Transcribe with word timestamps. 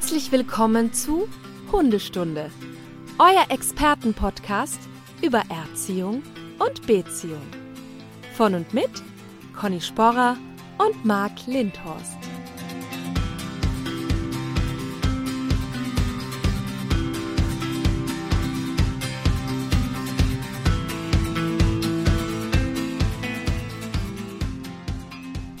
Herzlich 0.00 0.30
willkommen 0.30 0.92
zu 0.92 1.28
Hundestunde, 1.72 2.52
euer 3.18 3.44
Expertenpodcast 3.48 4.78
über 5.22 5.42
Erziehung 5.50 6.22
und 6.60 6.86
Beziehung. 6.86 7.42
Von 8.34 8.54
und 8.54 8.72
mit 8.72 8.88
Conny 9.58 9.80
Sporrer 9.80 10.36
und 10.78 11.04
Marc 11.04 11.32
Lindhorst. 11.48 12.16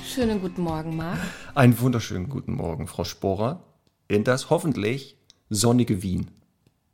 Schönen 0.04 0.40
guten 0.40 0.62
Morgen, 0.62 0.96
Marc. 0.96 1.18
Einen 1.56 1.78
wunderschönen 1.80 2.28
guten 2.28 2.54
Morgen, 2.54 2.86
Frau 2.86 3.02
Sporer, 3.02 3.64
in 4.08 4.24
das 4.24 4.50
hoffentlich 4.50 5.16
sonnige 5.50 6.02
Wien. 6.02 6.30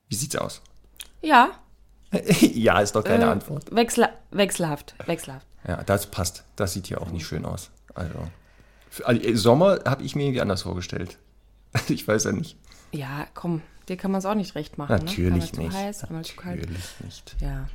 Wie 0.09 0.15
sieht's 0.15 0.37
aus? 0.37 0.61
Ja, 1.23 1.53
ja, 2.41 2.81
ist 2.81 2.95
doch 2.95 3.05
keine 3.05 3.25
äh, 3.25 3.29
Antwort. 3.29 3.75
Wechsel, 3.75 4.09
wechselhaft, 4.31 4.95
wechselhaft. 5.07 5.47
Ja, 5.67 5.83
das 5.83 6.07
passt. 6.07 6.45
Das 6.57 6.73
sieht 6.73 6.87
hier 6.87 7.01
auch 7.01 7.11
nicht 7.11 7.27
schön 7.27 7.45
aus. 7.45 7.71
Also, 7.95 8.15
für, 8.91 9.07
also 9.07 9.23
äh, 9.23 9.35
Sommer 9.37 9.81
habe 9.85 10.03
ich 10.03 10.15
mir 10.15 10.25
irgendwie 10.25 10.41
anders 10.41 10.63
vorgestellt. 10.63 11.19
Ich 11.89 12.07
weiß 12.07 12.25
ja 12.25 12.33
nicht. 12.33 12.57
Ja, 12.93 13.27
komm, 13.35 13.61
dir 13.89 13.97
kann 13.97 14.13
man 14.13 14.21
es 14.21 14.27
auch 14.27 14.37
nicht 14.37 14.55
recht 14.55 14.79
machen. 14.79 14.93
Natürlich 14.93 15.53
ne? 15.55 15.65
Einmal 15.65 15.65
nicht. 15.65 15.73
Zu 15.73 15.79
heiß, 15.79 16.05
einmal 16.05 16.25
zu 16.25 16.37
kalt. 16.37 16.61
Natürlich 16.61 17.01
nicht. 17.01 17.37
Ja. 17.41 17.69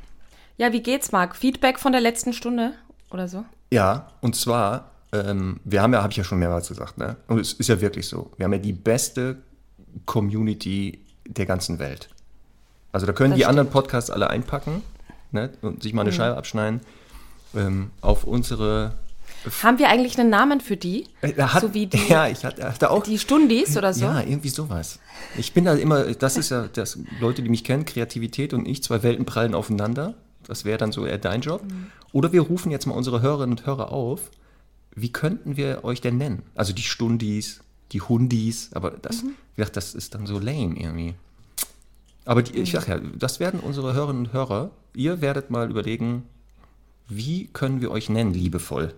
Ja, 0.55 0.71
wie 0.71 0.81
geht's, 0.81 1.11
Marc? 1.11 1.35
Feedback 1.35 1.79
von 1.79 1.91
der 1.91 1.99
letzten 1.99 2.31
Stunde 2.31 2.73
oder 3.11 3.27
so? 3.27 3.43
Ja, 3.73 4.11
und 4.21 4.37
zwar, 4.37 4.91
ähm, 5.11 5.59
wir 5.63 5.81
haben 5.81 5.93
ja, 5.93 6.01
habe 6.01 6.11
ich 6.11 6.17
ja 6.17 6.23
schon 6.23 6.39
mehrmals 6.39 6.67
gesagt, 6.67 6.97
ne? 6.97 7.15
Und 7.27 7.39
es 7.39 7.53
ist 7.53 7.67
ja 7.67 7.81
wirklich 7.81 8.07
so. 8.07 8.31
Wir 8.37 8.45
haben 8.45 8.53
ja 8.53 8.59
die 8.59 8.73
beste 8.73 9.37
Community 10.05 10.99
der 11.27 11.45
ganzen 11.45 11.79
Welt. 11.79 12.09
Also 12.91 13.05
da 13.05 13.13
können 13.13 13.31
Das 13.31 13.37
die 13.37 13.43
stimmt. 13.43 13.49
anderen 13.49 13.69
Podcasts 13.69 14.09
alle 14.09 14.29
einpacken 14.29 14.81
ne? 15.31 15.51
und 15.61 15.83
sich 15.83 15.93
mal 15.93 16.01
eine 16.01 16.11
Scheibe 16.11 16.37
abschneiden. 16.37 16.81
Ähm, 17.55 17.91
auf 18.01 18.23
unsere. 18.23 18.95
Haben 19.63 19.79
wir 19.79 19.89
eigentlich 19.89 20.19
einen 20.19 20.29
Namen 20.29 20.59
für 20.59 20.75
die? 20.75 21.05
Äh, 21.21 21.33
hat, 21.41 21.61
so 21.61 21.73
wie 21.73 21.87
die, 21.87 21.97
ja, 22.09 22.27
ich 22.27 22.43
hatte, 22.45 22.63
hatte 22.63 22.91
auch. 22.91 23.03
die 23.03 23.17
Stundis 23.17 23.77
oder 23.77 23.93
so? 23.93 24.05
Ja, 24.05 24.21
irgendwie 24.21 24.49
sowas. 24.49 24.99
Ich 25.37 25.53
bin 25.53 25.65
da 25.65 25.73
immer, 25.73 26.03
das 26.13 26.35
ist 26.37 26.49
ja, 26.49 26.67
das, 26.67 26.99
Leute, 27.19 27.41
die 27.41 27.49
mich 27.49 27.63
kennen, 27.63 27.85
Kreativität 27.85 28.53
und 28.53 28.67
ich, 28.67 28.83
zwei 28.83 29.01
Welten 29.01 29.25
prallen 29.25 29.55
aufeinander. 29.55 30.15
Das 30.45 30.65
wäre 30.65 30.77
dann 30.77 30.91
so 30.91 31.05
eher 31.05 31.17
dein 31.19 31.41
Job. 31.41 31.63
Oder 32.11 32.31
wir 32.33 32.41
rufen 32.41 32.71
jetzt 32.71 32.85
mal 32.85 32.95
unsere 32.95 33.21
Hörerinnen 33.21 33.57
und 33.57 33.65
Hörer 33.65 33.91
auf. 33.91 34.31
Wie 35.01 35.11
könnten 35.11 35.57
wir 35.57 35.83
euch 35.83 36.01
denn 36.01 36.17
nennen? 36.17 36.43
Also 36.55 36.73
die 36.73 36.83
Stundis, 36.83 37.61
die 37.91 38.01
Hundis, 38.01 38.71
aber 38.73 38.91
das, 38.91 39.23
Mhm. 39.23 39.35
wie 39.55 39.61
gesagt, 39.61 39.77
das 39.77 39.95
ist 39.95 40.15
dann 40.15 40.25
so 40.27 40.39
lame 40.39 40.75
irgendwie. 40.79 41.15
Aber 42.25 42.43
die, 42.43 42.57
ich 42.59 42.71
sag 42.71 42.87
ja, 42.87 42.99
das 42.99 43.39
werden 43.39 43.59
unsere 43.59 43.93
Hörerinnen 43.93 44.27
und 44.27 44.33
Hörer. 44.33 44.71
Ihr 44.93 45.21
werdet 45.21 45.49
mal 45.49 45.69
überlegen, 45.69 46.23
wie 47.07 47.47
können 47.47 47.81
wir 47.81 47.91
euch 47.91 48.09
nennen, 48.09 48.33
liebevoll? 48.33 48.93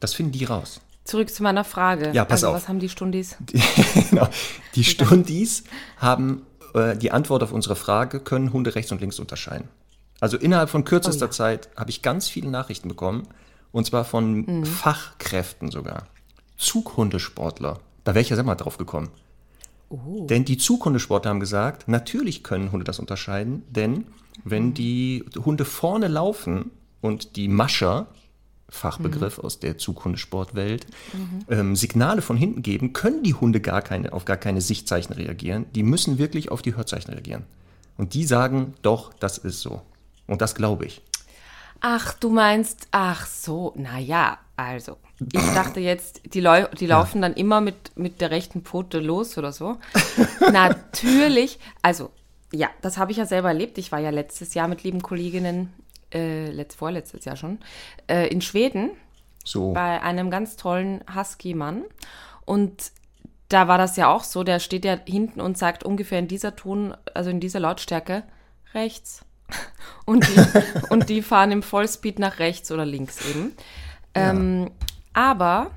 Das 0.00 0.14
finden 0.14 0.32
die 0.32 0.44
raus. 0.44 0.80
Zurück 1.04 1.30
zu 1.30 1.42
meiner 1.42 1.64
Frage. 1.64 2.10
Ja, 2.12 2.24
pass 2.24 2.44
also, 2.44 2.48
auf. 2.48 2.62
Was 2.62 2.68
haben 2.68 2.80
die 2.80 2.88
Stundis? 2.88 3.36
genau. 4.10 4.28
Die 4.74 4.84
Stundis 4.84 5.64
haben 5.98 6.42
äh, 6.74 6.96
die 6.96 7.12
Antwort 7.12 7.42
auf 7.42 7.52
unsere 7.52 7.76
Frage, 7.76 8.20
können 8.20 8.52
Hunde 8.52 8.74
rechts 8.74 8.90
und 8.92 9.00
links 9.00 9.18
unterscheiden. 9.18 9.68
Also 10.20 10.36
innerhalb 10.36 10.70
von 10.70 10.84
kürzester 10.84 11.26
Oh 11.26 11.28
ja. 11.28 11.32
Zeit 11.32 11.68
habe 11.76 11.90
ich 11.90 12.02
ganz 12.02 12.28
viele 12.28 12.48
Nachrichten 12.50 12.88
bekommen, 12.88 13.26
und 13.74 13.84
zwar 13.84 14.04
von 14.04 14.60
Mhm. 14.60 14.64
Fachkräften 14.64 15.70
sogar. 15.70 16.06
Zughundesportler. 16.56 17.80
Da 18.04 18.14
wäre 18.14 18.22
ich 18.22 18.30
ja 18.30 18.36
selber 18.36 18.54
drauf 18.54 18.78
gekommen. 18.78 19.08
Oh. 19.90 20.26
Denn 20.26 20.44
die 20.44 20.56
Zughundesportler 20.58 21.30
haben 21.30 21.40
gesagt, 21.40 21.88
natürlich 21.88 22.44
können 22.44 22.70
Hunde 22.70 22.84
das 22.84 23.00
unterscheiden, 23.00 23.64
denn 23.68 24.06
wenn 24.44 24.74
die 24.74 25.24
Hunde 25.44 25.64
vorne 25.64 26.06
laufen 26.06 26.70
und 27.00 27.34
die 27.36 27.48
Mascher, 27.48 28.06
Fachbegriff 28.68 29.38
aus 29.40 29.58
der 29.58 29.76
Zughundesportwelt, 29.76 30.86
ähm, 31.48 31.74
Signale 31.74 32.22
von 32.22 32.36
hinten 32.36 32.62
geben, 32.62 32.92
können 32.92 33.24
die 33.24 33.34
Hunde 33.34 33.60
gar 33.60 33.82
keine, 33.82 34.12
auf 34.12 34.24
gar 34.24 34.36
keine 34.36 34.60
Sichtzeichen 34.60 35.12
reagieren. 35.12 35.66
Die 35.74 35.82
müssen 35.82 36.18
wirklich 36.18 36.50
auf 36.50 36.62
die 36.62 36.76
Hörzeichen 36.76 37.12
reagieren. 37.12 37.42
Und 37.96 38.14
die 38.14 38.24
sagen, 38.24 38.74
doch, 38.82 39.12
das 39.14 39.38
ist 39.38 39.60
so. 39.60 39.82
Und 40.26 40.40
das 40.40 40.54
glaube 40.54 40.86
ich. 40.86 41.02
Ach, 41.86 42.14
du 42.14 42.30
meinst, 42.30 42.88
ach 42.92 43.26
so, 43.26 43.74
naja, 43.76 44.38
also. 44.56 44.96
Ich 45.20 45.52
dachte 45.52 45.80
jetzt, 45.80 46.22
die, 46.32 46.40
Lau 46.40 46.66
die 46.68 46.86
laufen 46.86 47.20
dann 47.20 47.34
immer 47.34 47.60
mit, 47.60 47.94
mit 47.94 48.22
der 48.22 48.30
rechten 48.30 48.62
Pfote 48.62 49.00
los 49.00 49.36
oder 49.36 49.52
so. 49.52 49.76
Natürlich, 50.50 51.58
also, 51.82 52.10
ja, 52.54 52.70
das 52.80 52.96
habe 52.96 53.12
ich 53.12 53.18
ja 53.18 53.26
selber 53.26 53.48
erlebt. 53.48 53.76
Ich 53.76 53.92
war 53.92 53.98
ja 53.98 54.08
letztes 54.08 54.54
Jahr 54.54 54.66
mit 54.66 54.82
lieben 54.82 55.02
Kolleginnen, 55.02 55.74
äh, 56.10 56.46
letzt, 56.46 56.78
vorletztes 56.78 57.26
Jahr 57.26 57.36
schon, 57.36 57.58
äh, 58.06 58.28
in 58.28 58.40
Schweden 58.40 58.92
So. 59.44 59.74
bei 59.74 60.00
einem 60.00 60.30
ganz 60.30 60.56
tollen 60.56 61.04
Husky-Mann. 61.14 61.84
Und 62.46 62.92
da 63.50 63.68
war 63.68 63.76
das 63.76 63.98
ja 63.98 64.10
auch 64.10 64.24
so, 64.24 64.42
der 64.42 64.58
steht 64.58 64.86
ja 64.86 64.98
hinten 65.06 65.42
und 65.42 65.58
sagt 65.58 65.84
ungefähr 65.84 66.18
in 66.18 66.28
dieser 66.28 66.56
Ton, 66.56 66.96
also 67.12 67.28
in 67.28 67.40
dieser 67.40 67.60
Lautstärke, 67.60 68.22
rechts. 68.72 69.26
Und 70.06 70.28
die, 70.28 70.90
und 70.90 71.08
die 71.08 71.22
fahren 71.22 71.50
im 71.50 71.62
Vollspeed 71.62 72.18
nach 72.18 72.38
rechts 72.38 72.70
oder 72.70 72.84
links 72.84 73.26
eben. 73.26 73.52
Ähm, 74.12 74.70
aber 75.14 75.70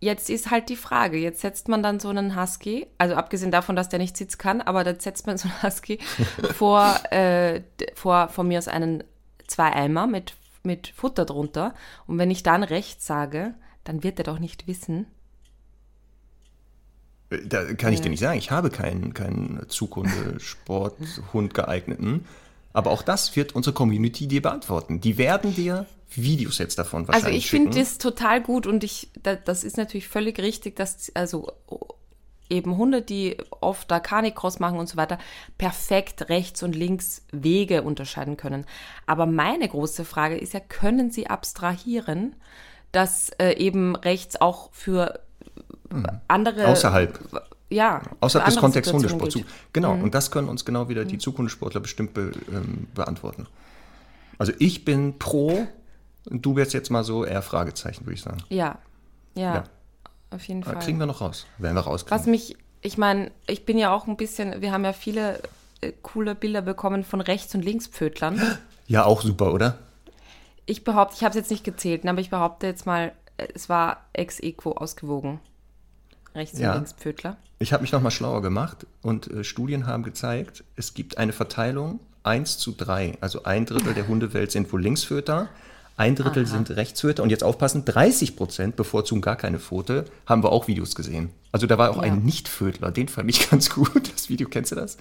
jetzt 0.00 0.28
ist 0.28 0.50
halt 0.50 0.68
die 0.68 0.76
Frage, 0.76 1.16
jetzt 1.16 1.40
setzt 1.40 1.68
man 1.68 1.82
dann 1.82 1.98
so 1.98 2.10
einen 2.10 2.38
Husky, 2.38 2.88
also 2.98 3.14
abgesehen 3.14 3.50
davon, 3.50 3.74
dass 3.74 3.88
der 3.88 4.00
nicht 4.00 4.16
sitzen 4.16 4.36
kann, 4.36 4.60
aber 4.60 4.84
dann 4.84 5.00
setzt 5.00 5.26
man 5.26 5.38
so 5.38 5.48
einen 5.48 5.62
Husky 5.62 5.98
vor, 6.54 6.94
äh, 7.10 7.62
vor 7.94 8.28
von 8.28 8.48
mir 8.48 8.58
aus 8.58 8.68
einen 8.68 9.02
zwei 9.46 9.72
Eimer 9.72 10.06
mit, 10.06 10.34
mit 10.62 10.88
Futter 10.88 11.24
drunter. 11.24 11.74
Und 12.06 12.18
wenn 12.18 12.30
ich 12.30 12.42
dann 12.42 12.64
rechts 12.64 13.06
sage, 13.06 13.54
dann 13.84 14.02
wird 14.02 14.18
er 14.18 14.24
doch 14.24 14.40
nicht 14.40 14.66
wissen. 14.66 15.06
Da 17.46 17.72
kann 17.74 17.92
ich 17.92 18.00
dir 18.00 18.10
nicht 18.10 18.20
sagen, 18.20 18.38
ich 18.38 18.50
habe 18.50 18.70
keinen, 18.70 19.14
keinen 19.14 19.66
Zughunde-Sporthund 19.68 21.54
geeigneten. 21.54 22.26
Aber 22.72 22.90
auch 22.90 23.02
das 23.02 23.36
wird 23.36 23.54
unsere 23.54 23.74
Community 23.74 24.26
dir 24.26 24.42
beantworten. 24.42 25.00
Die 25.00 25.18
werden 25.18 25.54
dir 25.54 25.86
Videos 26.10 26.58
jetzt 26.58 26.78
davon 26.78 27.02
Also 27.02 27.12
wahrscheinlich 27.12 27.44
ich 27.44 27.50
finde 27.50 27.78
das 27.78 27.98
total 27.98 28.42
gut 28.42 28.66
und 28.66 28.84
ich, 28.84 29.10
da, 29.22 29.34
das 29.34 29.64
ist 29.64 29.76
natürlich 29.76 30.08
völlig 30.08 30.38
richtig, 30.38 30.76
dass 30.76 31.10
also 31.14 31.52
eben 32.50 32.76
Hunde, 32.76 33.00
die 33.00 33.38
oft 33.60 33.90
da 33.90 33.98
Canicross 33.98 34.58
machen 34.58 34.78
und 34.78 34.88
so 34.88 34.96
weiter, 34.96 35.18
perfekt 35.56 36.28
rechts 36.28 36.62
und 36.62 36.76
links 36.76 37.24
Wege 37.32 37.82
unterscheiden 37.82 38.36
können. 38.36 38.66
Aber 39.06 39.26
meine 39.26 39.68
große 39.68 40.04
Frage 40.04 40.36
ist 40.36 40.52
ja, 40.52 40.60
können 40.60 41.10
sie 41.10 41.28
abstrahieren, 41.28 42.36
dass 42.92 43.30
äh, 43.38 43.54
eben 43.54 43.96
rechts 43.96 44.38
auch 44.40 44.70
für 44.72 45.20
andere 46.28 46.64
Hm. 46.64 46.70
Außerhalb. 46.70 47.20
Ja 47.72 48.02
Außerhalb 48.20 48.46
des 48.48 48.56
Kontexts 48.58 48.90
Situationen 48.90 49.20
Hundesport. 49.20 49.32
gilt. 49.34 49.44
Mhm. 49.46 49.48
Zu. 49.48 49.68
Genau, 49.72 49.92
und 49.94 50.14
das 50.14 50.30
können 50.30 50.48
uns 50.48 50.64
genau 50.64 50.88
wieder 50.88 51.04
die 51.04 51.18
Zughundesportler 51.18 51.80
bestimmt 51.80 52.14
be, 52.14 52.32
ähm, 52.52 52.86
beantworten. 52.94 53.46
Also 54.38 54.52
ich 54.58 54.84
bin 54.84 55.18
pro, 55.18 55.66
du 56.26 56.56
wärst 56.56 56.72
jetzt 56.74 56.90
mal 56.90 57.04
so 57.04 57.24
eher 57.24 57.42
Fragezeichen, 57.42 58.04
würde 58.06 58.14
ich 58.14 58.22
sagen. 58.22 58.38
Ja, 58.48 58.78
ja, 59.34 59.54
Ja. 59.54 59.64
auf 60.30 60.42
jeden 60.48 60.64
Fall. 60.64 60.78
kriegen 60.78 60.98
wir 60.98 61.06
noch 61.06 61.20
raus. 61.20 61.46
Werden 61.58 61.74
wir 61.76 61.80
rauskriegen. 61.82 62.18
Was 62.18 62.26
mich, 62.26 62.56
ich 62.80 62.98
meine, 62.98 63.30
ich 63.46 63.64
bin 63.64 63.78
ja 63.78 63.94
auch 63.94 64.06
ein 64.06 64.16
bisschen, 64.16 64.60
wir 64.60 64.72
haben 64.72 64.84
ja 64.84 64.92
viele 64.92 65.40
äh, 65.80 65.92
coole 66.02 66.34
Bilder 66.34 66.62
bekommen 66.62 67.04
von 67.04 67.20
Rechts- 67.20 67.54
und 67.54 67.62
Linkspfötlern. 67.64 68.40
ja, 68.86 69.04
auch 69.04 69.22
super, 69.22 69.52
oder? 69.52 69.78
Ich 70.66 70.84
behaupte, 70.84 71.14
ich 71.16 71.22
habe 71.24 71.30
es 71.30 71.36
jetzt 71.36 71.50
nicht 71.50 71.64
gezählt, 71.64 72.06
aber 72.06 72.20
ich 72.20 72.30
behaupte 72.30 72.66
jetzt 72.66 72.86
mal, 72.86 73.12
äh, 73.36 73.48
es 73.54 73.68
war 73.68 74.04
ex 74.12 74.38
equo 74.40 74.72
ausgewogen. 74.72 75.40
Rechts- 76.34 76.58
Ja. 76.58 76.70
und 76.72 76.76
Linkspfötler. 76.78 77.36
Ich 77.62 77.72
habe 77.72 77.82
mich 77.82 77.92
nochmal 77.92 78.10
schlauer 78.10 78.42
gemacht 78.42 78.86
und 79.02 79.30
äh, 79.30 79.44
Studien 79.44 79.86
haben 79.86 80.02
gezeigt, 80.02 80.64
es 80.74 80.94
gibt 80.94 81.16
eine 81.18 81.32
Verteilung 81.32 82.00
1 82.24 82.58
zu 82.58 82.72
3. 82.72 83.18
Also 83.20 83.44
ein 83.44 83.66
Drittel 83.66 83.94
der 83.94 84.08
Hundewelt 84.08 84.50
sind 84.50 84.72
wohl 84.72 84.82
Linksföter, 84.82 85.48
ein 85.96 86.16
Drittel 86.16 86.44
sind 86.46 86.70
Rechtsföter 86.70 87.22
und 87.22 87.30
jetzt 87.30 87.44
aufpassen, 87.44 87.84
30 87.84 88.34
Prozent 88.34 88.74
bevorzugen 88.74 89.20
gar 89.22 89.36
keine 89.36 89.60
Pfote, 89.60 90.06
haben 90.26 90.42
wir 90.42 90.50
auch 90.50 90.66
Videos 90.66 90.96
gesehen. 90.96 91.30
Also 91.52 91.68
da 91.68 91.78
war 91.78 91.90
auch 91.90 91.96
Ja. 91.98 92.02
ein 92.02 92.24
Nichtvötler, 92.24 92.90
den 92.90 93.06
fand 93.06 93.30
ich 93.30 93.48
ganz 93.50 93.70
gut. 93.70 94.12
Das 94.12 94.28
Video, 94.28 94.48
kennst 94.48 94.72
du 94.72 94.76
das? 94.76 94.96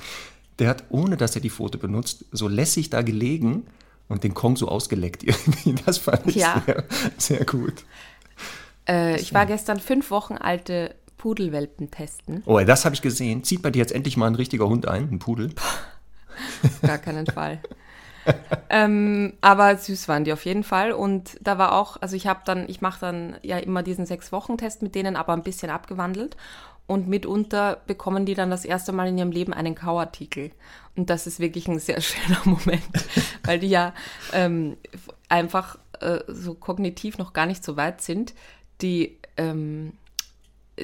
Der 0.60 0.70
hat, 0.70 0.84
ohne 0.90 1.18
dass 1.18 1.34
er 1.34 1.42
die 1.42 1.50
Pfote 1.50 1.80
benutzt, 1.80 2.26
so 2.32 2.48
lässig 2.48 2.92
da 2.92 3.02
gelegen 3.02 3.66
und 4.08 4.24
den 4.24 4.36
Kong 4.36 4.56
so 4.56 4.68
ausgeleckt 4.68 5.24
irgendwie. 5.24 5.74
Das 5.84 5.98
fand 5.98 6.28
ich 6.28 6.36
Ja. 6.36 6.62
sehr, 6.68 6.84
sehr 7.18 7.46
gut. 7.46 7.74
Äh, 8.88 9.20
ich 9.20 9.34
war 9.34 9.48
gestern 9.48 9.80
fünf 9.80 10.12
Wochen 10.12 10.36
alte 10.36 10.94
Pudelwelpen 11.22 11.92
testen. 11.92 12.42
Oh, 12.48 12.60
das 12.62 12.84
habe 12.84 12.96
ich 12.96 13.04
gesehen. 13.04 13.44
Zieht 13.44 13.62
bei 13.62 13.70
dir 13.70 13.78
jetzt 13.78 13.92
endlich 13.92 14.18
mal 14.18 14.26
ein 14.26 14.34
richtiger 14.34 14.68
Hund 14.68 14.88
ein, 14.88 15.08
ein 15.12 15.20
Pudel? 15.20 15.52
Auf 16.64 16.82
gar 16.82 16.98
keinen 16.98 17.28
Fall. 17.28 17.62
ähm, 18.72 19.34
aber 19.40 19.78
süß 19.78 20.08
waren 20.08 20.24
die 20.24 20.34
auf 20.34 20.46
jeden 20.46 20.64
Fall. 20.64 20.92
Und 20.92 21.38
da 21.40 21.60
war 21.60 21.74
auch, 21.74 22.02
also 22.02 22.16
ich 22.16 22.26
habe 22.26 22.40
dann, 22.46 22.68
ich 22.68 22.82
mache 22.82 23.00
dann 23.02 23.36
ja 23.44 23.60
immer 23.60 23.84
diesen 23.84 24.08
Sechs-Wochen-Test 24.08 24.82
mit 24.82 24.96
denen, 24.96 25.16
aber 25.16 25.34
ein 25.34 25.44
bisschen 25.44 25.70
abgewandelt. 25.70 26.38
Und 26.88 27.08
mitunter 27.08 27.82
bekommen 27.86 28.26
die 28.26 28.34
dann 28.34 28.50
das 28.50 28.66
erste 28.66 28.92
Mal 28.92 29.10
in 29.10 29.20
ihrem 29.20 29.32
Leben 29.32 29.54
einen 29.54 29.76
Kauartikel. 29.76 30.50
Und 30.96 31.12
das 31.12 31.28
ist 31.28 31.40
wirklich 31.40 31.68
ein 31.68 31.78
sehr 31.78 32.02
schöner 32.02 32.42
Moment, 32.46 32.82
weil 33.44 33.60
die 33.60 33.70
ja 33.70 33.94
ähm, 34.34 34.76
einfach 35.30 35.78
äh, 36.00 36.22
so 36.28 36.56
kognitiv 36.56 37.20
noch 37.20 37.34
gar 37.34 37.46
nicht 37.46 37.64
so 37.64 37.78
weit 37.78 38.02
sind. 38.02 38.34
Die, 38.82 39.20
ähm, 39.38 39.94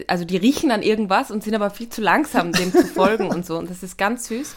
also 0.08 0.26
die 0.26 0.38
riechen 0.38 0.72
an 0.72 0.82
irgendwas 0.82 1.32
und 1.32 1.44
sind 1.44 1.56
aber 1.56 1.70
viel 1.70 1.90
zu 1.90 2.02
langsam, 2.02 2.52
dem 2.52 2.72
zu 2.72 2.86
folgen 2.86 3.28
und 3.28 3.46
so. 3.46 3.58
Und 3.58 3.70
das 3.70 3.84
ist 3.84 3.98
ganz 3.98 4.28
süß. 4.28 4.56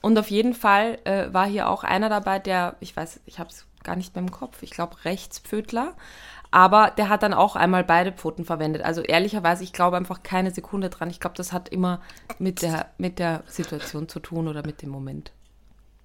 Und 0.00 0.18
auf 0.18 0.30
jeden 0.30 0.54
Fall 0.54 0.98
äh, 1.04 1.32
war 1.32 1.46
hier 1.46 1.68
auch 1.68 1.84
einer 1.84 2.08
dabei, 2.08 2.38
der, 2.38 2.76
ich 2.80 2.96
weiß, 2.96 3.20
ich 3.26 3.38
habe 3.38 3.50
es 3.50 3.66
gar 3.84 3.96
nicht 3.96 4.14
mehr 4.14 4.22
im 4.22 4.30
Kopf, 4.30 4.62
ich 4.62 4.70
glaube 4.70 4.96
Rechtspfödler. 5.04 5.94
Aber 6.50 6.90
der 6.90 7.08
hat 7.08 7.22
dann 7.22 7.32
auch 7.32 7.56
einmal 7.56 7.82
beide 7.82 8.12
Pfoten 8.12 8.44
verwendet. 8.44 8.82
Also 8.82 9.00
ehrlicherweise, 9.00 9.64
ich 9.64 9.72
glaube 9.72 9.96
einfach 9.96 10.22
keine 10.22 10.50
Sekunde 10.50 10.90
dran. 10.90 11.08
Ich 11.08 11.18
glaube, 11.18 11.36
das 11.36 11.52
hat 11.52 11.70
immer 11.70 12.02
mit 12.38 12.60
der, 12.60 12.90
mit 12.98 13.18
der 13.18 13.42
Situation 13.46 14.06
zu 14.06 14.20
tun 14.20 14.48
oder 14.48 14.64
mit 14.64 14.82
dem 14.82 14.90
Moment. 14.90 15.32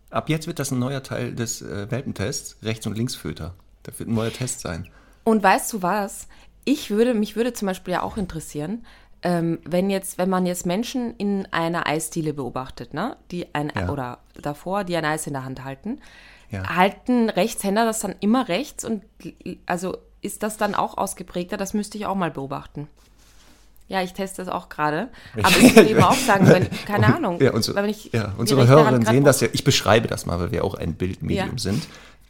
Ab 0.09 0.29
jetzt 0.29 0.47
wird 0.47 0.59
das 0.59 0.71
ein 0.71 0.79
neuer 0.79 1.03
Teil 1.03 1.35
des 1.35 1.62
äh, 1.62 1.91
Welpentests, 1.91 2.57
Rechts- 2.63 2.88
und 2.88 2.97
Linksföter. 2.97 3.56
Das 3.83 4.00
wird 4.00 4.07
ein 4.07 4.15
neuer 4.15 4.31
Test 4.31 4.62
sein. 4.62 4.88
Und 5.25 5.44
weißt 5.44 5.74
du 5.74 5.81
was? 5.81 6.29
Ich 6.69 6.89
würde, 6.91 7.13
mich 7.13 7.37
würde 7.37 7.53
zum 7.53 7.65
Beispiel 7.65 7.93
ja 7.93 8.03
auch 8.03 8.17
interessieren, 8.17 8.85
ähm, 9.23 9.59
wenn 9.63 9.89
jetzt, 9.89 10.17
wenn 10.17 10.29
man 10.29 10.45
jetzt 10.45 10.65
Menschen 10.65 11.15
in 11.15 11.47
einer 11.51 11.87
Eisdiele 11.87 12.33
beobachtet, 12.33 12.93
ne, 12.93 13.15
die 13.31 13.55
ein 13.55 13.71
Ja. 13.73 13.89
oder 13.89 14.17
davor, 14.41 14.83
die 14.83 14.97
ein 14.97 15.05
Eis 15.05 15.27
in 15.27 15.33
der 15.33 15.45
Hand 15.45 15.63
halten, 15.63 16.01
Ja. 16.51 16.75
halten 16.75 17.29
Rechtshänder 17.29 17.85
das 17.85 17.99
dann 18.01 18.15
immer 18.19 18.49
rechts 18.49 18.83
und 18.83 19.03
also 19.65 19.97
ist 20.21 20.43
das 20.43 20.57
dann 20.57 20.75
auch 20.75 20.97
ausgeprägter? 20.97 21.55
Das 21.55 21.73
müsste 21.73 21.97
ich 21.97 22.05
auch 22.05 22.15
mal 22.15 22.31
beobachten. 22.31 22.89
Ja, 23.87 24.01
ich 24.01 24.11
teste 24.11 24.43
das 24.43 24.53
auch 24.53 24.67
gerade. 24.67 25.07
Aber 25.41 25.57
ich 25.61 25.73
würde 25.73 25.89
eben 25.89 26.03
auch 26.03 26.13
sagen, 26.15 26.47
wenn, 26.49 26.67
keine 26.85 27.15
Ahnung. 27.15 27.39
Ja, 27.41 27.53
unsere, 27.53 27.77
wenn 27.81 27.89
ich 27.89 28.11
ja, 28.11 28.33
unsere 28.37 28.67
Hörerinnen 28.67 29.05
sehen 29.05 29.23
das 29.23 29.39
ja. 29.39 29.47
Ich 29.53 29.63
beschreibe 29.63 30.09
das 30.09 30.25
mal, 30.25 30.37
weil 30.41 30.51
wir 30.51 30.65
auch 30.65 30.75
ein 30.75 30.95
Bildmedium 30.95 31.51
Ja. 31.53 31.57
sind. 31.57 31.87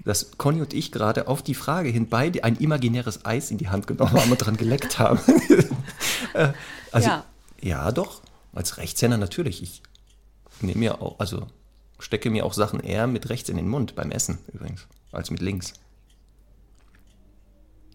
Dass 0.07 0.31
Conny 0.37 0.61
und 0.61 0.73
ich 0.73 0.91
gerade 0.93 1.27
auf 1.27 1.41
die 1.43 1.53
Frage 1.53 1.89
hin 1.89 2.07
beide 2.07 2.43
ein 2.45 2.55
imaginäres 2.55 3.25
Eis 3.25 3.51
in 3.51 3.57
die 3.57 3.67
Hand 3.67 3.87
genommen 3.87 4.13
haben 4.13 4.31
und 4.31 4.37
dran 4.37 4.55
geleckt 4.57 4.99
haben. 4.99 5.19
Äh, 6.33 6.53
also, 6.91 7.09
Ja. 7.09 7.25
ja. 7.61 7.91
doch. 7.91 8.21
Als 8.53 8.77
Rechtshänder 8.77 9.17
natürlich. 9.17 9.61
Ich 9.63 9.81
nehme 10.61 10.79
mir 10.79 11.01
auch, 11.01 11.19
also 11.19 11.47
stecke 11.99 12.29
mir 12.29 12.45
auch 12.45 12.53
Sachen 12.53 12.79
eher 12.79 13.05
mit 13.07 13.29
rechts 13.29 13.49
in 13.49 13.57
den 13.57 13.67
Mund 13.67 13.95
beim 13.95 14.11
Essen 14.11 14.37
übrigens, 14.53 14.87
als 15.11 15.29
mit 15.31 15.41
links. 15.41 15.73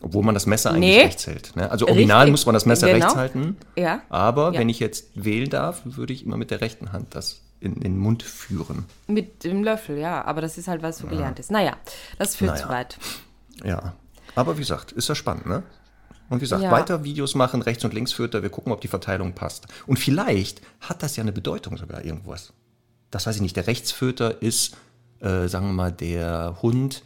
Obwohl 0.00 0.22
man 0.24 0.34
das 0.34 0.46
Messer 0.46 0.70
eigentlich 0.72 0.96
Nee. 0.96 1.02
rechts 1.02 1.26
hält. 1.26 1.54
Ne? 1.56 1.70
Also 1.70 1.86
original 1.86 2.20
Richtig, 2.22 2.32
muss 2.32 2.46
man 2.46 2.54
das 2.54 2.66
Messer 2.66 2.88
genau. 2.88 3.06
rechts 3.06 3.16
halten. 3.16 3.56
Ja. 3.76 4.02
Aber 4.08 4.52
Ja. 4.52 4.60
wenn 4.60 4.68
ich 4.68 4.80
jetzt 4.80 5.06
wählen 5.14 5.48
darf, 5.48 5.82
würde 5.84 6.12
ich 6.12 6.24
immer 6.26 6.36
mit 6.36 6.50
der 6.50 6.60
rechten 6.60 6.92
Hand 6.92 7.14
das 7.14 7.40
in 7.62 7.80
den 7.80 7.98
Mund 7.98 8.22
führen. 8.22 8.84
Mit 9.06 9.44
dem 9.44 9.62
Löffel, 9.64 9.98
ja. 9.98 10.24
Aber 10.24 10.40
das 10.40 10.58
ist 10.58 10.68
halt, 10.68 10.82
was 10.82 10.98
so 10.98 11.06
gelernt 11.06 11.38
ist. 11.38 11.50
Naja, 11.50 11.76
das 12.18 12.36
führt 12.36 12.52
Naja. 12.52 12.62
zu 12.62 12.68
weit. 12.68 12.98
Ja. 13.64 13.94
Aber 14.34 14.56
wie 14.56 14.60
gesagt, 14.62 14.92
ist 14.92 15.08
ja 15.08 15.14
spannend, 15.14 15.46
ne? 15.46 15.62
Und 16.28 16.38
wie 16.38 16.44
gesagt, 16.44 16.62
Ja. 16.62 16.70
weiter 16.70 17.04
Videos 17.04 17.34
machen, 17.34 17.60
rechts 17.62 17.84
und 17.84 17.92
links 17.94 18.12
führt 18.12 18.34
er, 18.34 18.42
wir 18.42 18.50
gucken, 18.50 18.72
ob 18.72 18.80
die 18.80 18.88
Verteilung 18.88 19.34
passt. 19.34 19.66
Und 19.86 19.98
vielleicht 19.98 20.62
hat 20.80 21.02
das 21.02 21.16
ja 21.16 21.22
eine 21.22 21.32
Bedeutung 21.32 21.76
sogar 21.76 22.04
irgendwas. 22.04 22.52
Das 23.10 23.26
weiß 23.26 23.36
ich 23.36 23.42
nicht. 23.42 23.56
Der 23.56 23.66
Rechtsföter 23.66 24.40
ist, 24.40 24.76
äh, 25.20 25.46
sagen 25.48 25.66
wir 25.66 25.72
mal, 25.74 25.92
der 25.92 26.56
Hund, 26.62 27.02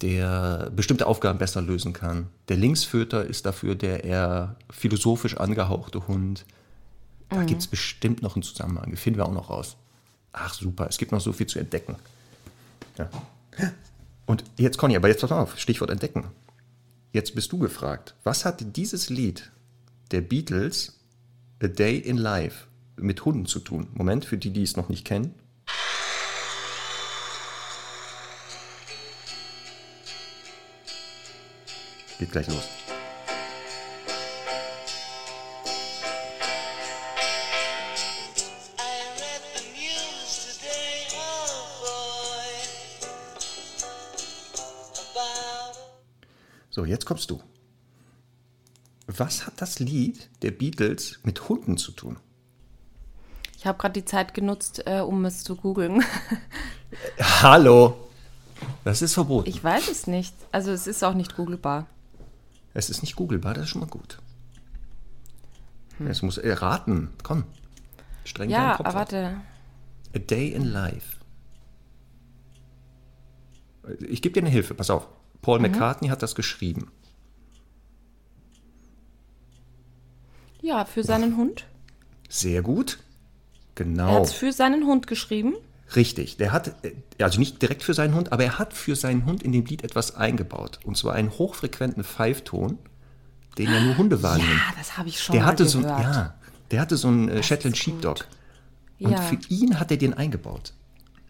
der 0.00 0.70
bestimmte 0.74 1.06
Aufgaben 1.06 1.38
besser 1.38 1.60
lösen 1.60 1.92
kann. 1.92 2.28
Der 2.48 2.56
Linksföter 2.56 3.24
ist 3.24 3.44
dafür 3.46 3.74
der 3.74 4.04
eher 4.04 4.56
philosophisch 4.70 5.36
angehauchte 5.36 6.08
Hund. 6.08 6.44
Da 7.28 7.44
gibt 7.44 7.60
es 7.60 7.66
bestimmt 7.66 8.20
noch 8.22 8.34
einen 8.36 8.42
Zusammenhang. 8.42 8.90
Den 8.90 8.96
finden 8.96 9.18
wir 9.20 9.26
auch 9.26 9.32
noch 9.32 9.48
raus. 9.50 9.76
Ach 10.32 10.54
super, 10.54 10.86
es 10.88 10.98
gibt 10.98 11.12
noch 11.12 11.20
so 11.20 11.32
viel 11.32 11.46
zu 11.46 11.58
entdecken. 11.58 11.96
Ja. 12.96 13.10
Und 14.26 14.44
jetzt, 14.56 14.78
Conny, 14.78 14.96
aber 14.96 15.08
jetzt 15.08 15.20
pass 15.20 15.32
auf, 15.32 15.58
Stichwort 15.58 15.90
entdecken. 15.90 16.30
Jetzt 17.12 17.34
bist 17.34 17.52
du 17.52 17.58
gefragt. 17.58 18.14
Was 18.24 18.44
hat 18.44 18.76
dieses 18.76 19.10
Lied 19.10 19.50
der 20.10 20.22
Beatles, 20.22 20.98
A 21.62 21.66
Day 21.66 21.98
in 21.98 22.16
Life, 22.16 22.66
mit 22.96 23.24
Hunden 23.24 23.46
zu 23.46 23.60
tun? 23.60 23.88
Moment, 23.92 24.24
für 24.24 24.38
die, 24.38 24.50
die 24.50 24.62
es 24.62 24.76
noch 24.76 24.88
nicht 24.88 25.04
kennen. 25.04 25.34
Geht 32.18 32.30
gleich 32.30 32.48
los. 32.48 32.81
So, 46.74 46.86
jetzt 46.86 47.04
kommst 47.04 47.30
du. 47.30 47.38
Was 49.06 49.46
hat 49.46 49.60
das 49.60 49.78
Lied 49.78 50.30
der 50.40 50.52
Beatles 50.52 51.20
mit 51.22 51.48
Hunden 51.50 51.76
zu 51.76 51.92
tun? 51.92 52.16
Ich 53.58 53.66
habe 53.66 53.76
gerade 53.78 53.92
die 53.92 54.06
Zeit 54.06 54.32
genutzt, 54.32 54.82
äh, 54.86 55.00
um 55.00 55.22
es 55.26 55.44
zu 55.44 55.54
googeln. 55.54 56.02
Hallo! 57.20 58.08
Das 58.84 59.02
ist 59.02 59.12
verboten. 59.14 59.48
Ich 59.50 59.62
weiß 59.62 59.88
es 59.88 60.06
nicht. 60.06 60.34
Also 60.50 60.70
es 60.70 60.86
ist 60.86 61.04
auch 61.04 61.14
nicht 61.14 61.36
googelbar. 61.36 61.86
Es 62.72 62.88
ist 62.88 63.02
nicht 63.02 63.16
googelbar, 63.16 63.52
das 63.54 63.64
ist 63.64 63.68
schon 63.70 63.82
mal 63.82 63.88
gut. 63.90 64.18
Es 66.08 66.22
muss 66.22 66.38
erraten. 66.38 67.10
Komm. 67.22 67.44
Streng 68.24 68.48
deinen 68.48 68.60
Ja, 68.62 68.76
Kopf 68.76 68.86
aber 68.86 68.88
ab. 68.88 69.12
warte. 69.12 69.40
A 70.14 70.18
Day 70.18 70.48
in 70.52 70.64
Life. 70.64 71.18
Ich 74.00 74.22
gebe 74.22 74.32
dir 74.32 74.40
eine 74.40 74.50
Hilfe, 74.50 74.72
pass 74.74 74.88
auf. 74.90 75.06
Paul 75.42 75.58
Mhm. 75.58 75.62
McCartney 75.72 76.08
hat 76.08 76.22
das 76.22 76.34
geschrieben. 76.34 76.90
Ja, 80.60 80.84
für 80.84 81.02
seinen 81.02 81.36
Hund. 81.36 81.66
Sehr 82.28 82.62
gut. 82.62 82.98
Er 83.74 83.84
Genau. 83.84 84.14
hat 84.14 84.24
es 84.26 84.32
für 84.32 84.52
seinen 84.52 84.84
Hund 84.86 85.06
geschrieben. 85.06 85.54
Richtig. 85.96 86.36
Der 86.36 86.52
hat, 86.52 86.84
äh, 86.84 86.92
also 87.22 87.38
nicht 87.38 87.60
direkt 87.60 87.82
für 87.82 87.94
seinen 87.94 88.14
Hund, 88.14 88.32
aber 88.32 88.44
er 88.44 88.58
hat 88.58 88.72
für 88.72 88.94
seinen 88.96 89.26
Hund 89.26 89.42
in 89.42 89.52
dem 89.52 89.64
Lied 89.64 89.82
etwas 89.82 90.14
eingebaut. 90.14 90.78
Und 90.84 90.96
zwar 90.96 91.14
einen 91.14 91.30
hochfrequenten 91.30 92.04
Pfeifton, 92.04 92.78
den 93.58 93.70
ja 93.72 93.80
nur 93.80 93.96
Hunde 93.98 94.22
wahrnehmen. 94.22 94.48
Ja, 94.50 94.74
das 94.78 94.96
habe 94.96 95.08
ich 95.08 95.20
schon 95.20 95.34
der 95.34 95.42
mal 95.42 95.48
hatte 95.48 95.66
so, 95.66 95.80
gehört. 95.80 96.00
ja, 96.00 96.34
der 96.70 96.80
hatte 96.80 96.96
so 96.96 97.08
einen 97.08 97.28
äh, 97.28 97.42
Shetland 97.42 97.76
ist 97.76 97.84
gut. 97.84 97.94
Sheepdog. 97.94 98.26
Und 99.00 99.10
Ja. 99.12 99.20
für 99.20 99.38
ihn 99.48 99.80
hat 99.80 99.90
er 99.90 99.96
den 99.96 100.14
eingebaut. 100.14 100.72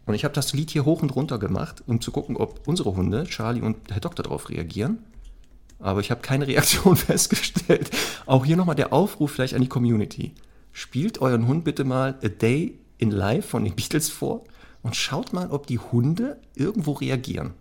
Und 0.04 0.14
ich 0.14 0.24
habe 0.24 0.34
das 0.34 0.52
Lied 0.52 0.70
hier 0.70 0.84
hoch 0.84 1.02
und 1.02 1.14
runter 1.14 1.38
gemacht, 1.38 1.82
um 1.86 2.00
zu 2.00 2.10
gucken, 2.10 2.36
ob 2.36 2.66
unsere 2.66 2.96
Hunde, 2.96 3.24
Charlie 3.24 3.62
und 3.62 3.76
Herr 3.90 4.00
Doktor, 4.00 4.24
darauf 4.24 4.48
reagieren. 4.48 4.98
Aber 5.78 6.00
ich 6.00 6.10
habe 6.10 6.22
keine 6.22 6.46
Reaktion 6.48 6.96
festgestellt. 6.96 7.90
Auch 8.26 8.44
hier 8.44 8.56
nochmal 8.56 8.76
der 8.76 8.92
Aufruf 8.92 9.32
vielleicht 9.32 9.54
an 9.54 9.62
die 9.62 9.68
Community. 9.68 10.32
Spielt 10.72 11.20
euren 11.20 11.46
Hund 11.46 11.64
bitte 11.64 11.84
mal 11.84 12.18
A 12.22 12.28
Day 12.28 12.78
in 12.98 13.10
Life 13.10 13.48
von 13.48 13.64
den 13.64 13.74
Beatles 13.74 14.08
vor 14.08 14.44
und 14.82 14.96
schaut 14.96 15.32
mal, 15.32 15.50
ob 15.50 15.66
die 15.66 15.78
Hunde 15.78 16.40
irgendwo 16.54 16.92
reagieren. 16.92 17.54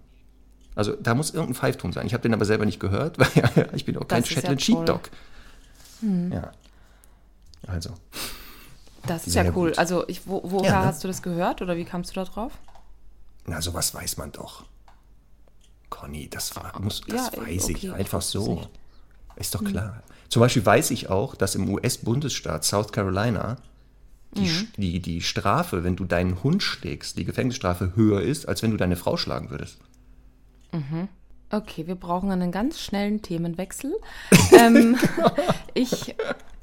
Also 0.76 0.96
da 0.96 1.14
muss 1.14 1.32
irgendein 1.32 1.56
Pfeifton 1.56 1.92
sein. 1.92 2.08
Ich 2.08 2.14
habe 2.14 2.24
den 2.24 2.34
aber 2.34 2.46
selber 2.46 2.66
nicht 2.66 2.80
gehört, 2.80 3.20
weil 3.56 3.70
ich 3.76 3.86
bin 3.86 3.98
auch 3.98 4.08
kein 4.08 4.24
ja 4.24 4.30
Shetland 4.30 4.66
toll. 4.66 4.76
Sheepdog. 4.78 5.10
Ja. 6.32 6.52
Also. 7.68 7.92
Das 9.06 9.28
ist 9.28 9.34
Sehr 9.34 9.44
ja 9.46 9.52
cool. 9.56 9.70
gut. 9.70 9.80
Also, 9.80 10.08
ich, 10.08 10.28
wo, 10.28 10.42
woher 10.44 10.70
Ja, 10.72 10.80
ne? 10.82 10.86
hast 10.88 11.04
du 11.04 11.08
das 11.08 11.22
gehört 11.22 11.62
oder 11.62 11.76
wie 11.78 11.86
kamst 11.86 12.12
du 12.12 12.16
da 12.16 12.26
drauf? 12.26 12.54
Na, 13.46 13.62
sowas 13.62 13.94
weiß 13.94 14.18
man 14.18 14.32
doch. 14.32 14.66
Conny, 15.90 16.30
das, 16.30 16.56
war, 16.56 16.80
muss, 16.80 17.02
das 17.02 17.32
Ja, 17.34 17.38
weiß 17.38 17.64
okay, 17.66 17.74
ich 17.78 17.92
einfach 17.92 18.22
so. 18.22 18.68
Ist 19.36 19.56
doch 19.56 19.64
klar. 19.64 20.04
Zum 20.30 20.40
Beispiel 20.40 20.66
weiß 20.66 20.92
ich 20.92 21.10
auch, 21.10 21.36
dass 21.36 21.56
im 21.56 21.70
US-Bundesstaat 21.70 22.64
South 22.64 22.92
Carolina 22.92 23.58
die, 24.38 24.48
Sch- 24.48 24.68
die, 24.78 25.02
die 25.02 25.22
Strafe, 25.22 25.84
wenn 25.84 25.96
du 25.98 26.06
deinen 26.06 26.44
Hund 26.44 26.64
schlägst, 26.64 27.18
die 27.18 27.26
Gefängnisstrafe 27.26 27.96
höher 27.96 28.22
ist, 28.22 28.48
als 28.48 28.64
wenn 28.64 28.72
du 28.72 28.78
deine 28.78 28.96
Frau 28.98 29.18
schlagen 29.18 29.50
würdest. 29.52 29.80
Okay, 31.50 31.86
wir 31.88 31.96
brauchen 31.96 32.32
einen 32.32 32.52
ganz 32.52 32.80
schnellen 32.80 33.22
Themenwechsel. 33.22 33.94
ähm, 34.52 34.98
ich, 35.74 36.16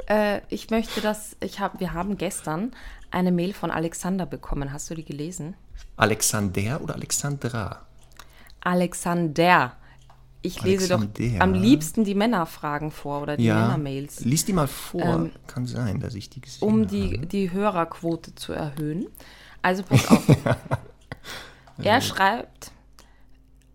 äh, 0.09 0.41
ich 0.49 0.71
möchte 0.71 1.01
das, 1.01 1.37
ich 1.41 1.61
hab, 1.61 1.81
wir 1.81 1.93
haben 1.93 2.17
gestern 2.17 2.73
eine 3.11 3.33
Mail 3.33 3.53
von 3.53 3.71
Alexander 3.71 4.27
bekommen. 4.27 4.73
Hast 4.73 4.91
du 4.91 4.95
die 4.95 5.05
gelesen? 5.05 5.55
Alexander 5.97 6.81
oder 6.83 6.95
Alexandra? 6.95 7.87
Alexander. 8.61 9.77
Ich 10.41 10.63
lese 10.63 10.89
doch 10.89 11.01
Alexander. 11.01 11.43
am 11.43 11.55
liebsten 11.55 12.05
die 12.05 12.15
Männerfragen 12.15 12.91
vor 12.91 13.23
oder 13.23 13.37
die 13.37 13.49
Männermails, 13.49 14.21
Lies 14.21 14.45
die 14.45 14.53
mal 14.53 14.69
vor. 14.69 15.31
Kann 15.49 15.67
sein, 15.67 15.99
dass 16.01 16.15
ich 16.15 16.31
die 16.31 16.41
gesehen 16.41 16.67
um 16.69 16.83
habe. 16.83 16.87
die, 16.87 17.27
die 17.27 17.51
Hörerquote 17.51 18.35
zu 18.35 18.53
erhöhen. 18.53 19.07
Also 19.63 19.83
pass 19.83 20.09
auf. 20.09 20.25
Er 21.81 22.01
schreibt, 22.01 22.73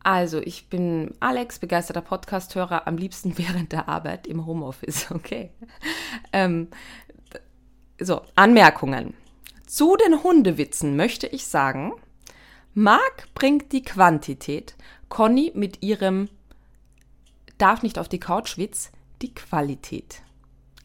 also 0.04 0.40
ich 0.40 0.68
bin 0.68 1.14
Alex, 1.20 1.60
begeisterter 1.60 2.02
Podcast-Hörer, 2.02 2.88
am 2.88 2.98
liebsten 2.98 3.38
während 3.38 3.72
der 3.72 3.88
Arbeit 3.90 4.28
im 4.28 4.46
Homeoffice. 4.46 5.08
Okay. 5.14 5.52
Ähm, 6.32 6.68
so, 8.00 8.22
Anmerkungen. 8.36 9.14
Zu 9.66 9.96
den 9.96 10.24
Hundewitzen 10.24 10.96
möchte 10.96 11.28
ich 11.28 11.48
sagen, 11.48 11.94
Marc 12.74 13.34
bringt 13.34 13.72
die 13.72 13.84
Quantität, 13.84 14.76
Conny 15.08 15.52
mit 15.56 15.84
ihrem 15.84 16.30
darf 17.58 17.84
nicht 17.84 18.00
auf 18.00 18.10
die 18.10 18.20
Couch 18.20 18.58
Witz 18.58 18.92
die 19.22 19.34
Qualität. 19.34 20.22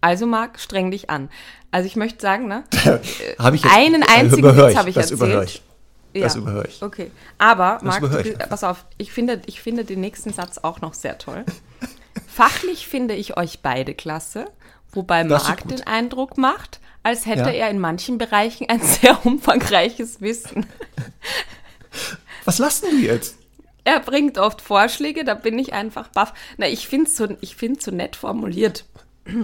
Also 0.00 0.26
Marc, 0.26 0.60
streng 0.60 0.90
dich 0.90 1.10
an. 1.10 1.28
Also 1.70 1.86
ich 1.86 1.96
möchte 1.96 2.20
sagen, 2.20 2.46
ne? 2.46 2.64
Habe 3.38 3.56
ich 3.56 3.64
jetzt, 3.64 3.74
einen 3.74 4.02
einzigen 4.02 4.56
Witz 4.56 4.76
habe 4.76 4.90
ich 4.90 4.94
das 4.94 5.10
erzählt. 5.10 5.62
Ich. 6.12 6.22
Das 6.22 6.36
überhöre 6.36 6.66
ich. 6.66 6.82
Okay. 6.82 7.10
Aber, 7.38 7.78
Marc, 7.82 8.00
du, 8.00 8.32
pass 8.48 8.64
auf, 8.64 8.84
ich 8.96 9.12
finde, 9.12 9.40
ich 9.46 9.60
finde 9.60 9.84
den 9.84 10.00
nächsten 10.00 10.32
Satz 10.32 10.58
auch 10.58 10.80
noch 10.80 10.94
sehr 10.94 11.18
toll. 11.18 11.44
Fachlich 12.26 12.86
finde 12.86 13.14
ich 13.14 13.36
euch 13.36 13.60
beide 13.60 13.94
klasse, 13.94 14.46
wobei 14.92 15.24
Das 15.24 15.44
Marc 15.48 15.66
den 15.68 15.86
Eindruck 15.86 16.38
macht, 16.38 16.80
als 17.02 17.26
hätte 17.26 17.50
Ja. 17.50 17.66
er 17.66 17.70
in 17.70 17.78
manchen 17.78 18.18
Bereichen 18.18 18.68
ein 18.68 18.80
sehr 18.82 19.24
umfangreiches 19.26 20.20
Wissen. 20.20 20.66
Was 22.44 22.58
lassen 22.58 22.86
du 22.90 22.96
jetzt? 22.98 23.36
Er 23.84 24.00
bringt 24.00 24.38
oft 24.38 24.60
Vorschläge, 24.60 25.24
da 25.24 25.34
bin 25.34 25.58
ich 25.58 25.72
einfach 25.72 26.08
baff. 26.08 26.34
Na, 26.58 26.68
ich 26.68 26.86
finde 26.88 27.06
es 27.10 27.16
so, 27.16 27.28
ich 27.40 27.56
so 27.80 27.90
nett 27.90 28.16
formuliert. 28.16 28.84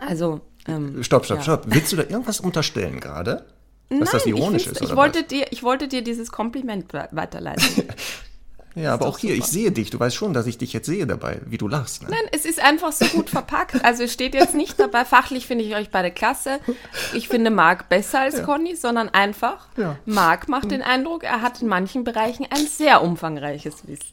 Also, 0.00 0.42
ähm, 0.68 1.02
Stopp, 1.02 1.24
stopp, 1.24 1.38
ja. 1.38 1.42
stopp. 1.42 1.62
Willst 1.66 1.90
du 1.92 1.96
da 1.96 2.02
irgendwas 2.02 2.40
unterstellen 2.40 3.00
gerade? 3.00 3.46
Dass 3.90 4.10
das 4.10 4.24
Nein, 4.26 4.34
ironisch 4.36 4.66
ich, 4.66 4.72
ist, 4.72 4.82
ich 4.82 4.94
wollte 4.96 5.20
was? 5.20 5.26
dir, 5.28 5.46
ich 5.50 5.62
wollte 5.62 5.88
dir 5.88 6.02
dieses 6.02 6.30
Kompliment 6.30 6.92
we- 6.92 7.08
weiterleiten. 7.12 7.64
Ja, 8.74 8.94
aber 8.94 9.06
auch 9.06 9.18
hier, 9.18 9.32
ich 9.32 9.38
super. 9.40 9.50
sehe 9.52 9.72
dich. 9.72 9.90
Du 9.90 9.98
weißt 9.98 10.14
schon, 10.14 10.32
dass 10.34 10.46
ich 10.46 10.56
dich 10.56 10.72
jetzt 10.72 10.86
sehe 10.86 11.04
dabei, 11.04 11.40
wie 11.46 11.58
du 11.58 11.66
lachst. 11.66 12.02
Ne? 12.02 12.10
Nein, 12.10 12.28
es 12.30 12.44
ist 12.44 12.60
einfach 12.62 12.92
so 12.92 13.06
gut 13.06 13.28
verpackt. 13.28 13.84
Also 13.84 14.04
es 14.04 14.12
steht 14.12 14.34
jetzt 14.34 14.54
nicht 14.54 14.78
dabei, 14.78 15.04
fachlich 15.04 15.48
finde 15.48 15.64
ich 15.64 15.74
euch 15.74 15.90
beide 15.90 16.12
klasse. 16.12 16.60
Ich 17.12 17.26
finde 17.28 17.50
Marc 17.50 17.88
besser 17.88 18.20
als 18.20 18.44
Conny, 18.44 18.76
sondern 18.76 19.08
einfach, 19.08 19.66
Ja. 19.76 19.96
Marc 20.04 20.48
macht 20.48 20.70
den 20.70 20.82
Eindruck, 20.82 21.24
er 21.24 21.42
hat 21.42 21.60
in 21.60 21.66
manchen 21.66 22.04
Bereichen 22.04 22.46
ein 22.50 22.66
sehr 22.68 23.02
umfangreiches 23.02 23.88
Wissen. 23.88 24.12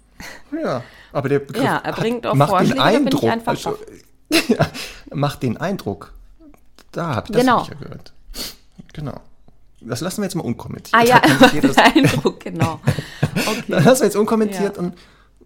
Ja, 0.63 0.81
aber 1.13 1.29
der 1.29 1.39
Begriff 1.39 1.63
Ja, 1.63 1.77
er 1.77 1.93
bringt 1.93 2.25
auch 2.25 2.33
macht 2.33 2.49
Vorschläge, 2.49 2.73
den 2.75 2.87
ich 2.87 2.95
Eindruck, 2.95 3.23
einfach 3.29 3.51
also, 3.51 3.77
ja, 4.47 4.67
macht 5.13 5.43
den 5.43 5.57
Eindruck. 5.57 6.11
Da 6.91 7.13
habe 7.13 7.27
ich 7.27 7.33
das 7.33 7.41
Genau. 7.41 7.61
ich 7.61 7.67
ja 7.67 7.73
gehört. 7.75 8.13
Genau. 8.93 9.21
Das 9.87 10.01
lassen 10.01 10.21
wir 10.21 10.25
jetzt 10.25 10.35
mal 10.35 10.43
unkommentiert. 10.43 10.93
Ah 10.99 11.03
ja, 11.05 11.17
er 11.53 11.61
das- 11.61 11.77
Eindruck, 11.77 12.39
genau. 12.41 12.79
Okay. 13.35 13.63
Das 13.67 13.83
lassen 13.85 14.01
wir 14.01 14.05
jetzt 14.07 14.15
unkommentiert 14.17 14.77
Ja. 14.77 14.83
und 14.83 14.93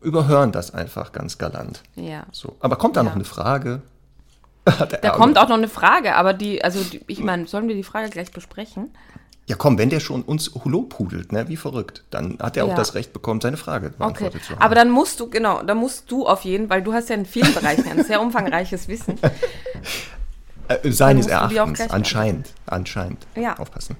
überhören 0.01 0.51
das 0.51 0.73
einfach 0.73 1.11
ganz 1.11 1.37
galant. 1.37 1.83
Ja. 1.95 2.25
So. 2.31 2.55
Aber 2.59 2.75
kommt 2.77 2.95
da 2.95 3.01
Ja. 3.01 3.05
noch 3.05 3.15
eine 3.15 3.25
Frage? 3.25 3.81
Da 5.01 5.09
kommt 5.09 5.37
auch 5.39 5.47
noch 5.49 5.57
eine 5.57 5.67
Frage, 5.69 6.15
aber 6.15 6.33
die, 6.33 6.63
also 6.63 6.83
die, 6.83 7.01
ich 7.07 7.21
meine, 7.23 7.47
sollen 7.47 7.67
wir 7.67 7.75
die 7.75 7.83
Frage 7.83 8.09
gleich 8.09 8.31
besprechen? 8.31 8.91
Ja, 9.47 9.55
komm, 9.55 9.79
wenn 9.79 9.89
der 9.89 9.99
schon 9.99 10.21
uns 10.21 10.51
lobhudelt, 10.63 11.31
ne, 11.31 11.47
wie 11.47 11.57
verrückt, 11.57 12.03
dann 12.11 12.37
hat 12.39 12.55
er 12.55 12.65
auch 12.65 12.69
Ja. 12.69 12.75
das 12.75 12.93
Recht 12.93 13.11
bekommen, 13.13 13.41
seine 13.41 13.57
Frage 13.57 13.87
Okay, 13.87 13.95
beantwortet 13.97 14.43
zu 14.43 14.51
haben. 14.53 14.61
aber 14.61 14.75
dann 14.75 14.91
musst 14.91 15.19
du, 15.19 15.27
genau, 15.29 15.63
dann 15.63 15.77
musst 15.77 16.11
du 16.11 16.27
auf 16.27 16.41
jeden, 16.41 16.69
weil 16.69 16.83
du 16.83 16.93
hast 16.93 17.09
ja 17.09 17.15
in 17.15 17.25
vielen 17.25 17.51
Bereichen 17.55 17.89
ein 17.89 18.03
sehr 18.03 18.21
umfangreiches 18.21 18.87
Wissen. 18.87 19.17
äh, 20.67 20.91
seines 20.91 21.25
Erachtens, 21.25 21.81
anscheinend, 21.89 22.53
anscheinend. 22.67 23.25
Ja. 23.35 23.57
Aufpassen. 23.57 23.95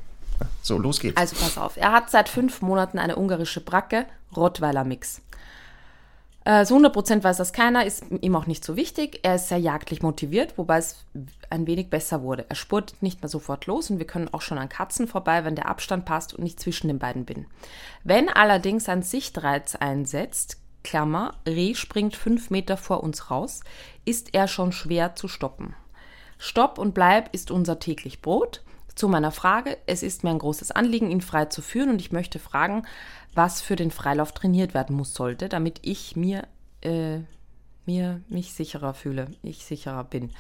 So, 0.62 0.78
los 0.78 1.00
geht's. 1.00 1.18
Also 1.18 1.36
pass 1.36 1.58
auf, 1.58 1.78
er 1.78 1.92
hat 1.92 2.10
seit 2.10 2.30
fünf 2.30 2.62
Monaten 2.62 3.00
eine 3.00 3.16
ungarische 3.16 3.62
Bracke, 3.62 4.06
Rottweiler-Mix. 4.36 5.22
Äh, 6.46 6.66
so 6.66 6.78
100% 6.78 7.24
weiß 7.24 7.38
das 7.38 7.54
keiner, 7.54 7.86
ist 7.86 8.06
ihm 8.22 8.36
auch 8.36 8.48
nicht 8.48 8.64
so 8.64 8.76
wichtig. 8.76 9.20
Er 9.24 9.36
ist 9.36 9.50
sehr 9.50 9.58
jagdlich 9.58 10.02
motiviert, 10.02 10.58
wobei 10.58 10.78
es 10.78 11.06
ein 11.50 11.68
wenig 11.68 11.90
besser 11.90 12.24
wurde. 12.24 12.46
Er 12.50 12.56
spurtet 12.56 13.04
nicht 13.04 13.22
mehr 13.22 13.30
sofort 13.30 13.66
los 13.66 13.90
und 13.90 14.00
wir 14.00 14.08
können 14.08 14.34
auch 14.34 14.42
schon 14.42 14.58
an 14.58 14.70
Katzen 14.70 15.08
vorbei, 15.08 15.44
wenn 15.44 15.56
der 15.56 15.68
Abstand 15.68 16.06
passt 16.06 16.34
und 16.34 16.46
ich 16.46 16.58
zwischen 16.58 16.88
den 16.88 17.00
beiden 17.00 17.26
bin. 17.26 17.46
Wenn 18.04 18.30
allerdings 18.30 18.90
ein 18.90 19.04
Sichtreiz 19.04 19.76
einsetzt, 19.76 20.58
Klammer, 20.84 21.36
Reh 21.46 21.76
springt 21.76 22.16
fünf 22.16 22.50
Meter 22.50 22.78
vor 22.78 23.04
uns 23.04 23.30
raus, 23.30 23.62
ist 24.06 24.34
er 24.34 24.48
schon 24.48 24.72
schwer 24.72 25.16
zu 25.16 25.28
stoppen. 25.28 25.76
Stopp 26.38 26.78
und 26.78 26.94
Bleib 26.94 27.34
ist 27.34 27.52
unser 27.52 27.80
täglich 27.80 28.22
Brot. 28.22 28.64
Zu 29.00 29.08
meiner 29.08 29.32
Frage, 29.32 29.78
es 29.86 30.04
ist 30.04 30.26
mir 30.26 30.32
ein 30.32 30.40
großes 30.40 30.72
Anliegen, 30.72 31.10
ihn 31.10 31.22
frei 31.22 31.46
zu 31.46 31.62
führen 31.62 31.90
und 31.90 32.02
ich 32.02 32.12
möchte 32.12 32.38
fragen, 32.38 32.86
was 33.34 33.62
für 33.62 33.78
den 33.78 33.92
Freilauf 33.92 34.34
trainiert 34.34 34.74
werden 34.74 34.94
muss 34.94 35.14
sollte, 35.14 35.48
damit 35.48 35.80
ich 35.84 36.18
mir, 36.18 36.46
äh, 36.82 37.20
mir 37.86 38.20
mich 38.28 38.52
sicherer 38.52 38.94
fühle, 38.94 39.28
ich 39.42 39.64
sicherer 39.64 40.04
bin. 40.04 40.32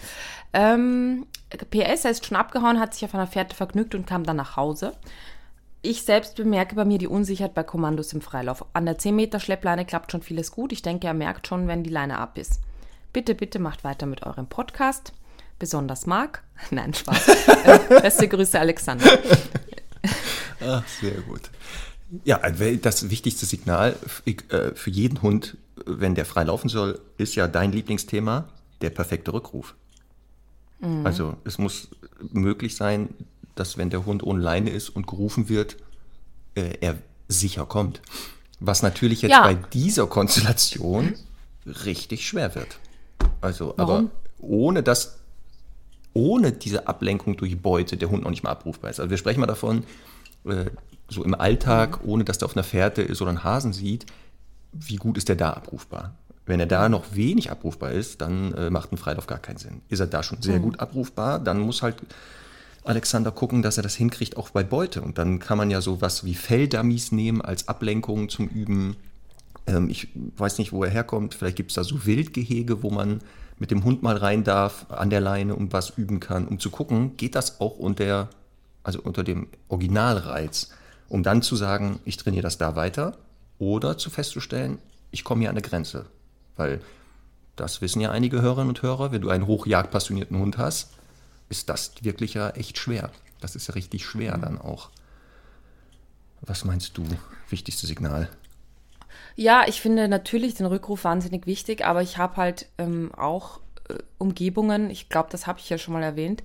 Ähm, 0.51 1.25
PS, 1.71 2.03
er 2.03 2.11
ist 2.11 2.25
schon 2.25 2.35
abgehauen, 2.35 2.81
hat 2.81 2.93
sich 2.93 3.05
auf 3.05 3.15
einer 3.15 3.27
Fährte 3.27 3.55
vergnügt 3.55 3.95
und 3.95 4.05
kam 4.05 4.25
dann 4.25 4.35
nach 4.35 4.57
Hause. 4.57 4.91
Ich 5.81 6.03
selbst 6.03 6.35
bemerke 6.35 6.75
bei 6.75 6.83
mir 6.83 6.97
die 6.97 7.07
Unsicherheit 7.07 7.53
bei 7.53 7.63
Kommandos 7.63 8.11
im 8.11 8.19
Freilauf. 8.19 8.65
An 8.73 8.85
der 8.85 8.97
10 8.97 9.15
Meter 9.15 9.39
Schleppleine 9.39 9.85
klappt 9.85 10.11
schon 10.11 10.21
vieles 10.21 10.51
gut. 10.51 10.73
Ich 10.73 10.81
denke, 10.81 11.07
er 11.07 11.13
merkt 11.13 11.47
schon, 11.47 11.69
wenn 11.69 11.85
die 11.85 11.91
Leine 11.91 12.17
ab 12.17 12.37
ist. 12.37 12.59
Bitte, 13.13 13.35
bitte 13.35 13.59
macht 13.59 13.85
weiter 13.85 14.05
mit 14.05 14.23
eurem 14.23 14.47
Podcast. 14.47 15.13
Besonders 15.59 16.05
Marc. 16.05 16.41
Nein, 16.71 16.93
Spaß. 16.93 17.27
äh, 17.27 18.01
beste 18.01 18.27
Grüße, 18.27 18.59
Alexander. 18.59 19.05
Ach, 20.61 20.83
sehr 21.01 21.21
gut. 21.21 21.41
Ja, 22.23 22.39
das 22.81 23.09
wichtigste 23.09 23.45
Signal 23.45 23.95
äh, 24.25 24.71
für 24.73 24.89
jeden 24.89 25.21
Hund, 25.21 25.57
wenn 25.85 26.15
der 26.15 26.25
frei 26.25 26.43
laufen 26.43 26.69
soll, 26.69 26.99
ist 27.17 27.35
ja 27.35 27.47
dein 27.47 27.71
Lieblingsthema, 27.71 28.49
der 28.81 28.89
perfekte 28.89 29.31
Rückruf. 29.33 29.75
Mhm. 30.79 31.05
Also 31.05 31.35
es 31.43 31.57
muss 31.59 31.89
möglich 32.31 32.75
sein, 32.75 33.09
dass 33.55 33.77
wenn 33.77 33.89
der 33.89 34.05
Hund 34.05 34.23
ohne 34.23 34.41
Leine 34.41 34.71
ist 34.71 34.89
und 34.89 35.05
gerufen 35.05 35.49
wird, 35.49 35.75
äh, 36.55 36.77
er 36.81 36.97
sicher 37.27 37.65
kommt. 37.65 38.01
Was 38.59 38.81
natürlich 38.81 39.21
jetzt 39.21 39.31
Ja. 39.31 39.43
bei 39.43 39.53
dieser 39.53 40.07
Konstellation 40.07 41.13
richtig 41.85 42.27
schwer 42.27 42.55
wird. 42.55 42.79
Also, 43.41 43.73
aber 43.77 43.93
Warum? 43.93 44.11
ohne 44.39 44.81
dass 44.83 45.18
ohne 46.13 46.51
diese 46.51 46.87
Ablenkung 46.87 47.37
durch 47.37 47.61
Beute 47.61 47.97
der 47.97 48.09
Hund 48.09 48.23
noch 48.23 48.31
nicht 48.31 48.43
mal 48.43 48.51
abrufbar 48.51 48.89
ist. 48.89 48.99
Also 48.99 49.09
wir 49.09 49.17
sprechen 49.17 49.39
mal 49.39 49.47
davon, 49.47 49.83
äh, 50.45 50.65
so 51.07 51.23
im 51.23 51.33
Alltag, 51.33 52.01
ohne 52.03 52.23
dass 52.23 52.37
der 52.37 52.47
auf 52.47 52.55
einer 52.55 52.63
Fährte 52.63 53.01
ist 53.01 53.21
oder 53.21 53.29
einen 53.29 53.43
Hasen 53.43 53.73
sieht, 53.73 54.05
wie 54.71 54.97
gut 54.97 55.17
ist 55.17 55.29
der 55.29 55.35
da 55.35 55.53
abrufbar? 55.53 56.13
Wenn 56.45 56.59
er 56.59 56.65
da 56.65 56.89
noch 56.89 57.15
wenig 57.15 57.51
abrufbar 57.51 57.91
ist, 57.91 58.21
dann 58.21 58.53
äh, 58.53 58.69
macht 58.69 58.91
ein 58.91 58.97
Freilauf 58.97 59.27
gar 59.27 59.39
keinen 59.39 59.57
Sinn. 59.57 59.81
Ist 59.89 59.99
er 59.99 60.07
da 60.07 60.23
schon 60.23 60.41
sehr 60.41 60.59
gut 60.59 60.79
abrufbar, 60.79 61.39
dann 61.39 61.59
muss 61.59 61.81
halt 61.81 61.95
Alexander 62.83 63.31
gucken, 63.31 63.61
dass 63.61 63.77
er 63.77 63.83
das 63.83 63.95
hinkriegt, 63.95 64.37
auch 64.37 64.49
bei 64.49 64.63
Beute. 64.63 65.01
Und 65.01 65.17
dann 65.17 65.39
kann 65.39 65.57
man 65.57 65.69
ja 65.69 65.81
sowas 65.81 66.23
wie 66.23 66.33
Felldummies 66.33 67.11
nehmen 67.11 67.41
als 67.41 67.67
Ablenkung 67.67 68.29
zum 68.29 68.47
Üben. 68.47 68.95
Ähm, 69.67 69.89
ich 69.89 70.07
weiß 70.37 70.57
nicht, 70.57 70.71
wo 70.71 70.83
er 70.83 70.89
herkommt. 70.89 71.35
Vielleicht 71.35 71.57
gibt 71.57 71.71
es 71.71 71.75
da 71.75 71.83
so 71.83 72.05
Wildgehege, 72.05 72.81
wo 72.81 72.89
man 72.89 73.21
mit 73.59 73.71
dem 73.71 73.83
Hund 73.83 74.01
mal 74.01 74.17
rein 74.17 74.43
darf 74.43 74.85
an 74.89 75.09
der 75.09 75.21
Leine 75.21 75.55
und 75.55 75.73
was 75.73 75.91
üben 75.91 76.19
kann, 76.19 76.47
um 76.47 76.59
zu 76.59 76.71
gucken, 76.71 77.17
geht 77.17 77.35
das 77.35 77.59
auch 77.59 77.77
unter, 77.77 78.29
also 78.83 79.01
unter 79.01 79.23
dem 79.23 79.47
Originalreiz, 79.67 80.69
um 81.09 81.23
dann 81.23 81.41
zu 81.41 81.55
sagen, 81.55 81.99
ich 82.05 82.17
trainiere 82.17 82.43
das 82.43 82.57
da 82.57 82.75
weiter 82.75 83.17
oder 83.59 83.97
zu 83.97 84.09
festzustellen, 84.09 84.79
ich 85.11 85.23
komme 85.23 85.41
hier 85.41 85.49
an 85.49 85.55
eine 85.55 85.61
Grenze. 85.61 86.05
Weil 86.55 86.81
das 87.55 87.81
wissen 87.81 87.99
ja 88.01 88.11
einige 88.11 88.41
Hörerinnen 88.41 88.69
und 88.69 88.81
Hörer, 88.81 89.11
wenn 89.11 89.21
du 89.21 89.29
einen 89.29 89.45
hochjagdpassionierten 89.45 90.37
Hund 90.37 90.57
hast, 90.57 90.91
ist 91.49 91.67
das 91.67 91.91
wirklich 92.01 92.35
ja 92.35 92.51
echt 92.51 92.77
schwer. 92.77 93.11
Das 93.41 93.55
ist 93.55 93.67
ja 93.67 93.73
richtig 93.73 94.05
schwer 94.05 94.37
dann 94.37 94.59
auch. 94.59 94.89
Was 96.41 96.63
meinst 96.63 96.97
du, 96.97 97.03
wichtigste 97.49 97.87
Signal? 97.87 98.29
Ja, 99.35 99.63
ich 99.67 99.81
finde 99.81 100.07
natürlich 100.07 100.55
den 100.55 100.65
Rückruf 100.65 101.03
wahnsinnig 101.03 101.45
wichtig, 101.45 101.85
aber 101.85 102.01
ich 102.01 102.17
habe 102.17 102.37
halt 102.37 102.67
ähm, 102.77 103.11
auch 103.15 103.61
äh, 103.89 103.95
Umgebungen, 104.17 104.89
ich 104.89 105.09
glaube, 105.09 105.29
das 105.31 105.47
habe 105.47 105.59
ich 105.59 105.69
ja 105.69 105.77
schon 105.77 105.93
mal 105.93 106.03
erwähnt, 106.03 106.43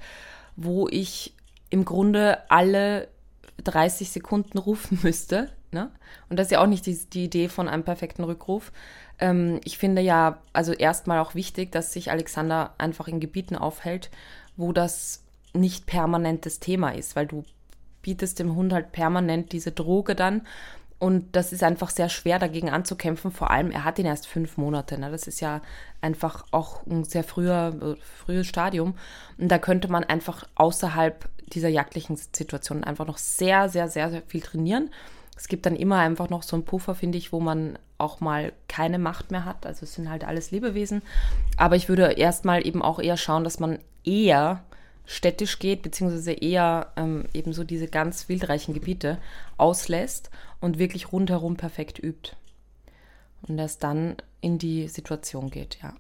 wo 0.57 0.89
ich 0.89 1.35
im 1.71 1.85
Grunde 1.85 2.39
alle 2.51 3.09
30 3.63 4.11
Sekunden 4.11 4.59
rufen 4.59 4.99
müsste. 5.03 5.51
Ne? 5.73 5.91
Und 6.29 6.39
das 6.39 6.47
ist 6.47 6.53
ja 6.53 6.63
auch 6.63 6.67
nicht 6.67 6.87
die, 6.87 6.97
die 6.97 7.25
Idee 7.25 7.49
von 7.49 7.69
einem 7.69 7.83
perfekten 7.83 8.25
Rückruf. 8.25 8.73
Ähm, 9.19 9.61
ich 9.65 9.79
finde 9.79 10.03
ja, 10.03 10.39
also 10.53 10.73
erstmal 10.73 11.19
auch 11.19 11.35
wichtig, 11.35 11.73
dass 11.73 11.93
sich 11.93 12.11
Alexander 12.11 12.75
einfach 12.79 13.09
in 13.09 13.21
Gebieten 13.21 13.57
aufhält, 13.57 14.11
wo 14.57 14.73
das 14.73 15.25
nicht 15.53 15.87
permanentes 15.87 16.61
Thema 16.61 16.91
ist, 16.91 17.17
weil 17.17 17.27
du 17.27 17.45
bietest 18.03 18.39
dem 18.39 18.55
Hund 18.55 18.73
halt 18.73 18.93
permanent 18.93 19.53
diese 19.53 19.73
Droge 19.73 20.15
dann. 20.15 20.43
Und 20.99 21.37
das 21.37 21.53
ist 21.53 21.63
einfach 21.63 21.91
sehr 21.91 22.09
schwer 22.09 22.39
dagegen 22.39 22.71
anzukämpfen. 22.71 23.31
Vor 23.31 23.51
allem, 23.51 23.71
er 23.71 23.85
hat 23.85 23.99
ihn 23.99 24.07
erst 24.07 24.27
fünf 24.27 24.57
Monate. 24.57 24.99
Ne? 24.99 25.11
Das 25.11 25.27
ist 25.27 25.41
ja 25.41 25.61
einfach 26.01 26.47
auch 26.51 26.87
ein 26.87 27.05
sehr 27.05 27.25
früher, 27.25 27.97
frühes 28.25 28.47
Stadium. 28.47 28.95
Und 29.37 29.49
da 29.49 29.59
könnte 29.59 29.89
man 29.89 30.05
einfach 30.05 30.47
außerhalb 30.55 31.29
dieser 31.53 31.69
jagdlichen 31.69 32.17
Situation 32.17 32.85
einfach 32.85 33.07
noch 33.07 33.19
sehr, 33.19 33.69
sehr, 33.69 33.89
sehr, 33.89 34.11
sehr 34.11 34.23
viel 34.23 34.41
trainieren. 34.41 34.91
Es 35.37 35.49
gibt 35.49 35.67
dann 35.67 35.77
immer 35.77 35.99
einfach 35.99 36.31
noch 36.31 36.43
so 36.43 36.57
einen 36.57 36.65
Puffer, 36.65 36.95
finde 36.95 37.19
ich, 37.19 37.33
wo 37.33 37.41
man 37.41 37.79
auch 37.99 38.21
mal 38.21 38.53
keine 38.69 38.99
Macht 38.99 39.31
mehr 39.31 39.45
hat. 39.45 39.67
Also 39.67 39.85
es 39.85 39.95
sind 39.95 40.09
halt 40.09 40.25
alles 40.25 40.53
Lebewesen. 40.53 41.03
Aber 41.57 41.77
ich 41.77 41.89
würde 41.89 42.13
erstmal 42.13 42.67
eben 42.67 42.83
auch 42.83 43.01
eher 43.01 43.17
schauen, 43.17 43.45
dass 43.45 43.59
man 43.59 43.79
eher 44.05 44.63
städtisch 45.07 45.59
geht, 45.59 45.83
beziehungsweise 45.83 46.33
eher 46.33 46.93
ähm, 46.97 47.25
eben 47.35 47.53
so 47.53 47.65
diese 47.65 47.89
ganz 47.89 48.29
wildreichen 48.29 48.73
Gebiete 48.75 49.19
auslässt 49.59 50.31
und 50.65 50.79
wirklich 50.79 51.13
rundherum 51.13 51.57
perfekt 51.57 51.99
übt. 52.03 52.33
Und 53.43 53.59
erst 53.59 53.85
dann 53.85 54.17
in 54.41 54.59
die 54.59 54.89
Situation 54.89 55.51
geht, 55.51 55.79
ja. 55.83 55.91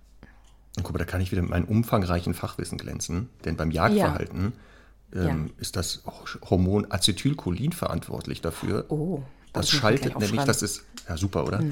Und 0.77 0.83
guck 0.83 0.93
mal, 0.93 0.99
da 0.99 1.05
kann 1.05 1.21
ich 1.21 1.31
wieder 1.31 1.43
mit 1.43 1.51
meinem 1.51 1.67
umfangreichen 1.67 2.33
Fachwissen 2.33 2.79
glänzen, 2.79 3.29
denn 3.45 3.57
beim 3.57 3.71
Jagdverhalten 3.71 4.55
ähm, 5.15 5.53
ist 5.59 5.77
das 5.77 6.03
Hormon 6.49 6.91
Acetylcholin 6.91 7.73
verantwortlich 7.73 8.41
dafür. 8.41 8.87
Oh, 8.89 9.23
Das 9.53 9.67
das 9.67 9.75
ich 9.75 9.81
schaltet 9.81 10.19
nämlich, 10.19 10.43
das 10.43 10.63
ist, 10.63 10.85
ja 11.07 11.17
super, 11.19 11.47
oder? 11.47 11.63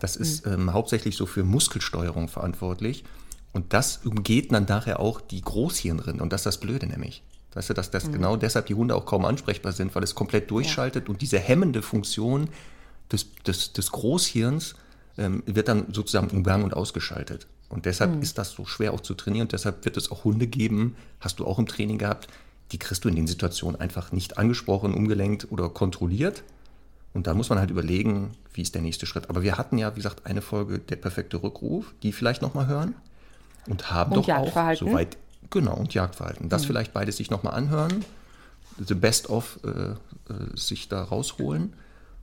Das 0.00 0.16
ist 0.16 0.46
ähm, 0.46 0.72
hauptsächlich 0.72 1.16
so 1.16 1.26
für 1.26 1.44
Muskelsteuerung 1.44 2.28
verantwortlich. 2.28 3.04
Und 3.52 3.72
das 3.72 3.98
umgeht 4.04 4.52
dann 4.52 4.64
nachher 4.64 4.98
auch 5.00 5.20
die 5.20 5.40
Großhirnrinde. 5.40 6.22
Und 6.22 6.32
das 6.32 6.40
ist 6.40 6.46
das 6.46 6.58
Blöde 6.58 6.86
nämlich. 6.86 7.22
Weißt 7.54 7.70
du, 7.70 7.74
dass 7.74 7.90
das 7.90 8.12
genau 8.12 8.36
deshalb 8.36 8.66
die 8.66 8.74
Hunde 8.74 8.94
auch 8.94 9.06
kaum 9.06 9.24
ansprechbar 9.24 9.72
sind, 9.72 9.94
weil 9.94 10.04
es 10.04 10.14
komplett 10.14 10.50
durchschaltet 10.50 11.08
und 11.08 11.20
diese 11.20 11.38
hemmende 11.38 11.82
Funktion 11.82 12.48
des, 13.10 13.26
des, 13.42 13.72
des 13.72 13.90
Großhirns 13.90 14.76
ähm, 15.18 15.42
wird 15.46 15.68
dann 15.68 15.92
sozusagen 15.92 16.28
umgangen 16.28 16.64
und 16.64 16.74
ausgeschaltet. 16.74 17.48
Und 17.68 17.86
deshalb 17.86 18.20
ist 18.20 18.36
das 18.36 18.50
so 18.50 18.66
schwer 18.66 18.92
auch 18.92 19.00
zu 19.00 19.14
trainieren. 19.14 19.44
Und 19.44 19.52
deshalb 19.52 19.84
wird 19.84 19.96
es 19.96 20.10
auch 20.10 20.24
Hunde 20.24 20.48
geben, 20.48 20.96
hast 21.20 21.38
du 21.38 21.46
auch 21.46 21.58
im 21.58 21.66
Training 21.66 21.98
gehabt, 21.98 22.28
die 22.72 22.78
kriegst 22.78 23.04
du 23.04 23.08
in 23.08 23.14
den 23.14 23.28
Situationen 23.28 23.80
einfach 23.80 24.10
nicht 24.12 24.38
angesprochen, 24.38 24.92
umgelenkt 24.92 25.50
oder 25.52 25.68
kontrolliert. 25.68 26.42
Und 27.14 27.26
da 27.26 27.34
muss 27.34 27.48
man 27.48 27.58
halt 27.58 27.70
überlegen, 27.70 28.32
wie 28.52 28.62
ist 28.62 28.74
der 28.74 28.82
nächste 28.82 29.06
Schritt. 29.06 29.30
Aber 29.30 29.42
wir 29.42 29.56
hatten 29.56 29.78
ja, 29.78 29.92
wie 29.92 30.00
gesagt, 30.00 30.26
eine 30.26 30.42
Folge 30.42 30.80
Der 30.80 30.96
perfekte 30.96 31.42
Rückruf, 31.42 31.94
die 32.02 32.12
vielleicht 32.12 32.42
nochmal 32.42 32.66
hören. 32.66 32.94
Und 33.68 33.90
haben 33.92 34.12
Und 34.12 34.28
doch 34.28 34.36
auch. 34.36 34.54
Mhm. 34.56 34.74
soweit, 34.76 35.16
genau, 35.48 35.74
und 35.76 35.94
Jagdverhalten. 35.94 36.48
Das 36.48 36.64
vielleicht 36.64 36.92
beides 36.92 37.16
sich 37.16 37.30
nochmal 37.30 37.54
anhören, 37.54 38.04
the 38.78 38.94
best 38.94 39.30
of 39.30 39.58
äh, 39.64 39.68
äh, 39.68 39.96
sich 40.54 40.88
da 40.88 41.02
rausholen 41.02 41.74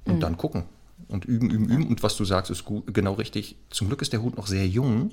und 0.06 0.16
Mhm. 0.16 0.20
dann 0.20 0.38
gucken. 0.38 0.64
Und 1.08 1.26
üben, 1.26 1.50
üben, 1.52 1.70
üben. 1.70 1.88
Und 1.88 2.02
was 2.04 2.18
du 2.18 2.26
sagst, 2.26 2.50
ist 2.52 2.66
gut, 2.66 2.92
genau 2.94 3.14
richtig. 3.14 3.56
Zum 3.70 3.88
Glück 3.88 4.02
ist 4.02 4.14
der 4.14 4.22
Hund 4.22 4.36
noch 4.38 4.48
sehr 4.48 4.68
jung, 4.68 5.12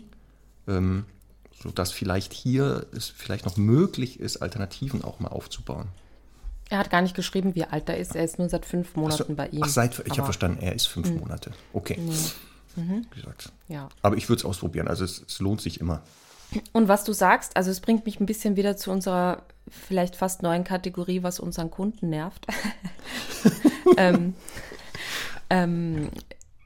ähm, 0.66 1.04
sodass 1.62 1.92
vielleicht 1.92 2.32
hier 2.32 2.86
es 2.92 3.08
vielleicht 3.10 3.44
noch 3.44 3.56
möglich 3.56 4.18
ist, 4.18 4.38
Alternativen 4.38 5.04
auch 5.04 5.20
mal 5.20 5.28
aufzubauen. 5.28 5.88
Er 6.70 6.78
hat 6.78 6.90
gar 6.90 7.02
nicht 7.02 7.14
geschrieben, 7.14 7.54
wie 7.54 7.64
alt 7.64 7.88
er 7.90 7.98
ist. 7.98 8.16
Er 8.16 8.24
ist 8.24 8.38
nur 8.38 8.48
seit 8.48 8.64
fünf 8.64 8.96
Monaten 8.96 9.36
bei 9.36 9.48
ihm. 9.48 9.62
Ach, 9.62 9.68
seit, 9.68 9.98
ich 10.06 10.12
habe 10.12 10.24
verstanden, 10.24 10.62
er 10.62 10.74
ist 10.74 10.86
fünf 10.86 11.10
Monate. 11.10 11.52
Okay. 11.74 11.98
Wie 12.76 13.04
gesagt. 13.14 13.52
Ja. 13.68 13.88
Aber 14.02 14.16
ich 14.16 14.28
würde 14.28 14.40
es 14.40 14.44
ausprobieren. 14.46 14.88
Also 14.88 15.04
es, 15.04 15.22
es 15.28 15.38
lohnt 15.40 15.60
sich 15.60 15.80
immer. 15.80 16.02
Und 16.72 16.88
was 16.88 17.04
du 17.04 17.12
sagst, 17.12 17.56
also 17.56 17.70
es 17.70 17.80
bringt 17.80 18.06
mich 18.06 18.20
ein 18.20 18.26
bisschen 18.26 18.56
wieder 18.56 18.76
zu 18.76 18.90
unserer 18.90 19.42
vielleicht 19.68 20.16
fast 20.16 20.42
neuen 20.42 20.64
Kategorie, 20.64 21.22
was 21.22 21.40
unseren 21.40 21.70
Kunden 21.70 22.10
nervt. 22.10 22.46
ähm, 23.96 24.34
ähm, 25.50 26.10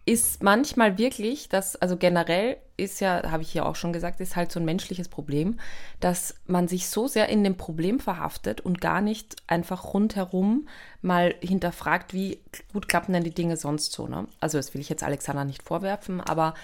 ist 0.09 0.42
manchmal 0.42 0.97
wirklich, 0.97 1.50
dass, 1.50 1.76
also 1.76 1.99
generell 1.99 2.57
ist 2.78 3.00
ja, 3.00 3.30
habe 3.30 3.42
ich 3.42 3.50
hier 3.52 3.66
auch 3.66 3.76
schon 3.76 3.92
gesagt, 3.92 4.21
ist 4.21 4.37
halt 4.37 4.50
so 4.50 4.59
ein 4.59 4.64
menschliches 4.64 5.09
Problem, 5.09 5.61
dass 6.00 6.35
man 6.47 6.66
sich 6.66 6.88
so 6.88 7.09
sehr 7.09 7.28
in 7.28 7.45
dem 7.45 7.57
Problem 7.57 8.00
verhaftet 8.00 8.62
und 8.62 8.80
gar 8.80 9.02
nicht 9.02 9.37
einfach 9.47 9.92
rundherum 9.92 10.66
mal 11.02 11.35
hinterfragt, 11.40 12.14
wie 12.14 12.40
gut 12.73 12.88
klappen 12.88 13.12
denn 13.12 13.25
die 13.25 13.35
Dinge 13.35 13.59
sonst 13.59 13.92
so. 13.92 14.07
Ne? 14.07 14.26
Also 14.40 14.57
das 14.57 14.73
will 14.73 14.80
ich 14.80 14.88
jetzt 14.88 15.02
Alexander 15.02 15.45
nicht 15.45 15.62
vorwerfen, 15.62 16.23
aber 16.23 16.54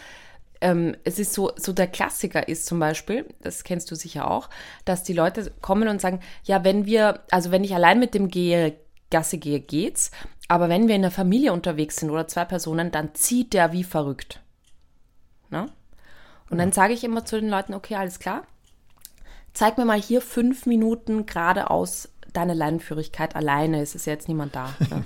ähm, 0.64 0.96
es 1.04 1.18
ist 1.18 1.34
so, 1.34 1.52
so 1.56 1.74
der 1.74 1.86
Klassiker 1.86 2.48
ist 2.48 2.64
zum 2.64 2.78
Beispiel, 2.78 3.26
das 3.42 3.64
kennst 3.64 3.90
du 3.90 3.94
sicher 3.94 4.30
auch, 4.30 4.48
dass 4.86 5.02
die 5.02 5.12
Leute 5.12 5.52
kommen 5.60 5.88
und 5.88 6.00
sagen, 6.00 6.20
ja, 6.44 6.64
wenn 6.64 6.86
wir, 6.86 7.20
also 7.30 7.50
wenn 7.50 7.64
ich 7.64 7.74
allein 7.74 8.00
mit 8.00 8.14
dem 8.14 8.28
gehe, 8.28 8.74
Gasse 9.10 9.36
gehe, 9.36 9.60
geht's, 9.60 10.10
aber 10.48 10.70
wenn 10.70 10.88
wir 10.88 10.96
in 10.96 11.02
der 11.02 11.10
Familie 11.10 11.52
unterwegs 11.52 11.96
sind 11.96 12.10
oder 12.10 12.26
zwei 12.28 12.46
Personen, 12.46 12.90
dann 12.90 13.14
zieht 13.14 13.52
der 13.52 13.72
wie 13.72 13.84
verrückt. 13.84 14.40
Ne? 15.50 15.66
Und 16.48 16.56
dann 16.56 16.72
sage 16.72 16.94
ich 16.94 17.04
immer 17.04 17.26
zu 17.26 17.38
den 17.38 17.50
Leuten, 17.50 17.74
okay, 17.74 17.96
alles 17.96 18.18
klar, 18.18 18.46
zeig 19.52 19.76
mir 19.76 19.84
mal 19.84 20.00
hier 20.00 20.22
fünf 20.22 20.64
Minuten 20.64 21.26
geradeaus 21.26 22.08
deine 22.32 22.54
Leinenführigkeit 22.54 23.36
alleine, 23.36 23.82
es 23.82 23.94
ist 23.94 24.06
ja 24.06 24.14
jetzt 24.14 24.28
niemand 24.28 24.56
da. 24.56 24.72
Ne? 24.90 25.04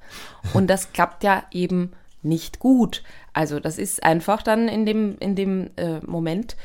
Und 0.52 0.68
das 0.68 0.92
klappt 0.92 1.24
ja 1.24 1.44
eben 1.50 1.92
nicht 2.22 2.58
gut. 2.58 3.02
Also 3.32 3.60
das 3.60 3.78
ist 3.78 4.02
einfach 4.02 4.42
dann 4.42 4.68
in 4.68 4.86
dem, 4.86 5.16
in 5.18 5.34
dem 5.34 5.70
äh, 5.76 6.00
Moment 6.00 6.56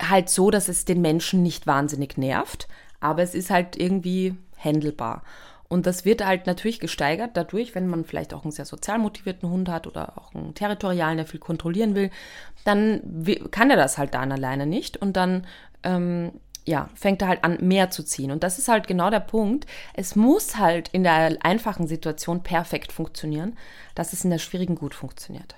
halt 0.00 0.28
so, 0.28 0.50
dass 0.50 0.68
es 0.68 0.84
den 0.84 1.00
Menschen 1.00 1.42
nicht 1.42 1.66
wahnsinnig 1.66 2.18
nervt, 2.18 2.68
aber 3.00 3.22
es 3.22 3.34
ist 3.34 3.50
halt 3.50 3.76
irgendwie 3.76 4.34
handelbar. 4.58 5.22
Und 5.68 5.86
das 5.86 6.04
wird 6.04 6.24
halt 6.24 6.46
natürlich 6.46 6.78
gesteigert 6.78 7.36
dadurch, 7.36 7.74
wenn 7.74 7.88
man 7.88 8.04
vielleicht 8.04 8.34
auch 8.34 8.44
einen 8.44 8.52
sehr 8.52 8.66
sozial 8.66 8.98
motivierten 8.98 9.50
Hund 9.50 9.68
hat 9.68 9.86
oder 9.86 10.16
auch 10.16 10.32
einen 10.32 10.54
territorialen, 10.54 11.16
der 11.16 11.26
viel 11.26 11.40
kontrollieren 11.40 11.94
will, 11.94 12.10
dann 12.64 13.24
kann 13.50 13.70
er 13.70 13.76
das 13.76 13.98
halt 13.98 14.14
dann 14.14 14.30
alleine 14.30 14.66
nicht 14.66 14.96
und 14.96 15.16
dann 15.16 15.46
ähm, 15.82 16.32
ja, 16.66 16.90
fängt 16.94 17.22
er 17.22 17.28
halt 17.28 17.44
an, 17.44 17.58
mehr 17.60 17.90
zu 17.90 18.02
ziehen. 18.02 18.30
Und 18.30 18.42
das 18.42 18.58
ist 18.58 18.68
halt 18.68 18.88
genau 18.88 19.08
der 19.08 19.20
Punkt. 19.20 19.66
Es 19.94 20.16
muss 20.16 20.56
halt 20.56 20.88
in 20.88 21.04
der 21.04 21.38
einfachen 21.40 21.86
Situation 21.86 22.42
perfekt 22.42 22.92
funktionieren, 22.92 23.56
dass 23.94 24.12
es 24.12 24.24
in 24.24 24.30
der 24.30 24.38
schwierigen 24.38 24.74
gut 24.74 24.94
funktioniert. 24.94 25.54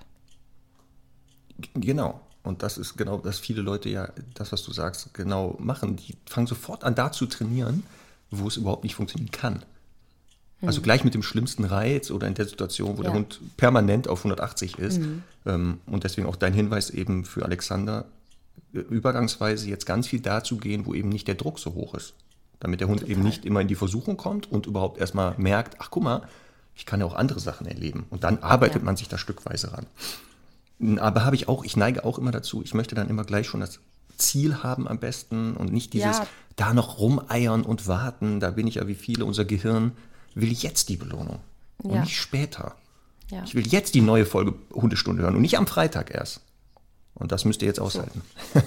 Genau. 1.75 2.21
Und 2.43 2.63
das 2.63 2.79
ist 2.79 2.97
genau, 2.97 3.19
dass 3.19 3.39
viele 3.39 3.63
Leute 3.63 3.89
ja 3.89 4.11
das, 4.35 4.53
was 4.53 4.63
du 4.63 4.73
sagst, 4.73 5.13
genau 5.15 5.57
machen. 5.59 5.97
Die 5.97 6.17
fangen 6.27 6.47
sofort 6.47 6.85
an, 6.85 6.95
da 6.95 7.11
zu 7.11 7.27
trainieren, 7.27 7.83
wo 8.31 8.47
es 8.47 8.57
überhaupt 8.57 8.85
nicht 8.85 8.95
funktionieren 8.95 9.33
kann. 9.33 9.65
Also 10.61 10.81
gleich 10.83 11.05
mit 11.05 11.15
dem 11.15 11.23
schlimmsten 11.23 11.63
Reiz 11.65 12.11
oder 12.11 12.27
in 12.27 12.35
der 12.35 12.47
Situation, 12.47 12.99
wo 12.99 13.03
der 13.03 13.13
Ja. 13.13 13.17
Hund 13.17 13.41
permanent 13.57 14.09
auf 14.09 14.21
180 14.21 14.79
ist. 14.79 15.01
Ähm, 15.47 15.81
und 15.87 16.03
deswegen 16.03 16.27
auch 16.27 16.35
dein 16.35 16.53
Hinweis 16.53 16.91
eben 16.91 17.25
für 17.25 17.45
Alexander, 17.45 18.07
übergangsweise 18.73 19.69
jetzt 19.69 19.87
ganz 19.87 20.07
viel 20.07 20.21
dazu 20.21 20.57
gehen, 20.59 20.87
wo 20.87 20.95
eben 20.95 21.09
nicht 21.09 21.29
der 21.29 21.35
Druck 21.35 21.59
so 21.59 21.75
hoch 21.75 21.95
ist. 21.95 22.15
Damit 22.61 22.81
der 22.81 22.89
Hund 22.89 23.03
eben 23.03 23.23
nicht 23.23 23.45
immer 23.45 23.61
in 23.61 23.69
die 23.69 23.75
Versuchung 23.77 24.17
kommt 24.17 24.51
und 24.51 24.67
überhaupt 24.67 24.99
erstmal 24.99 25.35
merkt, 25.39 25.77
ach 25.79 25.91
guck 25.91 26.03
mal, 26.03 26.23
ich 26.75 26.87
kann 26.87 27.01
ja 27.01 27.07
auch 27.07 27.15
andere 27.15 27.41
Sachen 27.41 27.67
erleben. 27.67 28.07
Und 28.11 28.25
dann 28.25 28.39
arbeitet 28.39 28.83
Ja. 28.83 28.85
man 28.85 28.97
sich 28.97 29.09
da 29.09 29.19
stückweise 29.19 29.73
ran. 29.73 29.87
Aber 30.99 31.25
habe 31.25 31.35
ich 31.37 31.49
auch, 31.49 31.65
ich 31.65 31.77
neige 31.77 32.05
auch 32.05 32.19
immer 32.19 32.31
dazu, 32.31 32.63
ich 32.63 32.75
möchte 32.75 32.95
dann 32.95 33.09
immer 33.09 33.25
gleich 33.25 33.47
schon 33.47 33.61
das 33.61 33.81
Ziel 34.17 34.63
haben 34.63 34.87
am 34.89 34.99
besten 34.99 35.55
und 35.57 35.73
nicht 35.73 35.93
dieses 35.93 36.19
Ja. 36.19 36.27
da 36.57 36.75
noch 36.75 36.99
rumeiern 36.99 37.63
und 37.63 37.87
warten. 37.87 38.41
Da 38.41 38.51
bin 38.51 38.67
ich 38.67 38.77
ja 38.77 38.87
wie 38.89 38.95
viele, 38.95 39.25
unser 39.25 39.45
Gehirn 39.45 39.93
will 40.35 40.53
jetzt 40.53 40.89
die 40.89 40.97
Belohnung 40.97 41.39
und 41.79 41.95
Ja. 41.95 42.01
nicht 42.01 42.17
später. 42.17 42.75
Ja. 43.31 43.43
Ich 43.45 43.55
will 43.55 43.67
jetzt 43.67 43.95
die 43.95 44.01
neue 44.01 44.25
Folge 44.27 44.55
Hundestunde 44.73 45.23
hören 45.23 45.35
und 45.37 45.43
nicht 45.43 45.59
am 45.59 45.67
Freitag 45.67 46.13
erst. 46.13 46.41
Und 47.19 47.33
das 47.33 47.45
müsst 47.45 47.63
ihr 47.63 47.69
jetzt 47.69 47.81
aushalten. 47.81 48.23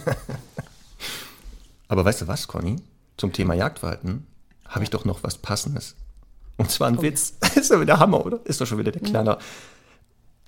Aber 1.87 2.05
weißt 2.05 2.21
du 2.21 2.27
was, 2.27 2.47
Conny? 2.47 2.77
Zum 3.17 3.33
Thema 3.33 3.53
Jagdverhalten 3.53 4.25
habe 4.67 4.83
ich 4.83 4.89
doch 4.89 5.05
noch 5.05 5.23
was 5.23 5.37
Passendes. 5.37 5.95
Und 6.57 6.71
zwar 6.71 6.87
ein 6.87 7.01
Witz. 7.01 7.33
Ist 7.55 7.71
doch 7.71 7.81
wieder 7.81 7.99
Hammer, 7.99 8.25
oder? 8.25 8.39
Ist 8.45 8.61
doch 8.61 8.65
schon 8.65 8.77
wieder 8.77 8.91
der 8.91 9.01
Knaller. 9.01 9.39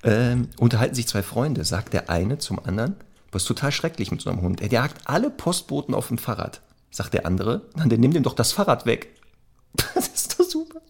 Ähm, 0.04 0.50
unterhalten 0.60 0.96
sich 0.96 1.08
zwei 1.08 1.24
Freunde, 1.24 1.64
sagt 1.64 1.94
der 1.94 2.10
eine 2.10 2.38
zum 2.38 2.64
anderen, 2.64 2.96
was 3.32 3.46
total 3.46 3.72
schrecklich 3.72 4.12
mit 4.12 4.22
so 4.22 4.30
einem 4.30 4.42
Hund. 4.42 4.62
Er 4.62 4.70
jagt 4.70 5.08
alle 5.08 5.30
Postboten 5.30 5.94
auf 5.94 6.10
dem 6.10 6.18
Fahrrad. 6.18 6.62
Sagt 6.92 7.14
der 7.14 7.26
andere, 7.26 7.62
dann 7.76 7.88
nimmt 7.88 8.16
ihm 8.16 8.24
doch 8.24 8.36
das 8.36 8.52
Fahrrad 8.52 8.86
weg. 8.86 9.10
Das 9.96 10.08
ist 10.08 10.40
doch 10.40 10.46
super. 10.46 10.82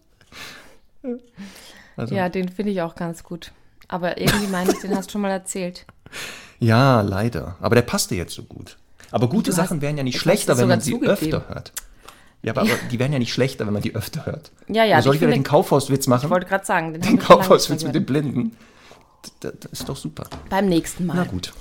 Also, 1.96 2.14
Ja, 2.14 2.28
den 2.28 2.50
finde 2.50 2.72
ich 2.72 2.82
auch 2.82 2.94
ganz 2.94 3.24
gut. 3.24 3.52
Aber 3.88 4.18
irgendwie 4.18 4.46
meine 4.48 4.72
ich, 4.72 4.78
den 4.80 4.96
hast 4.96 5.08
du 5.08 5.12
schon 5.12 5.20
mal 5.22 5.30
erzählt. 5.30 5.86
Ja, 6.60 7.00
leider. 7.02 7.56
Aber 7.60 7.74
der 7.74 7.82
passte 7.82 8.14
jetzt 8.14 8.32
so 8.32 8.44
gut. 8.44 8.78
Aber 9.10 9.28
gute 9.28 9.50
Du 9.50 9.56
Sachen 9.56 9.78
hast- 9.78 9.82
wären 9.82 9.98
ja 9.98 10.04
nicht 10.04 10.18
schlechter, 10.18 10.56
wenn 10.56 10.68
man 10.68 10.80
sie 10.80 10.92
zugegeben. 10.92 11.12
öfter 11.12 11.48
hört. 11.48 11.72
Ja, 12.42 12.52
aber, 12.52 12.62
aber 12.62 12.70
die 12.90 12.98
wären 12.98 13.12
ja 13.12 13.18
nicht 13.18 13.32
schlechter, 13.34 13.66
wenn 13.66 13.72
man 13.74 13.82
die 13.82 13.94
öfter 13.94 14.24
hört. 14.24 14.50
Ja, 14.68 14.84
ja, 14.84 14.94
Oder 14.96 15.02
soll 15.02 15.14
ich 15.16 15.20
wieder 15.20 15.32
den 15.32 15.42
Kaufhauswitz 15.42 16.06
machen? 16.06 16.26
Ich 16.26 16.30
wollte 16.30 16.46
gerade 16.46 16.64
sagen, 16.64 16.92
den, 16.92 17.02
den 17.02 17.18
Kaufhauswitz 17.18 17.82
mit 17.84 17.94
den 17.94 18.06
Blinden. 18.06 18.56
Das, 19.40 19.52
das 19.60 19.72
ist 19.72 19.88
doch 19.88 19.96
super. 19.96 20.24
Beim 20.48 20.66
nächsten 20.68 21.04
Mal. 21.06 21.16
Na 21.16 21.24
gut. 21.24 21.52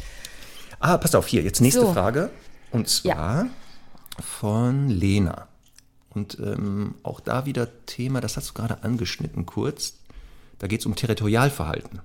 Ah, 0.80 0.98
passt 0.98 1.16
auf, 1.16 1.28
hier, 1.28 1.42
jetzt 1.42 1.60
nächste 1.60 1.82
So. 1.82 1.92
Frage. 1.94 2.30
Und 2.72 2.88
zwar 2.88 3.48
von 4.22 4.90
Lena. 4.90 5.48
Und 6.12 6.38
ähm, 6.40 6.96
auch 7.04 7.20
da 7.20 7.46
wieder 7.46 7.68
Thema, 7.88 8.22
das 8.22 8.38
hast 8.38 8.50
du 8.50 8.54
gerade 8.54 8.84
angeschnitten 8.84 9.46
kurz. 9.46 9.96
Da 10.60 10.68
geht 10.68 10.82
es 10.82 10.86
um 10.86 10.96
Territorialverhalten. 10.96 12.00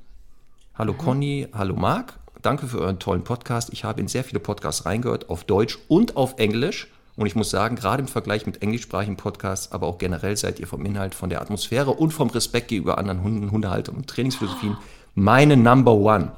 Hallo 0.79 0.95
Conny, 0.95 1.49
hallo 1.53 1.75
Marc. 1.75 2.21
Danke 2.41 2.69
für 2.69 2.79
euren 2.79 3.01
tollen 3.01 3.25
Podcast. 3.25 3.71
Ich 3.73 3.83
habe 3.83 4.01
in 4.01 4.07
sehr 4.07 4.23
viele 4.23 4.39
Podcasts 4.39 4.87
reingehört, 4.87 5.29
auf 5.29 5.43
Deutsch 5.43 5.77
und 5.89 6.17
auf 6.17 6.39
Englisch. 6.39 6.87
Und 7.17 7.27
ich 7.27 7.35
muss 7.35 7.51
sagen, 7.51 7.75
gerade 7.75 8.01
im 8.01 8.07
Vergleich 8.07 8.47
mit 8.47 8.63
englischsprachigen 8.63 9.17
Podcasts, 9.17 9.73
aber 9.73 9.89
auch 9.89 9.99
generell 9.99 10.37
seid 10.37 10.61
ihr 10.61 10.69
vom 10.69 10.87
Inhalt, 10.87 11.17
von 11.17 11.31
der 11.31 11.43
Atmosphäre 11.43 11.91
und 11.91 12.13
vom 12.13 12.31
Respekt 12.31 12.69
gegenüber 12.69 12.97
anderen 12.97 13.25
Hunden, 13.25 13.51
Hundehaltern 13.51 13.97
und 13.97 14.07
Trainingsphilosophien 14.07 14.77
meine 15.17 15.57
Number 15.57 15.95
One. 15.95 16.31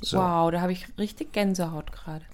So. 0.00 0.16
Wow, 0.16 0.50
da 0.50 0.62
habe 0.62 0.72
ich 0.72 0.86
richtig 0.96 1.34
Gänsehaut 1.34 1.92
gerade. 1.92 2.24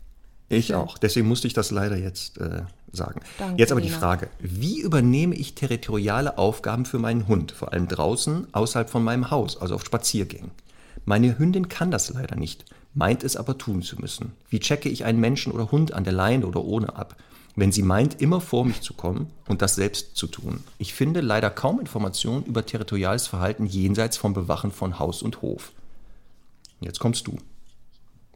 Ich 0.48 0.72
auch. 0.72 0.98
Deswegen 0.98 1.26
musste 1.26 1.48
ich 1.48 1.52
das 1.52 1.72
leider 1.72 1.96
jetzt 1.96 2.38
äh, 2.38 2.62
sagen. 2.92 3.22
Danke, 3.40 3.58
jetzt 3.58 3.72
aber 3.72 3.80
die. 3.80 3.88
Frage, 3.88 4.28
wie 4.38 4.78
übernehme 4.82 5.34
ich 5.34 5.56
territoriale 5.56 6.38
Aufgaben 6.38 6.86
für 6.86 7.00
meinen 7.00 7.26
Hund, 7.26 7.50
vor 7.50 7.72
allem 7.72 7.88
draußen, 7.88 8.54
außerhalb 8.54 8.88
von 8.88 9.02
meinem 9.02 9.32
Haus, 9.32 9.60
also 9.60 9.74
auf 9.74 9.84
Spaziergängen? 9.84 10.52
Meine 11.08 11.38
Hündin 11.38 11.68
kann 11.68 11.92
das 11.92 12.10
leider 12.10 12.34
nicht, 12.34 12.64
meint 12.92 13.22
es 13.22 13.36
aber 13.36 13.56
tun 13.56 13.80
zu 13.80 13.96
müssen. 14.00 14.32
Wie 14.50 14.58
checke 14.58 14.88
ich 14.88 15.04
einen 15.04 15.20
Menschen 15.20 15.52
oder 15.52 15.70
Hund 15.70 15.92
an 15.92 16.02
der 16.02 16.12
Leine 16.12 16.48
oder 16.48 16.64
ohne 16.64 16.96
ab, 16.96 17.16
wenn 17.54 17.70
sie 17.70 17.82
meint, 17.82 18.20
immer 18.20 18.40
vor 18.40 18.64
mich 18.64 18.80
zu 18.82 18.92
kommen 18.92 19.30
und 19.46 19.62
das 19.62 19.76
selbst 19.76 20.16
zu 20.16 20.26
tun? 20.26 20.64
Ich 20.78 20.94
finde 20.94 21.20
leider 21.20 21.48
kaum 21.48 21.78
Informationen 21.78 22.44
über 22.44 22.66
territoriales 22.66 23.28
Verhalten 23.28 23.66
jenseits 23.66 24.16
vom 24.16 24.34
Bewachen 24.34 24.72
von 24.72 24.98
Haus 24.98 25.22
und 25.22 25.42
Hof. 25.42 25.72
Jetzt 26.80 26.98
kommst 26.98 27.28
du. 27.28 27.38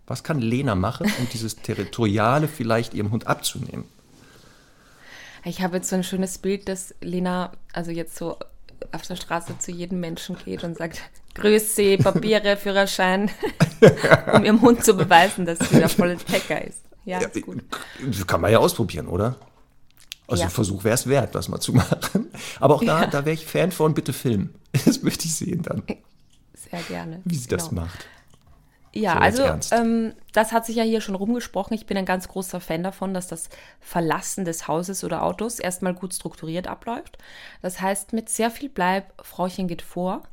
Was 0.06 0.22
kann 0.22 0.40
Lena 0.40 0.76
machen, 0.76 1.12
um 1.18 1.28
dieses 1.32 1.56
Territoriale 1.56 2.46
vielleicht 2.46 2.94
ihrem 2.94 3.10
Hund 3.10 3.26
abzunehmen? 3.26 3.84
Ich 5.44 5.60
habe 5.60 5.78
jetzt 5.78 5.88
so 5.88 5.96
ein 5.96 6.04
schönes 6.04 6.38
Bild, 6.38 6.68
dass 6.68 6.94
Lena 7.00 7.50
also 7.72 7.90
jetzt 7.90 8.14
so 8.14 8.36
auf 8.92 9.02
der 9.02 9.16
Straße 9.16 9.58
zu 9.58 9.70
jedem 9.72 10.00
Menschen 10.00 10.36
geht 10.44 10.64
und 10.64 10.76
sagt, 10.76 11.00
Grüß 11.34 11.76
Sie, 11.76 11.96
Papiere, 11.96 12.56
Führerschein, 12.56 13.30
um 14.34 14.44
ihrem 14.44 14.60
Hund 14.62 14.84
zu 14.84 14.94
beweisen, 14.94 15.46
dass 15.46 15.58
sie 15.60 15.76
der 15.78 15.88
volle 15.88 16.16
Checker 16.16 16.62
ist. 16.64 16.82
Ja, 17.04 17.18
ist 17.20 17.42
gut. 17.42 17.62
Das 18.04 18.26
kann 18.26 18.40
man 18.40 18.50
ja 18.52 18.58
ausprobieren, 18.58 19.06
oder? 19.06 19.36
Also 20.26 20.40
Ja. 20.42 20.48
ein 20.48 20.52
Versuch 20.52 20.84
wäre 20.84 20.94
es 20.94 21.06
wert, 21.06 21.34
das 21.34 21.48
mal 21.48 21.60
zu 21.60 21.72
machen. 21.72 22.28
Aber 22.58 22.74
auch 22.74 22.84
da, 22.84 23.02
Ja. 23.02 23.06
da 23.06 23.24
wäre 23.24 23.34
ich 23.34 23.46
Fan 23.46 23.72
von, 23.72 23.94
bitte 23.94 24.12
filmen. 24.12 24.54
Das 24.84 25.02
möchte 25.02 25.24
ich 25.26 25.34
sehen 25.34 25.62
dann, 25.62 25.82
Sehr 26.54 26.80
gerne. 26.88 27.20
wie 27.24 27.34
sie 27.36 27.48
das 27.48 27.68
Genau. 27.70 27.82
macht. 27.82 28.06
Ja, 28.92 29.14
So, 29.32 29.44
also 29.44 29.74
ähm, 29.74 30.14
das 30.32 30.52
hat 30.52 30.66
sich 30.66 30.76
ja 30.76 30.82
hier 30.82 31.00
schon 31.00 31.14
rumgesprochen. 31.14 31.74
Ich 31.74 31.86
bin 31.86 31.96
ein 31.96 32.04
ganz 32.04 32.28
großer 32.28 32.60
Fan 32.60 32.82
davon, 32.82 33.14
dass 33.14 33.28
das 33.28 33.48
Verlassen 33.80 34.44
des 34.44 34.66
Hauses 34.66 35.04
oder 35.04 35.22
Autos 35.22 35.58
erstmal 35.58 35.94
gut 35.94 36.14
strukturiert 36.14 36.66
abläuft. 36.66 37.18
Das 37.62 37.80
heißt, 37.80 38.12
mit 38.12 38.28
sehr 38.28 38.50
viel 38.50 38.68
Bleib, 38.68 39.12
Frauchen 39.24 39.68
geht 39.68 39.82
vor 39.82 40.24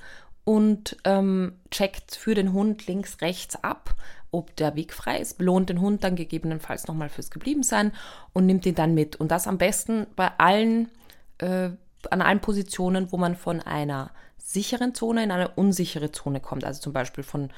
und 0.44 0.98
ähm, 1.04 1.54
checkt 1.70 2.16
für 2.16 2.34
den 2.34 2.54
Hund 2.54 2.88
links, 2.88 3.22
rechts 3.22 3.64
ab, 3.64 3.96
ob 4.32 4.56
der 4.56 4.76
Weg 4.76 4.94
frei 4.94 5.20
ist, 5.20 5.38
belohnt 5.38 5.70
den 5.70 5.82
Hund 5.82 6.04
dann 6.04 6.16
gegebenenfalls 6.16 6.88
nochmal 6.88 7.10
fürs 7.10 7.32
Gebliebensein 7.32 7.92
und 8.34 8.46
nimmt 8.46 8.66
ihn 8.66 8.76
dann 8.76 8.94
mit. 8.94 9.16
Und 9.18 9.30
das 9.30 9.48
am 9.48 9.58
besten 9.58 10.08
bei 10.16 10.32
allen 10.38 10.90
äh, 11.38 11.70
an 12.10 12.22
allen 12.22 12.40
Positionen, 12.40 13.12
wo 13.12 13.18
man 13.18 13.36
von 13.36 13.62
einer 13.62 14.12
sicheren 14.48 14.96
Zone 14.96 15.24
in 15.24 15.32
eine 15.32 15.50
unsichere 15.50 16.12
Zone 16.12 16.40
kommt. 16.40 16.64
Also 16.64 16.80
zum 16.80 16.94
Beispiel 16.94 17.24
von 17.24 17.50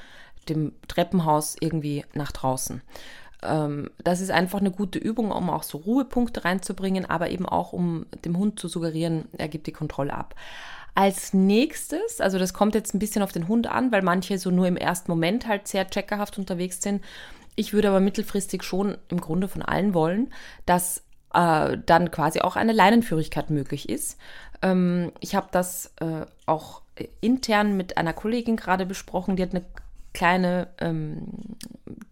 dem 0.50 0.74
Treppenhaus 0.88 1.56
irgendwie 1.60 2.04
nach 2.14 2.32
draußen. 2.32 2.82
Ähm, 3.44 3.92
das 4.04 4.22
ist 4.22 4.32
einfach 4.32 4.60
eine 4.60 4.72
gute 4.72 4.98
Übung, 4.98 5.32
um 5.32 5.52
auch 5.52 5.62
so 5.62 5.78
Ruhepunkte 5.78 6.46
reinzubringen, 6.46 7.06
aber 7.06 7.30
eben 7.30 7.46
auch, 7.46 7.74
um 7.74 8.08
dem 8.26 8.38
Hund 8.38 8.60
zu 8.60 8.68
suggerieren, 8.68 9.26
er 9.38 9.50
gibt 9.50 9.68
die 9.68 9.72
Kontrolle 9.72 10.16
ab. 10.16 10.34
Als 10.96 11.32
nächstes, 11.34 12.20
also 12.20 12.40
das 12.40 12.56
kommt 12.56 12.74
jetzt 12.74 12.96
ein 12.96 13.00
bisschen 13.00 13.22
auf 13.22 13.32
den 13.32 13.48
Hund 13.48 13.68
an, 13.68 13.92
weil 13.92 14.02
manche 14.02 14.40
so 14.40 14.50
nur 14.50 14.68
im 14.68 14.76
ersten 14.76 15.12
Moment 15.12 15.48
halt 15.48 15.68
sehr 15.68 15.88
checkerhaft 15.88 16.40
unterwegs 16.40 16.82
sind. 16.82 17.04
Ich 17.56 17.72
würde 17.72 17.90
aber 17.90 18.00
mittelfristig 18.00 18.64
schon 18.64 18.98
im 19.10 19.22
Grunde 19.22 19.48
von 19.48 19.62
allen 19.62 19.94
wollen, 19.94 20.34
dass 20.66 21.04
äh, 21.34 21.78
dann 21.86 22.10
quasi 22.10 22.42
auch 22.42 22.56
eine 22.56 22.74
Leinenführigkeit 22.74 23.52
möglich 23.52 23.90
ist. 23.90 24.18
Ähm, 24.62 25.12
ich 25.20 25.36
habe 25.36 25.48
das 25.52 25.94
äh, 26.00 26.26
auch 26.46 26.82
intern 27.22 27.78
mit 27.78 27.98
einer 27.98 28.14
Kollegin 28.14 28.58
gerade 28.58 28.86
besprochen, 28.86 29.36
die 29.36 29.44
hat 29.44 29.52
eine 29.52 29.64
kleine 30.14 30.68
ähm, 30.80 31.22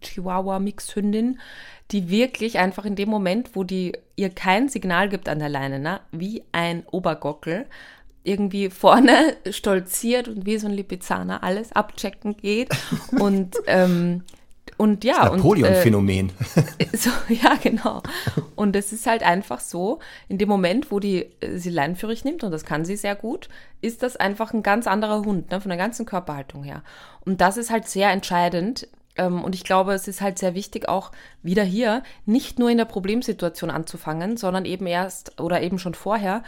Chihuahua-Mixhündin, 0.00 1.40
die 1.90 2.08
wirklich 2.08 2.58
einfach 2.58 2.84
in 2.84 2.96
dem 2.96 3.08
Moment, 3.08 3.54
wo 3.54 3.64
die 3.64 3.92
ihr 4.16 4.30
kein 4.30 4.68
Signal 4.68 5.08
gibt 5.08 5.28
an 5.28 5.38
der 5.38 5.48
Leine, 5.48 5.78
ne, 5.78 6.00
wie 6.12 6.44
ein 6.52 6.84
Obergockel, 6.90 7.66
irgendwie 8.24 8.70
vorne 8.70 9.36
stolziert 9.50 10.28
und 10.28 10.46
wie 10.46 10.58
so 10.58 10.68
ein 10.68 10.74
Lipizzaner 10.74 11.42
alles 11.42 11.72
abchecken 11.72 12.36
geht. 12.36 12.70
Und, 13.18 13.56
ähm, 13.66 14.22
und 14.76 15.04
ja, 15.04 15.28
und, 15.28 15.34
äh, 15.34 15.36
Napoleon-Phänomen. 15.36 16.32
so, 16.92 17.10
ja, 17.28 17.54
genau. 17.62 18.02
Und 18.54 18.76
es 18.76 18.92
ist 18.92 19.06
halt 19.06 19.22
einfach 19.22 19.60
so, 19.60 19.98
in 20.28 20.38
dem 20.38 20.48
Moment, 20.48 20.90
wo 20.90 21.00
die 21.00 21.26
äh, 21.40 21.56
sie 21.56 21.70
leinenführig 21.70 22.24
nimmt, 22.24 22.44
und 22.44 22.50
das 22.50 22.64
kann 22.64 22.84
sie 22.84 22.96
sehr 22.96 23.16
gut, 23.16 23.48
ist 23.80 24.02
das 24.02 24.16
einfach 24.16 24.52
ein 24.52 24.62
ganz 24.62 24.86
anderer 24.86 25.24
Hund, 25.24 25.50
ne, 25.50 25.60
von 25.60 25.68
der 25.68 25.78
ganzen 25.78 26.06
Körperhaltung 26.06 26.62
her. 26.64 26.82
Und 27.24 27.40
das 27.40 27.56
ist 27.56 27.70
halt 27.70 27.88
sehr 27.88 28.10
entscheidend. 28.10 28.88
Ähm, 29.16 29.42
und 29.42 29.54
ich 29.54 29.64
glaube, 29.64 29.92
es 29.92 30.08
ist 30.08 30.20
halt 30.20 30.38
sehr 30.38 30.54
wichtig, 30.54 30.88
auch 30.88 31.12
wieder 31.42 31.64
hier 31.64 32.02
nicht 32.26 32.58
nur 32.58 32.70
in 32.70 32.78
der 32.78 32.84
Problemsituation 32.84 33.70
anzufangen, 33.70 34.36
sondern 34.36 34.64
eben 34.64 34.86
erst 34.86 35.40
oder 35.40 35.60
eben 35.62 35.78
schon 35.78 35.94
vorher, 35.94 36.42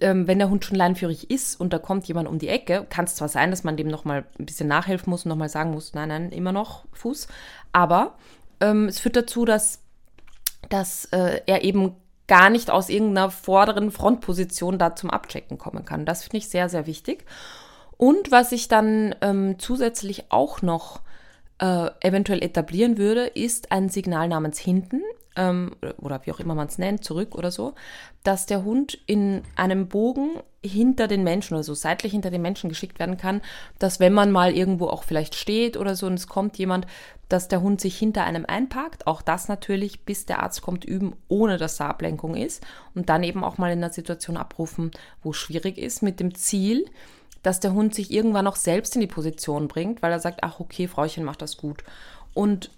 ähm, 0.00 0.26
wenn 0.26 0.38
der 0.38 0.50
Hund 0.50 0.64
schon 0.64 0.76
leinenführig 0.76 1.30
ist 1.30 1.60
und 1.60 1.72
da 1.72 1.78
kommt 1.78 2.06
jemand 2.06 2.28
um 2.28 2.38
die 2.38 2.48
Ecke, 2.48 2.86
kann 2.88 3.04
es 3.04 3.14
zwar 3.14 3.28
sein, 3.28 3.50
dass 3.50 3.64
man 3.64 3.76
dem 3.76 3.88
nochmal 3.88 4.24
ein 4.38 4.46
bisschen 4.46 4.68
nachhelfen 4.68 5.10
muss 5.10 5.24
und 5.24 5.30
nochmal 5.30 5.48
sagen 5.48 5.70
muss, 5.70 5.94
nein, 5.94 6.08
nein, 6.08 6.32
immer 6.32 6.52
noch 6.52 6.84
Fuß, 6.92 7.28
aber 7.72 8.16
ähm, 8.60 8.86
es 8.86 8.98
führt 8.98 9.16
dazu, 9.16 9.44
dass, 9.44 9.80
dass 10.68 11.06
äh, 11.06 11.40
er 11.46 11.64
eben 11.64 11.96
gar 12.26 12.50
nicht 12.50 12.70
aus 12.70 12.88
irgendeiner 12.88 13.30
vorderen 13.30 13.90
Frontposition 13.90 14.78
da 14.78 14.94
zum 14.94 15.10
Abchecken 15.10 15.58
kommen 15.58 15.84
kann. 15.84 16.06
Das 16.06 16.22
finde 16.22 16.36
ich 16.38 16.48
sehr, 16.48 16.68
sehr 16.68 16.86
wichtig. 16.86 17.24
Und 17.96 18.30
was 18.30 18.52
ich 18.52 18.68
dann 18.68 19.16
ähm, 19.20 19.58
zusätzlich 19.58 20.30
auch 20.30 20.62
noch 20.62 21.00
äh, 21.58 21.90
eventuell 22.00 22.42
etablieren 22.42 22.98
würde, 22.98 23.26
ist 23.26 23.72
ein 23.72 23.88
Signal 23.88 24.28
namens 24.28 24.58
hinten 24.58 25.02
ähm, 25.40 25.72
oder 25.98 26.20
wie 26.24 26.32
auch 26.32 26.40
immer 26.40 26.54
man 26.54 26.68
es 26.68 26.78
nennt, 26.78 27.02
zurück 27.02 27.34
oder 27.34 27.50
so, 27.50 27.74
dass 28.22 28.46
der 28.46 28.62
Hund 28.62 28.98
in 29.06 29.42
einem 29.56 29.88
Bogen 29.88 30.32
hinter 30.62 31.08
den 31.08 31.24
Menschen 31.24 31.54
oder 31.54 31.62
so 31.62 31.72
seitlich 31.72 32.12
hinter 32.12 32.30
den 32.30 32.42
Menschen 32.42 32.68
geschickt 32.68 32.98
werden 32.98 33.16
kann, 33.16 33.40
dass 33.78 33.98
wenn 33.98 34.12
man 34.12 34.30
mal 34.30 34.54
irgendwo 34.54 34.88
auch 34.88 35.02
vielleicht 35.02 35.34
steht 35.34 35.78
oder 35.78 35.96
so 35.96 36.06
und 36.06 36.14
es 36.14 36.28
kommt 36.28 36.58
jemand, 36.58 36.86
dass 37.30 37.48
der 37.48 37.62
Hund 37.62 37.80
sich 37.80 37.96
hinter 37.96 38.24
einem 38.24 38.44
einparkt. 38.44 39.06
Auch 39.06 39.22
das 39.22 39.48
natürlich, 39.48 40.04
bis 40.04 40.26
der 40.26 40.42
Arzt 40.42 40.60
kommt, 40.62 40.84
üben, 40.84 41.14
ohne 41.28 41.56
dass 41.56 41.76
da 41.76 41.88
Ablenkung 41.88 42.34
ist. 42.34 42.62
Und 42.94 43.08
dann 43.08 43.22
eben 43.22 43.44
auch 43.44 43.56
mal 43.56 43.72
in 43.72 43.78
einer 43.78 43.92
Situation 43.92 44.36
abrufen, 44.36 44.90
wo 45.22 45.32
schwierig 45.32 45.78
ist, 45.78 46.02
mit 46.02 46.18
dem 46.18 46.34
Ziel, 46.34 46.84
dass 47.42 47.60
der 47.60 47.72
Hund 47.72 47.94
sich 47.94 48.10
irgendwann 48.10 48.48
auch 48.48 48.56
selbst 48.56 48.96
in 48.96 49.00
die 49.00 49.06
Position 49.06 49.68
bringt, 49.68 50.02
weil 50.02 50.12
er 50.12 50.18
sagt, 50.18 50.40
ach 50.42 50.58
okay, 50.58 50.88
Frauchen 50.88 51.24
macht 51.24 51.40
das 51.40 51.56
gut. 51.56 51.84
Und 52.34 52.70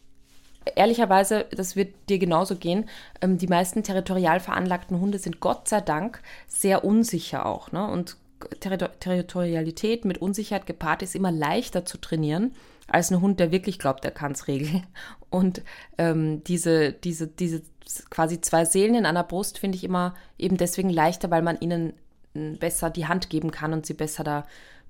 ehrlicherweise, 0.77 1.47
das 1.51 1.77
wird 1.77 1.95
dir 2.09 2.19
genauso 2.19 2.57
gehen, 2.57 2.89
ähm, 3.21 3.39
die 3.39 3.47
meisten 3.47 3.83
territorial 3.83 4.41
veranlagten 4.41 5.01
Hunde 5.01 5.19
sind 5.19 5.41
Gott 5.41 5.69
sei 5.69 5.81
Dank 5.81 6.23
sehr 6.47 6.85
unsicher 6.85 7.47
auch. 7.47 7.73
Ne? 7.73 7.87
Und 7.87 8.17
Territor 8.61 8.91
Territorialität 8.99 10.05
mit 10.05 10.19
Unsicherheit 10.19 10.67
gepaart 10.67 11.03
ist 11.03 11.15
immer 11.15 11.31
leichter 11.31 11.85
zu 11.85 11.99
trainieren 11.99 12.53
als 12.89 13.11
ein 13.11 13.21
Hund, 13.21 13.41
der 13.41 13.53
wirklich 13.53 13.79
glaubt, 13.79 14.05
er 14.05 14.11
kann 14.11 14.33
es 14.33 14.49
regeln. 14.49 14.87
Und 15.31 15.63
ähm, 15.99 16.45
diese, 16.45 16.93
diese, 16.93 17.27
diese 17.27 17.63
quasi 18.11 18.41
zwei 18.41 18.65
Seelen 18.65 18.95
in 18.95 19.07
einer 19.07 19.25
Brust 19.25 19.59
finde 19.59 19.77
ich 19.77 19.85
immer 19.85 20.15
eben 20.39 20.57
deswegen 20.57 20.91
leichter, 20.91 21.31
weil 21.31 21.43
man 21.43 21.59
ihnen 21.61 21.95
m, 22.35 22.59
besser 22.59 22.91
die 22.91 23.07
Hand 23.07 23.31
geben 23.31 23.51
kann 23.51 23.73
und 23.73 23.87
sie 23.87 23.95
besser 23.95 24.25
da 24.25 24.45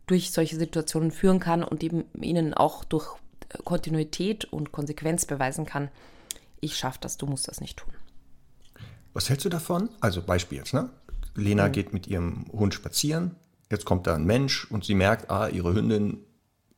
durch 0.06 0.32
solche 0.32 0.56
Situationen 0.56 1.12
führen 1.12 1.38
kann 1.38 1.62
und 1.62 1.84
eben 1.84 2.04
ihnen 2.20 2.54
auch 2.54 2.84
durch 2.84 3.08
Kontinuität 3.64 4.44
und 4.46 4.72
Konsequenz 4.72 5.26
beweisen 5.26 5.66
kann, 5.66 5.88
ich 6.60 6.76
schaffe 6.76 6.98
das, 7.00 7.16
du 7.16 7.26
musst 7.26 7.48
das 7.48 7.60
nicht 7.60 7.78
tun. 7.78 7.92
Was 9.12 9.28
hältst 9.28 9.44
du 9.44 9.48
davon? 9.48 9.90
Also 10.00 10.22
Beispiel 10.22 10.58
jetzt, 10.58 10.74
ne? 10.74 10.90
Lena 11.34 11.68
geht 11.68 11.92
mit 11.92 12.06
ihrem 12.06 12.46
Hund 12.52 12.74
spazieren, 12.74 13.36
jetzt 13.70 13.84
kommt 13.84 14.06
da 14.06 14.14
ein 14.14 14.24
Mensch 14.24 14.66
und 14.70 14.84
sie 14.84 14.94
merkt, 14.94 15.30
ah, 15.30 15.48
ihre 15.48 15.74
Hündin 15.74 16.18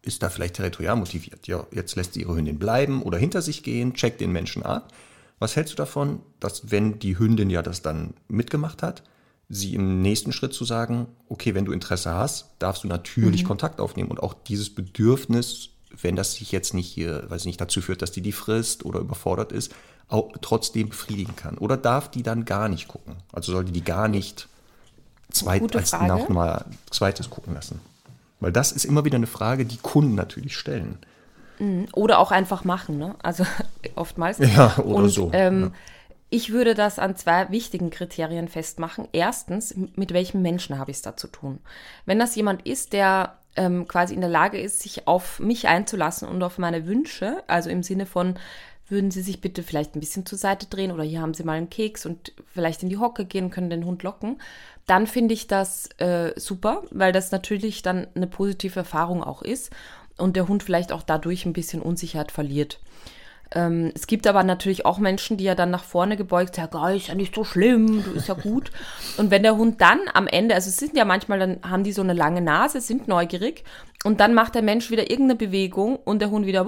ist 0.02 0.22
da 0.22 0.28
vielleicht 0.28 0.56
territorial 0.56 0.96
motiviert. 0.96 1.46
Ja, 1.46 1.66
jetzt 1.70 1.96
lässt 1.96 2.14
sie 2.14 2.20
ihre 2.20 2.37
Hündin 2.37 2.58
bleiben 2.58 3.02
oder 3.02 3.18
hinter 3.18 3.42
sich 3.42 3.62
gehen, 3.62 3.94
checkt 3.94 4.20
den 4.20 4.32
Menschen 4.32 4.62
ab. 4.62 4.92
Was 5.38 5.56
hältst 5.56 5.72
du 5.72 5.76
davon, 5.76 6.20
dass 6.40 6.70
wenn 6.70 6.98
die 6.98 7.18
Hündin 7.18 7.50
ja 7.50 7.62
das 7.62 7.82
dann 7.82 8.14
mitgemacht 8.28 8.82
hat, 8.82 9.02
sie 9.48 9.74
im 9.74 10.00
nächsten 10.02 10.32
Schritt 10.32 10.54
zu 10.54 10.64
sagen, 10.64 11.08
okay, 11.28 11.54
wenn 11.54 11.64
du 11.64 11.72
Interesse 11.72 12.14
hast, 12.14 12.50
darfst 12.58 12.84
du 12.84 12.88
natürlich 12.88 13.44
Kontakt 13.44 13.80
aufnehmen 13.80 14.10
und 14.10 14.22
auch 14.22 14.34
dieses 14.34 14.74
Bedürfnis, 14.74 15.70
wenn 16.00 16.16
das 16.16 16.35
sich 16.35 16.52
jetzt 16.52 16.74
nicht 16.74 16.88
hier, 16.88 17.28
weiß 17.28 17.42
ich 17.42 17.46
nicht, 17.46 17.61
dazu 17.61 17.80
führt, 17.80 18.02
dass 18.02 18.12
die 18.12 18.22
die 18.22 18.33
frisst 18.33 18.85
oder 18.85 19.00
überfordert 19.00 19.52
ist, 19.52 19.74
auch 20.09 20.33
trotzdem 20.40 20.90
befriedigen 20.90 21.37
kann. 21.37 21.59
Oder 21.59 21.76
darf 21.76 22.11
die 22.11 22.22
dann 22.22 22.44
gar 22.44 22.68
nicht 22.68 22.88
gucken? 22.88 23.16
Also 23.33 23.52
sollte 23.52 23.72
die 23.72 23.85
gar 23.85 24.09
nicht 24.09 24.48
zweit, 25.30 25.74
als 25.74 25.90
Frage. 25.90 26.07
noch 26.07 26.28
mal 26.28 26.64
zweites 26.90 27.30
gucken 27.30 27.54
lassen? 27.54 27.80
Weil 28.40 28.52
das 28.52 28.72
ist 28.72 28.85
immer 28.85 29.04
wieder 29.04 29.16
eine 29.16 29.26
Frage, 29.26 29.64
die 29.64 29.78
Kunden 29.78 30.14
natürlich 30.14 30.57
stellen. 30.57 30.98
Oder 31.92 32.18
auch 32.18 32.30
einfach 32.30 32.64
machen, 32.64 32.98
ne? 32.98 33.14
Also 33.22 33.44
oftmals. 33.94 34.38
Ja, 34.38 34.76
oder 34.78 35.04
und, 35.04 35.09
so, 35.09 35.30
Ähm, 35.33 35.62
ja. 35.62 35.70
ich 36.30 36.52
würde 36.52 36.74
das 36.74 36.98
an 36.98 37.16
zwei 37.16 37.50
wichtigen 37.50 37.90
Kriterien 37.90 38.48
festmachen. 38.48 39.09
Erstens, 39.12 39.74
mit 39.94 40.12
welchem 40.12 40.42
Menschen 40.42 40.78
habe 40.78 40.90
ich 40.90 40.98
es 40.98 41.02
da 41.02 41.16
zu 41.16 41.28
tun? 41.28 41.61
Wenn 42.07 42.18
das 42.18 42.35
jemand 42.35 42.66
ist, 42.66 42.92
der 42.92 43.38
ähm, 43.56 43.86
quasi 43.88 44.14
in 44.14 44.20
der 44.20 44.30
Lage 44.30 44.60
ist, 44.60 44.80
sich 44.80 45.06
auf 45.06 45.38
mich 45.40 45.68
einzulassen 45.68 46.28
und 46.28 46.42
auf 46.42 46.58
meine 46.58 46.86
Wünsche, 46.86 47.42
also 47.46 47.70
im 47.70 47.82
Sinne 47.82 48.06
von, 48.06 48.36
würden 48.88 49.10
Sie 49.10 49.22
sich 49.22 49.40
bitte 49.40 49.62
vielleicht 49.62 49.96
ein 49.96 50.00
bisschen 50.00 50.26
zur 50.26 50.38
Seite 50.38 50.66
drehen 50.66 50.92
oder 50.92 51.04
hier 51.04 51.20
haben 51.20 51.34
Sie 51.34 51.44
mal 51.44 51.56
einen 51.56 51.70
Keks 51.70 52.04
und 52.04 52.32
vielleicht 52.52 52.82
in 52.82 52.90
die 52.90 52.98
Hocke 52.98 53.24
gehen, 53.24 53.50
können 53.50 53.70
den 53.70 53.86
Hund 53.86 54.02
locken, 54.02 54.40
dann 54.86 55.06
finde 55.06 55.34
ich 55.34 55.46
das 55.46 55.88
äh, 55.98 56.32
super, 56.36 56.82
weil 56.90 57.12
das 57.12 57.30
natürlich 57.30 57.82
dann 57.82 58.06
eine 58.14 58.26
positive 58.26 58.80
Erfahrung 58.80 59.24
auch 59.24 59.42
ist 59.42 59.70
und 60.18 60.36
der 60.36 60.48
Hund 60.48 60.62
vielleicht 60.62 60.92
auch 60.92 61.02
dadurch 61.02 61.46
ein 61.46 61.54
bisschen 61.54 61.80
Unsicherheit 61.80 62.30
verliert. 62.30 62.78
Ähm, 63.54 63.92
es 63.94 64.06
gibt 64.06 64.26
aber 64.26 64.42
natürlich 64.42 64.84
auch 64.84 64.98
Menschen, 64.98 65.36
die 65.36 65.44
ja 65.44 65.54
dann 65.54 65.70
nach 65.70 65.84
vorne 65.84 66.16
gebeugt 66.16 66.56
sagen, 66.56 66.76
oh, 66.76 66.86
ist 66.88 67.08
ja 67.08 67.14
nicht 67.14 67.34
so 67.34 67.44
schlimm, 67.44 68.02
du 68.04 68.10
ist 68.12 68.28
ja 68.28 68.34
gut. 68.34 68.70
und 69.16 69.30
wenn 69.30 69.42
der 69.42 69.56
Hund 69.56 69.80
dann 69.80 70.00
am 70.12 70.26
Ende, 70.26 70.54
also 70.54 70.68
es 70.68 70.76
sind 70.76 70.96
ja 70.96 71.04
manchmal, 71.04 71.38
dann 71.38 71.58
haben 71.62 71.84
die 71.84 71.92
so 71.92 72.02
eine 72.02 72.14
lange 72.14 72.40
Nase, 72.40 72.80
sind 72.80 73.06
neugierig 73.08 73.64
und 74.02 74.20
dann 74.20 74.34
macht 74.34 74.54
der 74.54 74.62
Mensch 74.62 74.90
wieder 74.90 75.10
irgendeine 75.10 75.36
Bewegung 75.36 75.96
und 75.96 76.20
der 76.20 76.30
Hund 76.30 76.46
wieder 76.46 76.64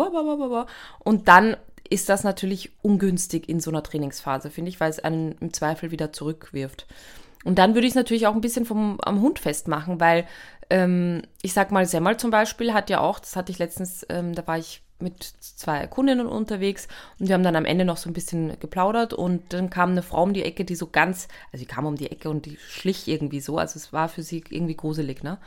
und 1.01 1.29
dann 1.29 1.57
ist 1.89 2.09
das 2.09 2.25
natürlich 2.25 2.73
ungünstig 2.83 3.49
in 3.49 3.61
so 3.61 3.71
einer 3.71 3.83
Trainingsphase, 3.83 4.51
finde 4.51 4.71
ich, 4.71 4.81
weil 4.81 4.91
es 4.91 4.99
einen 4.99 5.33
im 5.41 5.53
Zweifel 5.53 5.91
wieder 5.91 6.13
zurückwirft. 6.13 6.87
Und 7.45 7.59
dann 7.61 7.75
würde 7.75 7.87
ich 7.87 7.93
es 7.93 7.97
natürlich 7.97 8.27
auch 8.27 8.35
ein 8.35 8.41
bisschen 8.41 8.65
vom, 8.65 8.99
am 9.03 9.21
Hund 9.21 9.39
festmachen, 9.39 10.01
weil 10.01 10.27
ähm, 10.69 11.23
ich 11.43 11.53
sag 11.53 11.71
mal, 11.71 11.87
Semmel 11.87 12.17
zum 12.17 12.33
Beispiel 12.33 12.75
hat 12.75 12.91
ja 12.91 13.01
auch, 13.01 13.21
das 13.21 13.37
hatte 13.37 13.53
ich 13.53 13.59
letztens, 13.59 14.05
ähm, 14.09 14.35
da 14.35 14.45
war 14.49 14.59
ich 14.59 14.83
mit 14.99 15.23
zwei 15.23 15.87
Kundinnen 15.87 16.27
unterwegs 16.27 16.89
und 17.19 17.29
wir 17.29 17.35
haben 17.35 17.43
dann 17.43 17.57
am 17.57 17.65
Ende 17.65 17.85
noch 17.85 17.97
so 17.97 18.09
ein 18.09 18.15
bisschen 18.15 18.59
geplaudert 18.61 19.13
und 19.13 19.53
dann 19.53 19.71
kam 19.71 19.91
eine 19.91 20.03
Frau 20.03 20.23
um 20.23 20.33
die 20.33 20.45
Ecke, 20.45 20.65
die 20.65 20.75
so 20.75 20.87
ganz, 20.87 21.29
also 21.53 21.59
sie 21.59 21.67
kam 21.67 21.85
um 21.87 21.97
die 21.97 22.11
Ecke 22.11 22.31
und 22.31 22.47
die 22.47 22.57
schlich 22.57 23.07
irgendwie 23.09 23.41
so, 23.41 23.59
also 23.59 23.77
es 23.77 23.93
war 23.93 24.09
für 24.09 24.23
sie 24.23 24.43
irgendwie 24.49 24.77
gruselig, 24.77 25.23
ne? 25.23 25.39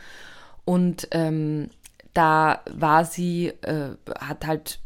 Und 0.65 1.07
ähm, 1.11 1.69
da 2.13 2.61
war 2.69 3.05
sie, 3.05 3.47
äh, 3.61 3.95
hat 4.19 4.45
halt 4.45 4.79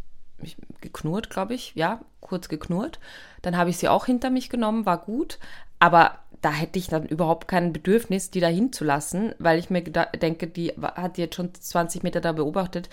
geknurrt, 0.82 1.30
glaube 1.30 1.54
ich, 1.54 1.74
ja, 1.76 2.02
kurz 2.22 2.48
geknurrt. 2.48 3.00
Dann 3.42 3.58
habe 3.58 3.70
ich 3.70 3.78
sie 3.78 3.90
auch 3.90 4.06
hinter 4.06 4.30
mich 4.30 4.50
genommen, 4.50 4.86
war 4.86 4.98
gut, 4.98 5.40
aber 5.80 6.20
da 6.42 6.52
hätte 6.52 6.78
ich 6.78 6.88
dann 6.88 7.06
überhaupt 7.06 7.48
kein 7.48 7.72
Bedürfnis, 7.72 8.30
die 8.30 8.42
da 8.42 8.48
hinzulassen, 8.48 9.34
weil 9.40 9.60
ich 9.60 9.70
mir 9.70 9.82
denke, 9.82 10.48
die 10.48 10.72
hat 10.72 11.18
jetzt 11.18 11.36
schon 11.36 11.54
20 11.54 12.04
Meter 12.04 12.20
da 12.20 12.34
beobachtet. 12.34 12.90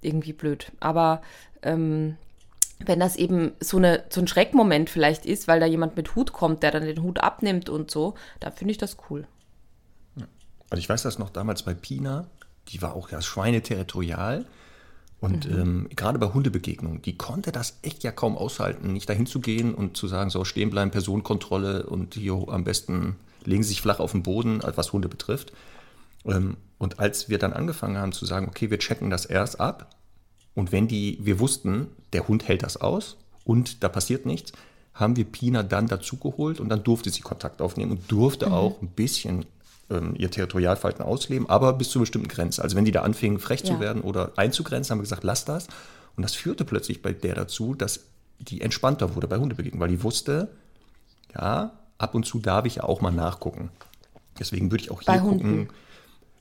Irgendwie 0.00 0.32
blöd. 0.32 0.72
Aber 0.80 1.22
ähm, 1.62 2.16
wenn 2.84 3.00
das 3.00 3.16
eben 3.16 3.52
so, 3.60 3.76
eine, 3.76 4.04
so 4.10 4.20
ein 4.20 4.28
Schreckmoment 4.28 4.90
vielleicht 4.90 5.26
ist, 5.26 5.48
weil 5.48 5.60
da 5.60 5.66
jemand 5.66 5.96
mit 5.96 6.14
Hut 6.14 6.32
kommt, 6.32 6.62
der 6.62 6.70
dann 6.70 6.84
den 6.84 7.02
Hut 7.02 7.18
abnimmt 7.18 7.68
und 7.68 7.90
so, 7.90 8.14
dann 8.40 8.52
finde 8.52 8.72
ich 8.72 8.78
das 8.78 8.96
cool. 9.10 9.26
Also 10.70 10.80
ich 10.80 10.88
weiß 10.88 11.02
das 11.02 11.18
noch 11.18 11.30
damals 11.30 11.62
bei 11.62 11.74
Pina, 11.74 12.26
die 12.68 12.82
war 12.82 12.94
auch 12.94 13.10
ja 13.10 13.22
schweineterritorial. 13.22 14.44
Und 15.20 15.50
mhm. 15.50 15.58
ähm, 15.58 15.88
gerade 15.96 16.18
bei 16.18 16.28
Hundebegegnungen, 16.28 17.02
die 17.02 17.16
konnte 17.16 17.50
das 17.50 17.78
echt 17.82 18.04
ja 18.04 18.12
kaum 18.12 18.36
aushalten, 18.38 18.92
nicht 18.92 19.08
dahin 19.08 19.26
zu 19.26 19.40
gehen 19.40 19.74
und 19.74 19.96
zu 19.96 20.06
sagen, 20.06 20.30
so 20.30 20.44
stehen 20.44 20.70
bleiben, 20.70 20.92
Personenkontrolle 20.92 21.86
und 21.86 22.14
hier 22.14 22.44
am 22.48 22.62
besten 22.62 23.16
legen 23.44 23.64
sie 23.64 23.70
sich 23.70 23.82
flach 23.82 23.98
auf 23.98 24.12
den 24.12 24.22
Boden, 24.22 24.60
was 24.62 24.92
Hunde 24.92 25.08
betrifft. 25.08 25.52
Ähm, 26.24 26.56
und 26.78 27.00
als 27.00 27.28
wir 27.28 27.38
dann 27.38 27.52
angefangen 27.52 27.98
haben 27.98 28.12
zu 28.12 28.24
sagen, 28.24 28.46
okay, 28.48 28.70
wir 28.70 28.78
checken 28.78 29.10
das 29.10 29.26
erst 29.26 29.60
ab 29.60 29.94
und 30.54 30.72
wenn 30.72 30.88
die, 30.88 31.18
wir 31.20 31.40
wussten, 31.40 31.88
der 32.12 32.28
Hund 32.28 32.48
hält 32.48 32.62
das 32.62 32.76
aus 32.76 33.16
und 33.44 33.82
da 33.82 33.88
passiert 33.88 34.26
nichts, 34.26 34.52
haben 34.94 35.16
wir 35.16 35.24
Pina 35.24 35.62
dann 35.62 35.86
dazugeholt 35.86 36.60
und 36.60 36.68
dann 36.68 36.82
durfte 36.82 37.10
sie 37.10 37.20
Kontakt 37.20 37.62
aufnehmen 37.62 37.92
und 37.92 38.10
durfte 38.10 38.46
mhm. 38.46 38.52
auch 38.52 38.82
ein 38.82 38.88
bisschen 38.88 39.46
ähm, 39.90 40.14
ihr 40.16 40.30
Territorialverhalten 40.30 41.04
ausleben, 41.04 41.48
aber 41.48 41.72
bis 41.72 41.90
zu 41.90 42.00
bestimmten 42.00 42.28
Grenzen. 42.28 42.62
Also 42.62 42.76
wenn 42.76 42.84
die 42.84 42.92
da 42.92 43.02
anfingen, 43.02 43.38
frech 43.38 43.60
ja. 43.60 43.74
zu 43.74 43.80
werden 43.80 44.02
oder 44.02 44.32
einzugrenzen, 44.36 44.90
haben 44.90 44.98
wir 44.98 45.04
gesagt, 45.04 45.24
lass 45.24 45.44
das. 45.44 45.68
Und 46.16 46.22
das 46.22 46.34
führte 46.34 46.64
plötzlich 46.64 47.00
bei 47.00 47.12
der 47.12 47.34
dazu, 47.34 47.74
dass 47.74 48.00
die 48.40 48.60
entspannter 48.60 49.14
wurde 49.14 49.28
bei 49.28 49.36
Hundebegegnungen, 49.36 49.80
weil 49.80 49.96
die 49.96 50.02
wusste, 50.02 50.48
ja, 51.34 51.72
ab 51.96 52.14
und 52.14 52.24
zu 52.24 52.38
darf 52.38 52.66
ich 52.66 52.82
auch 52.82 53.00
mal 53.00 53.10
nachgucken. 53.10 53.70
Deswegen 54.38 54.70
würde 54.70 54.84
ich 54.84 54.90
auch 54.90 55.00
hier 55.00 55.14
bei 55.14 55.18
gucken. 55.18 55.40
Hunden. 55.40 55.68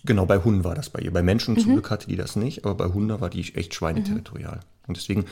Genau, 0.07 0.25
bei 0.25 0.39
Hunden 0.39 0.63
war 0.63 0.73
das 0.73 0.89
bei 0.89 1.01
ihr. 1.01 1.11
Bei 1.11 1.21
Menschen 1.21 1.53
mhm. 1.53 1.59
zum 1.59 1.73
Glück 1.73 1.91
hatte 1.91 2.07
die 2.07 2.15
das 2.15 2.35
nicht, 2.35 2.65
aber 2.65 2.73
bei 2.73 2.91
Hunden 2.91 3.19
war 3.21 3.29
die 3.29 3.53
echt 3.53 3.75
schweineterritorial. 3.75 4.55
Mhm. 4.55 4.87
Und 4.87 4.97
deswegen 4.97 5.25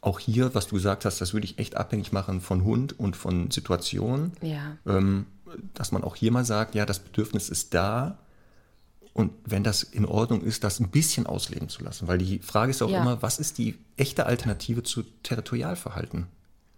auch 0.00 0.20
hier, 0.20 0.54
was 0.54 0.68
du 0.68 0.76
gesagt 0.76 1.04
hast, 1.04 1.20
das 1.20 1.32
würde 1.32 1.46
ich 1.46 1.58
echt 1.58 1.76
abhängig 1.76 2.12
machen 2.12 2.40
von 2.40 2.64
Hund 2.64 2.98
und 2.98 3.16
von 3.16 3.50
Situation. 3.50 4.32
Ja. 4.40 4.76
Ähm, 4.86 5.26
dass 5.74 5.92
man 5.92 6.04
auch 6.04 6.16
hier 6.16 6.32
mal 6.32 6.44
sagt, 6.44 6.74
ja, 6.74 6.86
das 6.86 7.00
Bedürfnis 7.00 7.48
ist 7.48 7.74
da. 7.74 8.18
Und 9.12 9.32
wenn 9.44 9.62
das 9.62 9.82
in 9.82 10.04
Ordnung 10.04 10.42
ist, 10.42 10.64
das 10.64 10.80
ein 10.80 10.88
bisschen 10.88 11.26
ausleben 11.26 11.68
zu 11.68 11.82
lassen. 11.82 12.08
Weil 12.08 12.18
die 12.18 12.38
Frage 12.40 12.70
ist 12.70 12.82
auch 12.82 12.90
ja. 12.90 13.00
immer, 13.00 13.22
was 13.22 13.38
ist 13.38 13.58
die 13.58 13.78
echte 13.96 14.26
Alternative 14.26 14.82
zu 14.82 15.04
Territorialverhalten? 15.22 16.26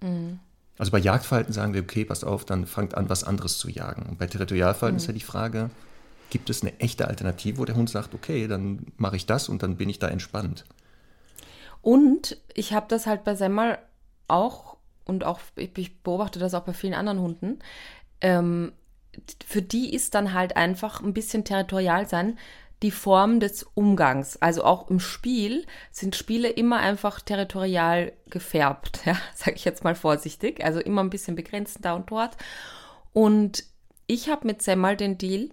Mhm. 0.03 0.39
Also 0.79 0.93
bei 0.93 0.99
Jagdverhalten 0.99 1.53
sagen 1.53 1.75
wir, 1.75 1.83
okay, 1.83 2.05
pass 2.05 2.25
auf, 2.25 2.45
dann 2.45 2.67
fangt 2.67 2.95
an, 2.95 3.09
was 3.09 3.25
anderes 3.25 3.59
zu 3.59 3.69
jagen. 3.69 4.03
Und 4.03 4.19
bei 4.19 4.27
Territorialverhalten 4.27 4.97
mhm. 4.97 5.01
ist 5.01 5.07
ja 5.07 5.13
die 5.15 5.21
Frage, 5.21 5.71
gibt 6.31 6.51
es 6.51 6.63
eine 6.63 6.79
echte 6.81 7.09
Alternative, 7.09 7.59
wo 7.59 7.65
der 7.65 7.77
Hund 7.77 7.91
sagt, 7.91 8.15
okay, 8.15 8.49
dann 8.49 8.87
mache 8.97 9.17
ich 9.17 9.27
das 9.27 9.49
und 9.49 9.63
dann 9.63 9.77
bin 9.77 9.89
ich 9.89 9.99
da 9.99 10.09
entspannt. 10.09 10.65
Und 11.83 12.37
ich 12.55 12.73
habe 12.73 12.87
das 12.89 13.07
halt 13.07 13.25
bei 13.25 13.35
Semmel 13.35 13.79
auch 14.29 14.77
und 15.05 15.25
auch, 15.25 15.41
ich 15.55 16.03
beobachte 16.03 16.39
das 16.39 16.55
auch 16.55 16.65
bei 16.65 16.73
vielen 16.73 16.95
anderen 16.95 17.21
Hunden, 17.21 17.59
ähm, 18.21 18.73
für 19.47 19.63
die 19.63 19.95
ist 19.95 20.15
dann 20.15 20.35
halt 20.35 20.57
einfach 20.57 21.03
ein 21.03 21.15
bisschen 21.15 21.45
territorial 21.45 22.09
sein 22.09 22.37
die 22.83 22.91
Form 22.91 23.41
des 23.41 23.63
Umgangs. 23.63 24.37
Also 24.43 24.65
auch 24.65 24.91
im 24.91 25.01
Spiel 25.01 25.67
sind 25.91 26.15
Spiele 26.15 26.49
immer 26.49 26.79
einfach 26.79 27.21
territorial 27.21 28.13
gefärbt, 28.29 29.01
ja, 29.07 29.17
sage 29.35 29.57
ich 29.57 29.65
jetzt 29.65 29.85
mal 29.85 29.95
vorsichtig. 29.95 30.63
Also 30.65 30.81
immer 30.81 31.03
ein 31.03 31.11
bisschen 31.11 31.37
begrenzt 31.37 31.79
da 31.83 31.95
und 31.95 32.11
dort. 32.11 32.37
Und 33.13 33.65
ich 34.07 34.29
habe 34.29 34.47
mit 34.47 34.63
Semmel 34.63 34.97
den 34.97 35.19
Deal, 35.19 35.51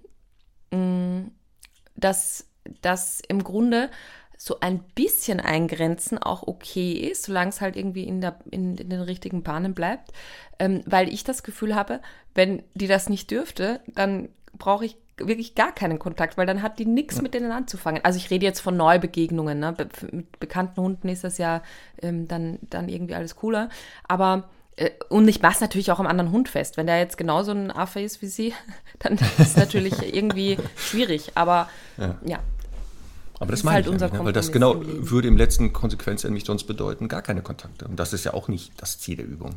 dass 1.96 2.48
das 2.82 3.22
im 3.28 3.44
Grunde 3.44 3.90
so 4.38 4.60
ein 4.60 4.80
bisschen 4.96 5.40
eingrenzen 5.40 6.18
auch 6.18 6.44
okay 6.48 6.92
ist, 6.92 7.24
solange 7.24 7.50
es 7.50 7.62
halt 7.62 7.78
irgendwie 7.78 8.04
in, 8.04 8.20
der, 8.20 8.40
in, 8.52 8.76
in 8.78 8.90
den 8.90 9.02
richtigen 9.02 9.42
Bahnen 9.42 9.74
bleibt. 9.74 10.12
Ähm, 10.60 10.82
weil 10.86 11.08
ich 11.08 11.24
das 11.24 11.44
Gefühl 11.44 11.76
habe, 11.76 12.02
wenn 12.36 12.62
die 12.74 12.88
das 12.88 13.08
nicht 13.08 13.32
dürfte, 13.32 13.80
dann 13.88 14.30
brauche 14.58 14.86
ich 14.86 14.98
wirklich 15.18 15.56
gar 15.56 15.72
keinen 15.72 16.00
Kontakt, 16.00 16.38
weil 16.38 16.46
dann 16.46 16.62
hat 16.62 16.80
die 16.80 16.86
nichts 16.86 17.18
ja. 17.18 17.22
mit 17.22 17.34
denen 17.34 17.52
anzufangen. 17.52 18.04
Also 18.04 18.18
ich 18.18 18.32
rede 18.32 18.46
jetzt 18.46 18.60
von 18.60 18.76
Neubegegnungen. 18.76 19.60
Ne? 19.60 19.74
Be 19.74 19.88
mit 20.12 20.40
bekannten 20.40 20.82
Hunden 20.82 21.08
ist 21.08 21.24
das 21.24 21.38
ja 21.38 21.62
ähm, 22.02 22.28
dann, 22.28 22.60
dann 22.64 22.90
irgendwie 22.90 23.16
alles 23.16 23.36
cooler. 23.36 23.70
Aber 24.08 24.50
und 25.10 25.28
ich 25.28 25.42
mache 25.42 25.54
es 25.56 25.62
natürlich 25.62 25.92
auch 25.92 26.00
am 26.00 26.08
anderen 26.08 26.32
Hund 26.32 26.50
fest. 26.50 26.78
Wenn 26.78 26.88
der 26.88 27.00
jetzt 27.00 27.18
genauso 27.18 27.52
ein 27.52 27.72
Affe 27.72 28.02
ist 28.02 28.22
wie 28.22 28.28
sie, 28.28 28.54
dann 29.00 29.14
ist 29.14 29.40
es 29.40 29.56
natürlich 29.56 30.16
irgendwie 30.16 30.58
schwierig. 30.76 31.32
Aber 31.36 31.70
ja, 31.98 32.18
ja 32.26 32.40
aber 33.40 33.52
das, 33.52 33.60
das 33.60 33.66
meine 33.66 33.76
halt 33.76 33.86
ich 33.86 33.92
unser 33.92 34.10
ne? 34.10 34.26
weil 34.26 34.34
das 34.34 34.52
genau 34.52 34.82
würde 34.84 35.28
im 35.28 35.38
letzten 35.38 35.74
Konsequenz 35.74 36.24
nämlich 36.24 36.46
sonst 36.46 36.64
bedeuten, 36.64 37.08
gar 37.08 37.22
keine 37.22 37.42
Kontakte. 37.42 37.86
Und 37.86 38.00
das 38.00 38.14
ist 38.14 38.24
ja 38.24 38.34
auch 38.34 38.48
nicht 38.48 38.72
das 38.78 39.00
Ziel 39.00 39.18
der 39.18 39.26
Übung. 39.26 39.56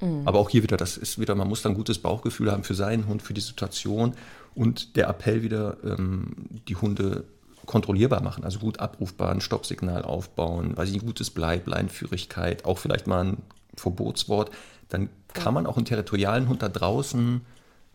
Mhm. 0.00 0.22
Aber 0.26 0.38
auch 0.38 0.50
hier 0.50 0.62
wieder, 0.62 0.76
das 0.76 0.96
ist 0.96 1.18
wieder, 1.18 1.34
man 1.34 1.48
muss 1.48 1.62
dann 1.62 1.72
ein 1.72 1.76
gutes 1.76 1.98
Bauchgefühl 1.98 2.52
haben 2.52 2.64
für 2.64 2.74
seinen 2.74 3.06
Hund, 3.06 3.22
für 3.22 3.34
die 3.34 3.40
Situation 3.40 4.14
und 4.54 4.96
der 4.96 5.08
Appell 5.08 5.42
wieder, 5.42 5.78
ähm, 5.84 6.34
die 6.68 6.76
Hunde 6.76 7.24
kontrollierbar 7.66 8.22
machen, 8.22 8.44
also 8.44 8.58
gut 8.58 8.78
abrufbar, 8.78 9.30
ein 9.30 9.40
Stoppsignal 9.40 10.02
aufbauen, 10.02 10.76
weiß 10.76 10.90
ich, 10.90 10.96
ein 10.96 11.06
gutes 11.06 11.30
Bleib, 11.30 11.66
Leinführigkeit, 11.66 12.66
auch 12.66 12.78
vielleicht 12.78 13.06
mal 13.06 13.24
ein 13.24 13.36
Verbotswort, 13.76 14.50
dann 14.88 15.08
kann 15.32 15.54
man 15.54 15.66
auch 15.66 15.76
einen 15.76 15.86
territorialen 15.86 16.48
Hund 16.48 16.62
da 16.62 16.68
draußen 16.68 17.42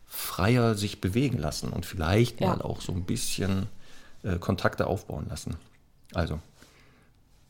freier 0.09 0.73
sich 0.75 1.01
bewegen 1.01 1.37
lassen 1.37 1.69
und 1.69 1.85
vielleicht 1.85 2.41
ja. 2.41 2.47
mal 2.47 2.61
auch 2.61 2.81
so 2.81 2.91
ein 2.91 3.03
bisschen 3.03 3.67
äh, 4.23 4.37
Kontakte 4.37 4.87
aufbauen 4.87 5.27
lassen. 5.29 5.55
Also, 6.13 6.39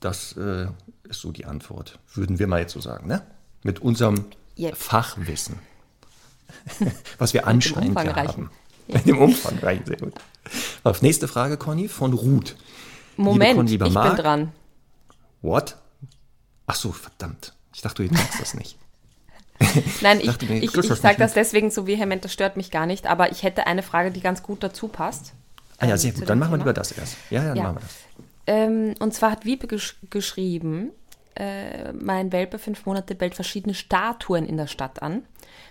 das 0.01 0.35
äh, 0.37 0.67
ist 1.03 1.21
so 1.21 1.31
die 1.31 1.45
Antwort, 1.45 1.99
würden 2.13 2.37
wir 2.37 2.47
mal 2.47 2.59
jetzt 2.59 2.73
so 2.73 2.81
sagen, 2.81 3.07
ne? 3.07 3.25
Mit 3.63 3.79
unserem 3.79 4.25
yep. 4.57 4.75
Fachwissen, 4.75 5.59
was 7.17 7.33
wir 7.33 7.47
anscheinend 7.47 7.95
ja 7.95 8.15
haben. 8.15 8.51
In 8.87 9.03
dem 9.03 9.19
Umfangreichen, 9.19 9.85
sehr 9.85 9.97
gut. 9.97 10.13
Auf 10.83 11.01
nächste 11.01 11.27
Frage, 11.27 11.57
Conny, 11.57 11.87
von 11.87 12.13
Ruth. 12.13 12.55
Moment, 13.17 13.55
Conny, 13.55 13.75
ich 13.75 13.93
Marc, 13.93 14.15
bin 14.15 14.23
dran. 14.23 14.51
What? 15.41 15.77
Ach 16.65 16.75
so, 16.75 16.91
verdammt. 16.91 17.53
Ich 17.79 17.83
dachte, 17.83 18.05
du 18.05 18.13
sagst 18.13 18.41
das 18.41 18.53
nicht. 18.55 18.77
Nein, 20.01 20.19
ich, 20.19 20.27
ich, 20.41 20.49
ich, 20.49 20.75
ich 20.75 20.85
sage 20.95 21.15
das 21.17 21.33
deswegen 21.33 21.71
so 21.71 21.87
vehement, 21.87 22.25
das 22.25 22.33
stört 22.33 22.57
mich 22.57 22.71
gar 22.71 22.85
nicht, 22.85 23.07
aber 23.07 23.31
ich 23.31 23.43
hätte 23.43 23.67
eine 23.67 23.83
Frage, 23.83 24.11
die 24.11 24.19
ganz 24.19 24.43
gut 24.43 24.63
dazu 24.63 24.89
passt. 24.89 25.31
Ah 25.77 25.85
ja, 25.85 25.95
sehr 25.95 26.11
gut. 26.11 26.29
Dann 26.29 26.39
machen 26.39 26.51
wir 26.51 26.57
lieber 26.57 26.73
das 26.73 26.91
erst. 26.91 27.15
Ja, 27.29 27.41
dann 27.41 27.55
ja. 27.55 27.63
machen 27.63 27.77
wir 27.77 27.79
das. 27.79 27.95
Ähm, 28.47 28.95
und 28.99 29.13
zwar 29.13 29.31
hat 29.31 29.45
Wiebe 29.45 29.67
gesch 29.67 29.95
geschrieben, 30.09 30.91
äh, 31.35 31.93
mein 31.93 32.33
Welpe 32.33 32.59
fünf 32.59 32.85
Monate 32.85 33.15
bellt 33.15 33.35
verschiedene 33.35 33.73
Statuen 33.73 34.45
in 34.45 34.57
der 34.57 34.67
Stadt 34.67 35.01
an. 35.01 35.23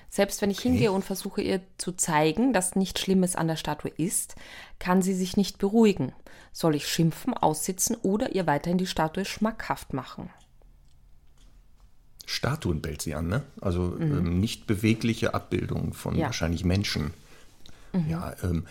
Selbst 0.09 0.41
wenn 0.41 0.51
ich 0.51 0.61
hingehe 0.61 0.91
und 0.91 1.05
versuche 1.05 1.43
ihr 1.43 1.61
zu 1.77 1.93
zeigen, 1.93 2.55
dass 2.55 2.75
nichts 2.75 3.03
Schlimmes 3.03 3.37
an 3.37 3.49
der 3.49 3.57
Statue 3.57 3.91
ist, 3.91 4.35
kann 4.79 5.03
sie 5.03 5.13
sich 5.13 5.37
nicht 5.37 5.59
beruhigen. 5.59 6.15
Soll 6.55 6.75
ich 6.75 6.89
schimpfen, 6.89 7.35
aussitzen 7.35 7.97
oder 8.03 8.35
ihr 8.35 8.47
weiterhin 8.47 8.79
die 8.79 8.87
Statue 8.87 9.27
schmackhaft 9.27 9.93
machen? 9.93 10.31
Statuen 12.29 12.83
bellt 12.83 13.01
sie 13.01 13.15
an, 13.15 13.27
ne? 13.27 13.43
Also 13.63 13.97
ähm, 13.99 14.39
nicht 14.39 14.67
bewegliche 14.67 15.33
Abbildungen 15.33 15.95
von 15.95 16.15
Ja. 16.15 16.27
wahrscheinlich 16.27 16.63
Menschen. 16.63 17.13
Ja, 18.07 18.37
ähm, 18.43 18.67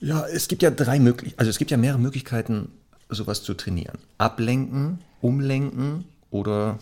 ja, 0.00 0.26
es 0.26 0.48
gibt 0.48 0.62
ja 0.62 0.70
drei 0.70 0.98
Möglichkeiten, 0.98 1.38
also 1.38 1.50
es 1.50 1.58
gibt 1.58 1.70
ja 1.70 1.76
mehrere 1.76 1.98
Möglichkeiten, 2.00 2.70
sowas 3.10 3.42
zu 3.42 3.52
trainieren. 3.52 3.98
Ablenken, 4.16 5.00
umlenken 5.20 6.04
oder 6.30 6.78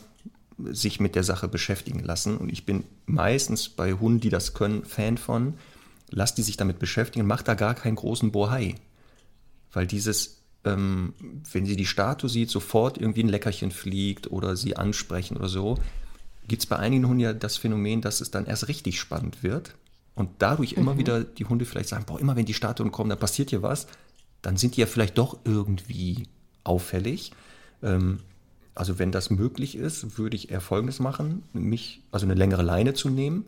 sich 0.58 1.00
mit 1.00 1.16
der 1.16 1.24
Sache 1.24 1.48
beschäftigen 1.48 1.98
lassen. 1.98 2.36
Und 2.36 2.50
ich 2.50 2.64
bin 2.64 2.84
meistens 3.06 3.68
bei 3.68 3.92
Hunden, 3.92 4.20
die 4.20 4.30
das 4.30 4.54
können, 4.54 4.84
Fan 4.84 5.18
von, 5.18 5.54
lass 6.10 6.36
die 6.36 6.42
sich 6.42 6.56
damit 6.56 6.78
beschäftigen, 6.78 7.26
mach 7.26 7.42
da 7.42 7.54
gar 7.54 7.74
keinen 7.74 7.96
großen 7.96 8.30
Bohai. 8.30 8.76
Weil 9.72 9.88
dieses, 9.88 10.38
ähm, 10.66 11.14
wenn 11.52 11.64
sie 11.64 11.76
die 11.76 11.86
Statue 11.86 12.28
sieht, 12.28 12.50
sofort 12.50 12.98
irgendwie 12.98 13.22
ein 13.22 13.28
Leckerchen 13.28 13.70
fliegt 13.70 14.30
oder 14.30 14.56
sie 14.56 14.76
ansprechen 14.76 15.36
oder 15.36 15.48
so, 15.48 15.78
gibt 16.48 16.62
es 16.62 16.66
bei 16.66 16.76
einigen 16.76 17.06
Hunden 17.06 17.20
ja 17.20 17.32
das 17.32 17.56
Phänomen, 17.56 18.00
dass 18.00 18.20
es 18.20 18.30
dann 18.30 18.46
erst 18.46 18.68
richtig 18.68 19.00
spannend 19.00 19.42
wird 19.42 19.74
und 20.14 20.30
dadurch 20.38 20.74
immer 20.74 20.98
wieder 20.98 21.24
die 21.24 21.44
Hunde 21.44 21.64
vielleicht 21.64 21.88
sagen, 21.88 22.04
boah, 22.06 22.20
immer 22.20 22.36
wenn 22.36 22.46
die 22.46 22.54
Statuen 22.54 22.92
kommen, 22.92 23.10
da 23.10 23.16
passiert 23.16 23.50
hier 23.50 23.62
was, 23.62 23.86
dann 24.42 24.56
sind 24.56 24.76
die 24.76 24.80
ja 24.80 24.86
vielleicht 24.86 25.18
doch 25.18 25.38
irgendwie 25.44 26.24
auffällig. 26.64 27.32
Ähm, 27.82 28.20
also 28.74 28.98
wenn 28.98 29.12
das 29.12 29.30
möglich 29.30 29.76
ist, 29.76 30.18
würde 30.18 30.36
ich 30.36 30.50
eher 30.50 30.60
Folgendes 30.60 31.00
machen, 31.00 31.42
mich, 31.52 32.02
also 32.12 32.26
eine 32.26 32.34
längere 32.34 32.62
Leine 32.62 32.94
zu 32.94 33.08
nehmen, 33.08 33.46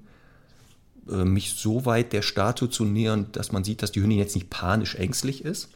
äh, 1.10 1.24
mich 1.24 1.54
so 1.54 1.84
weit 1.84 2.12
der 2.12 2.22
Statue 2.22 2.70
zu 2.70 2.84
nähern, 2.84 3.26
dass 3.32 3.52
man 3.52 3.64
sieht, 3.64 3.82
dass 3.82 3.92
die 3.92 4.00
Hündin 4.00 4.18
jetzt 4.18 4.34
nicht 4.34 4.50
panisch 4.50 4.94
ängstlich 4.94 5.44
ist, 5.44 5.68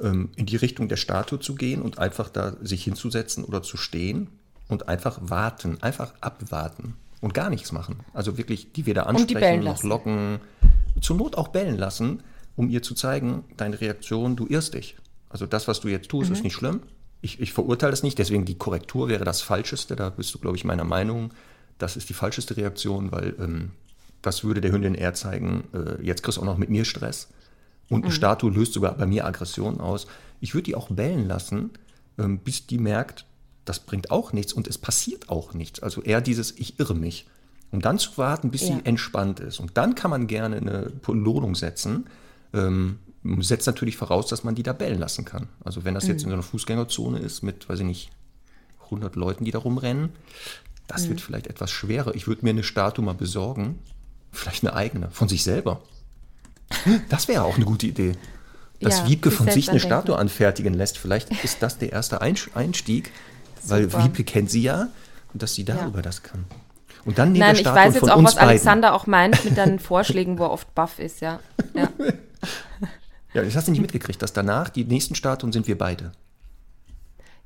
ähm, 0.00 0.30
in 0.36 0.46
die 0.46 0.56
Richtung 0.56 0.88
der 0.88 0.96
Statue 0.96 1.40
zu 1.40 1.54
gehen 1.54 1.82
und 1.82 1.98
einfach 1.98 2.28
da 2.28 2.56
sich 2.60 2.84
hinzusetzen 2.84 3.44
oder 3.44 3.62
zu 3.62 3.76
stehen 3.76 4.28
und 4.68 4.88
einfach 4.88 5.18
warten, 5.22 5.82
einfach 5.82 6.14
abwarten 6.20 6.94
und 7.20 7.34
gar 7.34 7.50
nichts 7.50 7.72
machen. 7.72 8.00
Also 8.12 8.36
wirklich 8.38 8.72
die 8.72 8.86
weder 8.86 9.06
ansprechen 9.06 9.64
noch 9.64 9.82
locken, 9.82 10.40
zur 11.00 11.16
Not 11.16 11.36
auch 11.36 11.48
bellen 11.48 11.76
lassen, 11.76 12.22
um 12.56 12.68
ihr 12.70 12.82
zu 12.82 12.94
zeigen, 12.94 13.44
deine 13.56 13.80
Reaktion, 13.80 14.36
du 14.36 14.46
irrst 14.46 14.74
dich. 14.74 14.96
Also 15.28 15.46
das, 15.46 15.68
was 15.68 15.80
du 15.80 15.88
jetzt 15.88 16.08
tust, 16.08 16.30
ist 16.30 16.44
nicht 16.44 16.54
schlimm. 16.54 16.80
Ich, 17.20 17.40
ich 17.40 17.52
verurteile 17.52 17.92
es 17.92 18.02
nicht, 18.02 18.18
deswegen 18.18 18.44
die 18.44 18.56
Korrektur 18.56 19.08
wäre 19.08 19.24
das 19.24 19.42
Falscheste. 19.42 19.96
Da 19.96 20.10
bist 20.10 20.34
du, 20.34 20.38
glaube 20.38 20.56
ich, 20.56 20.64
meiner 20.64 20.84
Meinung. 20.84 21.32
Das 21.78 21.96
ist 21.96 22.08
die 22.08 22.14
falscheste 22.14 22.56
Reaktion, 22.56 23.12
weil 23.12 23.34
ähm, 23.38 23.72
das 24.22 24.44
würde 24.44 24.60
der 24.60 24.72
Hündin 24.72 24.94
eher 24.94 25.14
zeigen, 25.14 25.64
äh, 25.72 26.02
jetzt 26.02 26.22
kriegst 26.22 26.38
du 26.38 26.42
auch 26.42 26.46
noch 26.46 26.56
mit 26.56 26.70
mir 26.70 26.84
Stress. 26.84 27.28
Und 27.88 28.04
eine 28.04 28.12
Statue 28.12 28.50
löst 28.50 28.72
sogar 28.72 28.94
bei 28.96 29.06
mir 29.06 29.26
Aggression 29.26 29.80
aus. 29.80 30.06
Ich 30.40 30.54
würde 30.54 30.64
die 30.64 30.74
auch 30.74 30.88
bellen 30.90 31.26
lassen, 31.28 31.70
ähm, 32.18 32.38
bis 32.38 32.66
die 32.66 32.78
merkt, 32.78 33.24
das 33.64 33.80
bringt 33.80 34.10
auch 34.10 34.32
nichts 34.32 34.52
und 34.52 34.66
es 34.68 34.78
passiert 34.78 35.28
auch 35.28 35.54
nichts. 35.54 35.80
Also 35.80 36.02
eher 36.02 36.20
dieses, 36.20 36.52
ich 36.58 36.78
irre 36.78 36.94
mich. 36.94 37.26
Um 37.72 37.80
dann 37.80 37.98
zu 37.98 38.16
warten, 38.16 38.50
bis 38.50 38.62
Ja. 38.62 38.76
sie 38.76 38.80
entspannt 38.84 39.40
ist. 39.40 39.58
Und 39.60 39.76
dann 39.76 39.94
kann 39.94 40.10
man 40.10 40.26
gerne 40.28 40.56
eine 40.56 40.90
Belohnung 41.04 41.54
setzen. 41.54 42.06
Ähm, 42.54 42.98
setzt 43.40 43.66
natürlich 43.66 43.96
voraus, 43.96 44.28
dass 44.28 44.44
man 44.44 44.54
die 44.54 44.62
da 44.62 44.72
bellen 44.72 45.00
lassen 45.00 45.24
kann. 45.24 45.48
Also 45.64 45.84
wenn 45.84 45.94
das 45.94 46.06
jetzt 46.06 46.22
in 46.22 46.28
so 46.28 46.34
einer 46.34 46.44
Fußgängerzone 46.44 47.18
ist 47.18 47.42
mit, 47.42 47.68
weiß 47.68 47.80
ich 47.80 47.84
nicht, 47.84 48.10
100 48.84 49.16
Leuten, 49.16 49.44
die 49.44 49.50
da 49.50 49.58
rumrennen, 49.58 50.10
das 50.86 51.08
wird 51.08 51.20
vielleicht 51.20 51.48
etwas 51.48 51.72
schwerer. 51.72 52.14
Ich 52.14 52.28
würde 52.28 52.44
mir 52.44 52.50
eine 52.50 52.62
Statue 52.62 53.04
mal 53.04 53.14
besorgen, 53.14 53.80
vielleicht 54.30 54.64
eine 54.64 54.74
eigene, 54.74 55.10
von 55.10 55.28
sich 55.28 55.42
selber. 55.42 55.82
Das 57.08 57.28
wäre 57.28 57.44
auch 57.44 57.56
eine 57.56 57.64
gute 57.64 57.86
Idee. 57.86 58.12
Dass 58.80 58.98
Ja, 59.00 59.08
Wiebke 59.08 59.30
von 59.30 59.48
sich 59.48 59.70
eine. 59.70 59.80
Statue 59.80 60.16
anfertigen 60.18 60.74
lässt. 60.74 60.98
Vielleicht 60.98 61.30
ist 61.44 61.62
das 61.62 61.78
der 61.78 61.92
erste 61.92 62.20
Einstieg, 62.20 63.12
weil. 63.64 63.92
Wiebke 63.92 64.24
kennt 64.24 64.50
sie 64.50 64.62
ja 64.62 64.88
und 65.32 65.42
dass 65.42 65.54
sie 65.54 65.64
darüber 65.64 65.98
Ja. 65.98 66.02
das 66.02 66.22
kann. 66.22 66.44
Und 67.04 67.18
dann 67.18 67.32
Nein, 67.32 67.54
ich 67.54 67.64
weiß 67.64 67.94
jetzt 67.94 68.10
auch, 68.10 68.22
was 68.22 68.34
beiden. 68.34 68.48
Alexander 68.48 68.92
auch 68.92 69.06
meint 69.06 69.44
mit 69.44 69.56
deinen 69.56 69.78
Vorschlägen, 69.78 70.38
wo 70.38 70.44
er 70.44 70.50
oft 70.50 70.74
baff 70.74 70.98
ist, 70.98 71.20
ja. 71.20 71.40
ja. 71.74 71.88
Ja, 73.34 73.42
das 73.42 73.54
hast 73.54 73.68
du 73.68 73.70
nicht 73.70 73.82
mitgekriegt, 73.82 74.22
dass 74.22 74.32
danach 74.32 74.70
die 74.70 74.84
nächsten 74.84 75.14
Statuen 75.14 75.52
sind 75.52 75.66
wir 75.68 75.76
beide. 75.76 76.12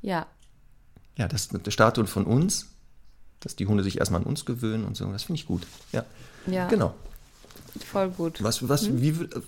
Ja, 0.03 0.27
Ja, 1.17 1.27
das 1.27 1.47
ist 1.47 1.55
eine 1.55 1.73
Statue 1.73 2.07
von 2.07 2.25
uns, 2.27 2.69
dass 3.41 3.57
die 3.57 3.67
Hunde 3.67 3.83
sich 3.83 3.99
erstmal 3.99 4.21
an 4.21 4.27
uns 4.27 4.45
gewöhnen 4.45 4.85
und 4.85 4.97
so. 4.97 5.11
Das 5.11 5.25
finde 5.25 5.41
ich 5.41 5.47
gut. 5.47 5.67
Ja, 5.91 6.05
ja, 6.47 6.69
genau. 6.69 6.95
Voll 7.85 8.11
gut. 8.11 8.43
Was, 8.43 8.69
was, 8.69 8.89
Mhm. 8.89 9.01
wie, 9.03 9.09
äh, 9.09 9.41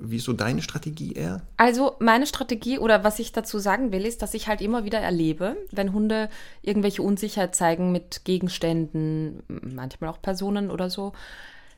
wie 0.00 0.18
so 0.20 0.32
deine 0.32 0.62
Strategie 0.62 1.12
eher? 1.14 1.42
Also 1.56 1.96
meine 1.98 2.26
Strategie 2.26 2.78
oder 2.78 3.02
was 3.04 3.18
ich 3.18 3.32
dazu 3.32 3.58
sagen 3.58 3.90
will, 3.90 4.06
ist, 4.06 4.22
dass 4.22 4.34
ich 4.34 4.46
halt 4.46 4.60
immer 4.60 4.84
wieder 4.84 4.98
erlebe, 5.00 5.56
wenn 5.72 5.92
Hunde 5.92 6.28
irgendwelche 6.62 7.02
Unsicherheit 7.02 7.54
zeigen 7.56 7.90
mit 7.90 8.24
Gegenständen, 8.24 9.42
manchmal 9.48 10.10
auch 10.10 10.22
Personen 10.22 10.70
oder 10.70 10.88
so, 10.88 11.12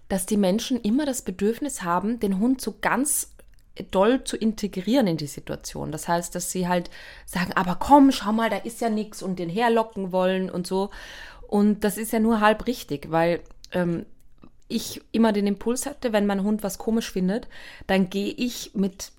dass 0.09 0.27
die 0.27 0.37
Menschen 0.37 0.81
immer 0.81 1.07
das 1.07 1.23
Bedürfnis 1.23 1.83
haben, 1.83 2.21
den 2.21 2.39
Hund 2.41 2.61
so 2.61 2.75
ganz 2.81 3.33
doll 3.93 4.25
zu 4.25 4.37
integrieren 4.37 5.07
in 5.07 5.17
die 5.17 5.27
Situation. 5.29 5.91
Das 5.93 6.07
heißt, 6.09 6.35
dass 6.35 6.51
sie 6.51 6.69
halt 6.69 6.91
sagen, 7.25 7.53
aber 7.55 7.77
komm, 7.77 8.13
schau 8.13 8.33
mal, 8.33 8.51
da 8.51 8.57
ist 8.57 8.81
ja 8.83 8.91
nichts 8.91 9.23
und 9.23 9.39
den 9.39 9.49
herlocken 9.49 10.13
wollen 10.13 10.51
und 10.51 10.67
so. 10.67 10.91
Und 11.47 11.85
das 11.85 11.97
ist 11.97 12.13
ja 12.13 12.19
nur 12.19 12.41
halb 12.41 12.67
richtig, 12.67 13.11
weil 13.11 13.41
ähm, 13.73 14.05
ich 14.71 15.03
immer 15.13 15.33
den 15.33 15.47
Impuls 15.47 15.87
hatte, 15.87 16.13
wenn 16.13 16.27
mein 16.27 16.43
Hund 16.43 16.63
was 16.63 16.79
komisch 16.79 17.11
findet, 17.11 17.49
dann 17.87 18.09
gehe 18.09 18.33
ich 18.33 18.73
mit 18.75 19.13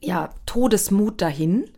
ja, 0.00 0.30
Todesmut 0.46 1.20
dahin 1.20 1.70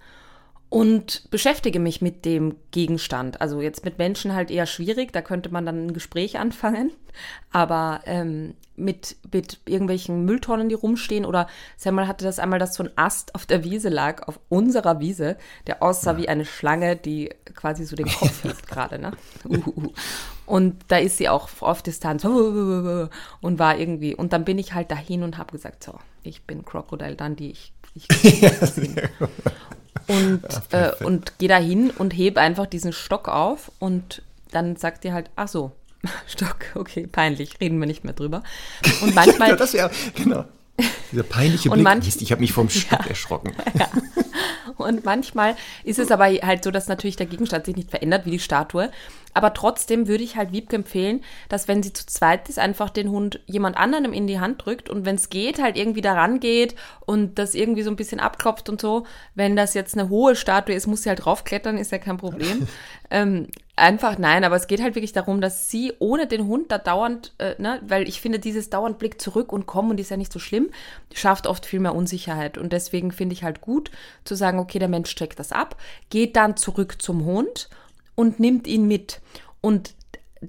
und 0.68 1.30
beschäftige 1.30 1.78
mich 1.78 2.02
mit 2.02 2.24
dem 2.24 2.56
Gegenstand. 2.70 3.40
Also 3.40 3.60
jetzt 3.60 3.84
mit 3.84 3.98
Menschen 3.98 4.34
halt 4.34 4.50
eher 4.50 4.66
schwierig, 4.66 5.12
da 5.12 5.22
könnte 5.22 5.50
man 5.50 5.64
dann 5.64 5.86
ein 5.86 5.94
Gespräch 5.94 6.38
anfangen. 6.38 6.92
Aber 7.50 8.00
ähm, 8.04 8.54
mit, 8.76 9.16
mit 9.32 9.60
irgendwelchen 9.64 10.24
Mülltonnen, 10.24 10.68
die 10.68 10.74
rumstehen, 10.74 11.24
oder 11.24 11.48
Samuel 11.76 12.08
hatte 12.08 12.24
das 12.24 12.38
einmal, 12.38 12.58
dass 12.58 12.74
so 12.74 12.82
ein 12.82 12.90
Ast 12.96 13.34
auf 13.34 13.46
der 13.46 13.64
Wiese 13.64 13.88
lag, 13.88 14.28
auf 14.28 14.38
unserer 14.48 15.00
Wiese, 15.00 15.36
der 15.66 15.82
aussah 15.82 16.16
wie 16.16 16.28
eine 16.28 16.44
Schlange, 16.44 16.96
die 16.96 17.30
quasi 17.54 17.84
so 17.84 17.96
den 17.96 18.08
Kopf 18.08 18.44
hebt 18.44 18.66
gerade, 18.66 18.98
ne? 18.98 19.12
Uhuhu. 19.48 19.92
Und 20.44 20.76
da 20.88 20.98
ist 20.98 21.16
sie 21.16 21.28
auch 21.28 21.48
auf 21.60 21.82
Distanz 21.82 22.24
und 22.24 23.58
war 23.58 23.78
irgendwie, 23.78 24.14
und 24.14 24.32
dann 24.32 24.44
bin 24.44 24.58
ich 24.58 24.74
halt 24.74 24.90
dahin 24.90 25.22
und 25.22 25.38
habe 25.38 25.52
gesagt, 25.52 25.82
so, 25.82 25.98
ich 26.22 26.42
bin 26.44 26.64
Crocodile 26.64 27.16
Dundee, 27.16 27.50
ich, 27.50 27.72
ich 27.94 28.06
und, 30.06 30.42
äh, 30.72 30.92
und 31.04 31.38
gehe 31.38 31.48
da 31.48 31.56
hin 31.58 31.90
und 31.90 32.12
heb 32.12 32.36
einfach 32.38 32.66
diesen 32.66 32.92
Stock 32.92 33.28
auf 33.28 33.70
und 33.78 34.22
dann 34.52 34.76
sagt 34.76 35.04
ihr 35.04 35.12
halt, 35.12 35.30
ach 35.36 35.48
so, 35.48 35.72
Stock, 36.26 36.56
okay, 36.74 37.06
peinlich, 37.06 37.60
reden 37.60 37.78
wir 37.80 37.86
nicht 37.86 38.04
mehr 38.04 38.14
drüber. 38.14 38.42
Und 39.02 39.14
manchmal, 39.14 39.50
ja, 39.50 39.56
das 39.56 39.72
wäre, 39.74 39.90
genau. 40.14 40.44
Dieser 41.10 41.22
peinliche 41.22 41.70
Und 41.70 41.76
Blick. 41.76 41.86
manch- 41.86 42.04
Mist, 42.04 42.20
ich 42.22 42.30
habe 42.32 42.40
mich 42.42 42.52
vom 42.52 42.68
Stock 42.70 43.06
erschrocken. 43.06 43.52
Und 44.76 45.04
manchmal 45.04 45.56
ist 45.84 45.98
es 45.98 46.10
aber 46.10 46.26
halt 46.26 46.64
so, 46.64 46.70
dass 46.70 46.88
natürlich 46.88 47.16
der 47.16 47.26
Gegenstand 47.26 47.64
sich 47.64 47.76
nicht 47.76 47.90
verändert 47.90 48.26
wie 48.26 48.32
die 48.32 48.38
Statue. 48.38 48.90
Aber 49.36 49.52
trotzdem 49.52 50.08
würde 50.08 50.24
ich 50.24 50.36
halt 50.36 50.52
Wiebke 50.52 50.76
empfehlen, 50.76 51.22
dass 51.50 51.68
wenn 51.68 51.82
sie 51.82 51.92
zu 51.92 52.06
zweit 52.06 52.48
ist, 52.48 52.58
einfach 52.58 52.88
den 52.88 53.10
Hund 53.10 53.40
jemand 53.44 53.76
anderem 53.76 54.14
in 54.14 54.26
die 54.26 54.40
Hand 54.40 54.64
drückt 54.64 54.88
und 54.88 55.04
wenn 55.04 55.16
es 55.16 55.28
geht, 55.28 55.60
halt 55.60 55.76
irgendwie 55.76 56.00
daran 56.00 56.40
geht 56.40 56.74
und 57.04 57.38
das 57.38 57.54
irgendwie 57.54 57.82
so 57.82 57.90
ein 57.90 57.96
bisschen 57.96 58.18
abklopft 58.18 58.70
und 58.70 58.80
so. 58.80 59.04
Wenn 59.34 59.54
das 59.54 59.74
jetzt 59.74 59.92
eine 59.92 60.08
hohe 60.08 60.36
Statue 60.36 60.74
ist, 60.74 60.86
muss 60.86 61.02
sie 61.02 61.10
halt 61.10 61.22
draufklettern, 61.22 61.76
ist 61.76 61.92
ja 61.92 61.98
kein 61.98 62.16
Problem. 62.16 62.66
ähm, 63.10 63.48
einfach 63.76 64.16
nein, 64.16 64.42
aber 64.42 64.56
es 64.56 64.68
geht 64.68 64.80
halt 64.80 64.94
wirklich 64.94 65.12
darum, 65.12 65.42
dass 65.42 65.70
sie 65.70 65.92
ohne 65.98 66.26
den 66.26 66.46
Hund 66.46 66.72
da 66.72 66.78
dauernd, 66.78 67.34
äh, 67.36 67.60
ne, 67.60 67.82
weil 67.86 68.08
ich 68.08 68.22
finde, 68.22 68.38
dieses 68.38 68.70
dauernd 68.70 68.98
Blick 68.98 69.20
zurück 69.20 69.52
und 69.52 69.66
kommen 69.66 69.90
und 69.90 70.00
ist 70.00 70.10
ja 70.10 70.16
nicht 70.16 70.32
so 70.32 70.38
schlimm, 70.38 70.70
schafft 71.12 71.46
oft 71.46 71.66
viel 71.66 71.80
mehr 71.80 71.94
Unsicherheit. 71.94 72.56
Und 72.56 72.72
deswegen 72.72 73.12
finde 73.12 73.34
ich 73.34 73.44
halt 73.44 73.60
gut 73.60 73.90
zu 74.24 74.34
sagen, 74.34 74.58
okay, 74.58 74.78
der 74.78 74.88
Mensch 74.88 75.14
checkt 75.14 75.38
das 75.38 75.52
ab, 75.52 75.76
geht 76.08 76.36
dann 76.36 76.56
zurück 76.56 77.02
zum 77.02 77.26
Hund 77.26 77.68
und 78.16 78.40
nimmt 78.40 78.66
ihn 78.66 78.88
mit. 78.88 79.20
Und 79.60 79.94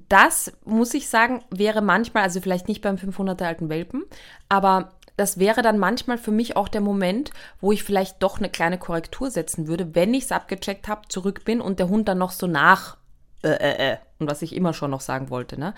das, 0.08 0.52
muss 0.64 0.92
ich 0.94 1.08
sagen, 1.08 1.44
wäre 1.50 1.80
manchmal, 1.80 2.24
also 2.24 2.40
vielleicht 2.40 2.66
nicht 2.66 2.82
beim 2.82 2.96
500er 2.96 3.44
alten 3.44 3.68
Welpen, 3.68 4.04
aber 4.48 4.90
das 5.16 5.38
wäre 5.38 5.62
dann 5.62 5.78
manchmal 5.78 6.16
für 6.18 6.30
mich 6.30 6.56
auch 6.56 6.68
der 6.68 6.80
Moment, 6.80 7.32
wo 7.60 7.72
ich 7.72 7.82
vielleicht 7.82 8.22
doch 8.22 8.38
eine 8.38 8.48
kleine 8.48 8.78
Korrektur 8.78 9.30
setzen 9.30 9.66
würde, 9.66 9.94
wenn 9.94 10.14
ich 10.14 10.24
es 10.24 10.32
abgecheckt 10.32 10.86
habe, 10.86 11.08
zurück 11.08 11.44
bin 11.44 11.60
und 11.60 11.80
der 11.80 11.88
Hund 11.88 12.08
dann 12.08 12.18
noch 12.18 12.30
so 12.30 12.46
nach 12.46 12.96
äh, 13.42 13.50
äh, 13.50 13.92
äh, 13.92 13.96
und 14.18 14.28
was 14.28 14.42
ich 14.42 14.54
immer 14.54 14.72
schon 14.74 14.90
noch 14.90 15.00
sagen 15.00 15.30
wollte, 15.30 15.60
ne? 15.60 15.72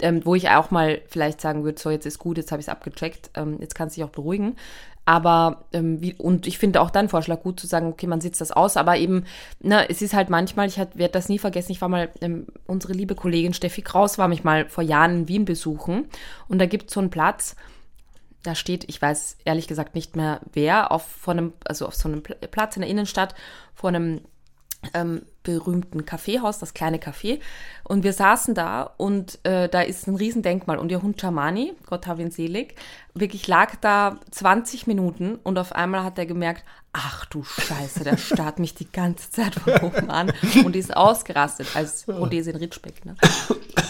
Ähm, 0.00 0.24
wo 0.24 0.34
ich 0.34 0.50
auch 0.50 0.72
mal 0.72 1.00
vielleicht 1.06 1.40
sagen 1.40 1.62
würde, 1.62 1.80
so 1.80 1.90
jetzt 1.90 2.06
ist 2.06 2.18
gut, 2.18 2.38
jetzt 2.38 2.50
habe 2.50 2.60
ich 2.60 2.66
es 2.66 2.72
abgecheckt, 2.72 3.30
ähm, 3.34 3.58
jetzt 3.60 3.76
kannst 3.76 3.96
du 3.96 4.00
dich 4.00 4.08
auch 4.08 4.12
beruhigen. 4.12 4.56
Aber, 5.06 5.66
ähm, 5.72 6.00
wie, 6.00 6.14
und 6.14 6.46
ich 6.46 6.58
finde 6.58 6.80
auch 6.80 6.90
deinen 6.90 7.10
Vorschlag 7.10 7.42
gut 7.42 7.60
zu 7.60 7.66
sagen, 7.66 7.88
okay, 7.88 8.06
man 8.06 8.22
sitzt 8.22 8.40
das 8.40 8.52
aus, 8.52 8.78
aber 8.78 8.96
eben, 8.96 9.24
ne, 9.60 9.88
es 9.90 10.00
ist 10.00 10.14
halt 10.14 10.30
manchmal, 10.30 10.66
ich 10.66 10.78
werde 10.78 11.08
das 11.10 11.28
nie 11.28 11.38
vergessen, 11.38 11.72
ich 11.72 11.82
war 11.82 11.90
mal, 11.90 12.08
ähm, 12.22 12.46
unsere 12.66 12.94
liebe 12.94 13.14
Kollegin 13.14 13.52
Steffi 13.52 13.82
Kraus 13.82 14.16
war 14.16 14.28
mich 14.28 14.44
mal 14.44 14.68
vor 14.70 14.82
Jahren 14.82 15.12
in 15.12 15.28
Wien 15.28 15.44
besuchen 15.44 16.06
und 16.48 16.58
da 16.58 16.64
gibt 16.64 16.88
es 16.88 16.94
so 16.94 17.00
einen 17.00 17.10
Platz, 17.10 17.54
da 18.42 18.54
steht, 18.54 18.88
ich 18.88 19.00
weiß 19.00 19.38
ehrlich 19.44 19.68
gesagt 19.68 19.94
nicht 19.94 20.16
mehr 20.16 20.40
wer, 20.52 20.90
auf, 20.90 21.06
vor 21.06 21.32
einem, 21.32 21.52
also 21.66 21.86
auf 21.86 21.94
so 21.94 22.08
einem 22.08 22.20
Pl- 22.20 22.46
Platz 22.46 22.76
in 22.76 22.82
der 22.82 22.90
Innenstadt, 22.90 23.34
vor 23.74 23.88
einem 23.88 24.22
ähm, 24.94 25.22
berühmten 25.44 26.04
Kaffeehaus, 26.04 26.58
das 26.58 26.74
kleine 26.74 26.96
Café. 26.96 27.38
Und 27.84 28.02
wir 28.02 28.12
saßen 28.12 28.54
da 28.54 28.82
und 28.96 29.38
äh, 29.44 29.68
da 29.68 29.82
ist 29.82 30.08
ein 30.08 30.16
Riesendenkmal 30.16 30.78
und 30.78 30.90
ihr 30.90 31.02
Hund 31.02 31.20
Chamani, 31.20 31.74
Gott 31.86 32.08
hab 32.08 32.18
ihn 32.18 32.32
selig, 32.32 32.74
wirklich 33.14 33.46
lag 33.46 33.76
da 33.76 34.18
20 34.32 34.88
Minuten 34.88 35.36
und 35.36 35.58
auf 35.58 35.72
einmal 35.72 36.02
hat 36.02 36.18
er 36.18 36.26
gemerkt, 36.26 36.64
ach 36.92 37.26
du 37.26 37.44
Scheiße, 37.44 38.02
der 38.02 38.16
starrt 38.18 38.58
mich 38.58 38.74
die 38.74 38.90
ganze 38.90 39.30
Zeit 39.30 39.54
von 39.54 39.74
oben 39.82 40.10
an 40.10 40.32
und 40.64 40.74
ist 40.74 40.96
ausgerastet 40.96 41.76
als 41.76 42.08
Rhodesien 42.08 42.56
Ritschbeck. 42.56 43.04
Ne? 43.04 43.14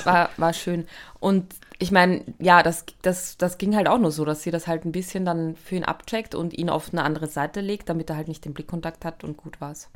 War, 0.04 0.30
war 0.36 0.52
schön. 0.52 0.86
Und 1.20 1.54
ich 1.78 1.92
meine, 1.92 2.24
ja, 2.38 2.62
das, 2.62 2.84
das, 3.02 3.36
das 3.36 3.58
ging 3.58 3.76
halt 3.76 3.88
auch 3.88 3.98
nur 3.98 4.10
so, 4.10 4.24
dass 4.24 4.42
sie 4.42 4.50
das 4.50 4.66
halt 4.66 4.84
ein 4.84 4.92
bisschen 4.92 5.24
dann 5.24 5.54
für 5.56 5.76
ihn 5.76 5.84
abcheckt 5.84 6.34
und 6.34 6.52
ihn 6.52 6.68
auf 6.68 6.92
eine 6.92 7.04
andere 7.04 7.28
Seite 7.28 7.60
legt, 7.60 7.88
damit 7.88 8.10
er 8.10 8.16
halt 8.16 8.28
nicht 8.28 8.44
den 8.44 8.54
Blickkontakt 8.54 9.04
hat 9.04 9.22
und 9.22 9.36
gut 9.36 9.60
war's. 9.60 9.88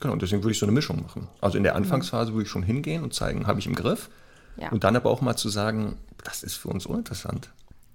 Genau, 0.00 0.16
deswegen 0.16 0.42
würde 0.42 0.52
ich 0.52 0.58
so 0.58 0.66
eine 0.66 0.72
Mischung 0.72 1.02
machen. 1.02 1.28
Also 1.40 1.56
in 1.56 1.62
der 1.62 1.76
Anfangsphase 1.76 2.32
würde 2.32 2.44
ich 2.44 2.48
schon 2.48 2.62
hingehen 2.62 3.02
und 3.02 3.14
zeigen, 3.14 3.46
habe 3.46 3.58
ich 3.58 3.66
im 3.66 3.74
Griff. 3.74 4.10
Ja. 4.56 4.70
Und 4.70 4.84
dann 4.84 4.96
aber 4.96 5.10
auch 5.10 5.20
mal 5.20 5.36
zu 5.36 5.48
sagen, 5.48 5.96
das 6.22 6.42
ist 6.42 6.54
für 6.54 6.68
uns 6.68 6.86
uninteressant. 6.86 7.50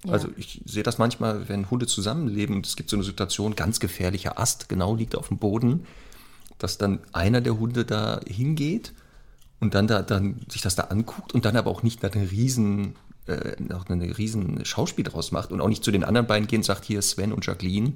Ja. 0.05 0.13
Also 0.13 0.29
ich 0.37 0.61
sehe 0.65 0.83
das 0.83 0.97
manchmal, 0.97 1.49
wenn 1.49 1.69
Hunde 1.69 1.87
zusammenleben 1.87 2.55
und 2.55 2.65
es 2.65 2.75
gibt 2.75 2.89
so 2.89 2.95
eine 2.95 3.03
Situation, 3.03 3.55
ganz 3.55 3.79
gefährlicher 3.79 4.39
Ast, 4.39 4.69
genau 4.69 4.95
liegt 4.95 5.15
auf 5.15 5.27
dem 5.27 5.37
Boden, 5.37 5.85
dass 6.57 6.77
dann 6.77 6.99
einer 7.11 7.41
der 7.41 7.59
Hunde 7.59 7.85
da 7.85 8.19
hingeht 8.25 8.93
und 9.59 9.73
dann 9.73 9.87
da 9.87 10.01
dann 10.01 10.41
sich 10.49 10.61
das 10.61 10.75
da 10.75 10.83
anguckt 10.83 11.33
und 11.33 11.45
dann 11.45 11.57
aber 11.57 11.69
auch 11.69 11.83
nicht 11.83 12.03
nach 12.03 12.13
eine 12.13 12.31
riesen 12.31 12.95
äh, 13.27 13.55
noch 13.61 13.89
eine 13.89 14.17
riesen 14.17 14.63
Schauspiel 14.65 15.03
draus 15.03 15.31
macht 15.31 15.51
und 15.51 15.61
auch 15.61 15.69
nicht 15.69 15.83
zu 15.83 15.91
den 15.91 16.03
anderen 16.03 16.27
beiden 16.27 16.47
geht 16.47 16.59
und 16.59 16.63
sagt, 16.63 16.85
hier 16.85 17.01
Sven 17.01 17.33
und 17.33 17.45
Jacqueline 17.45 17.93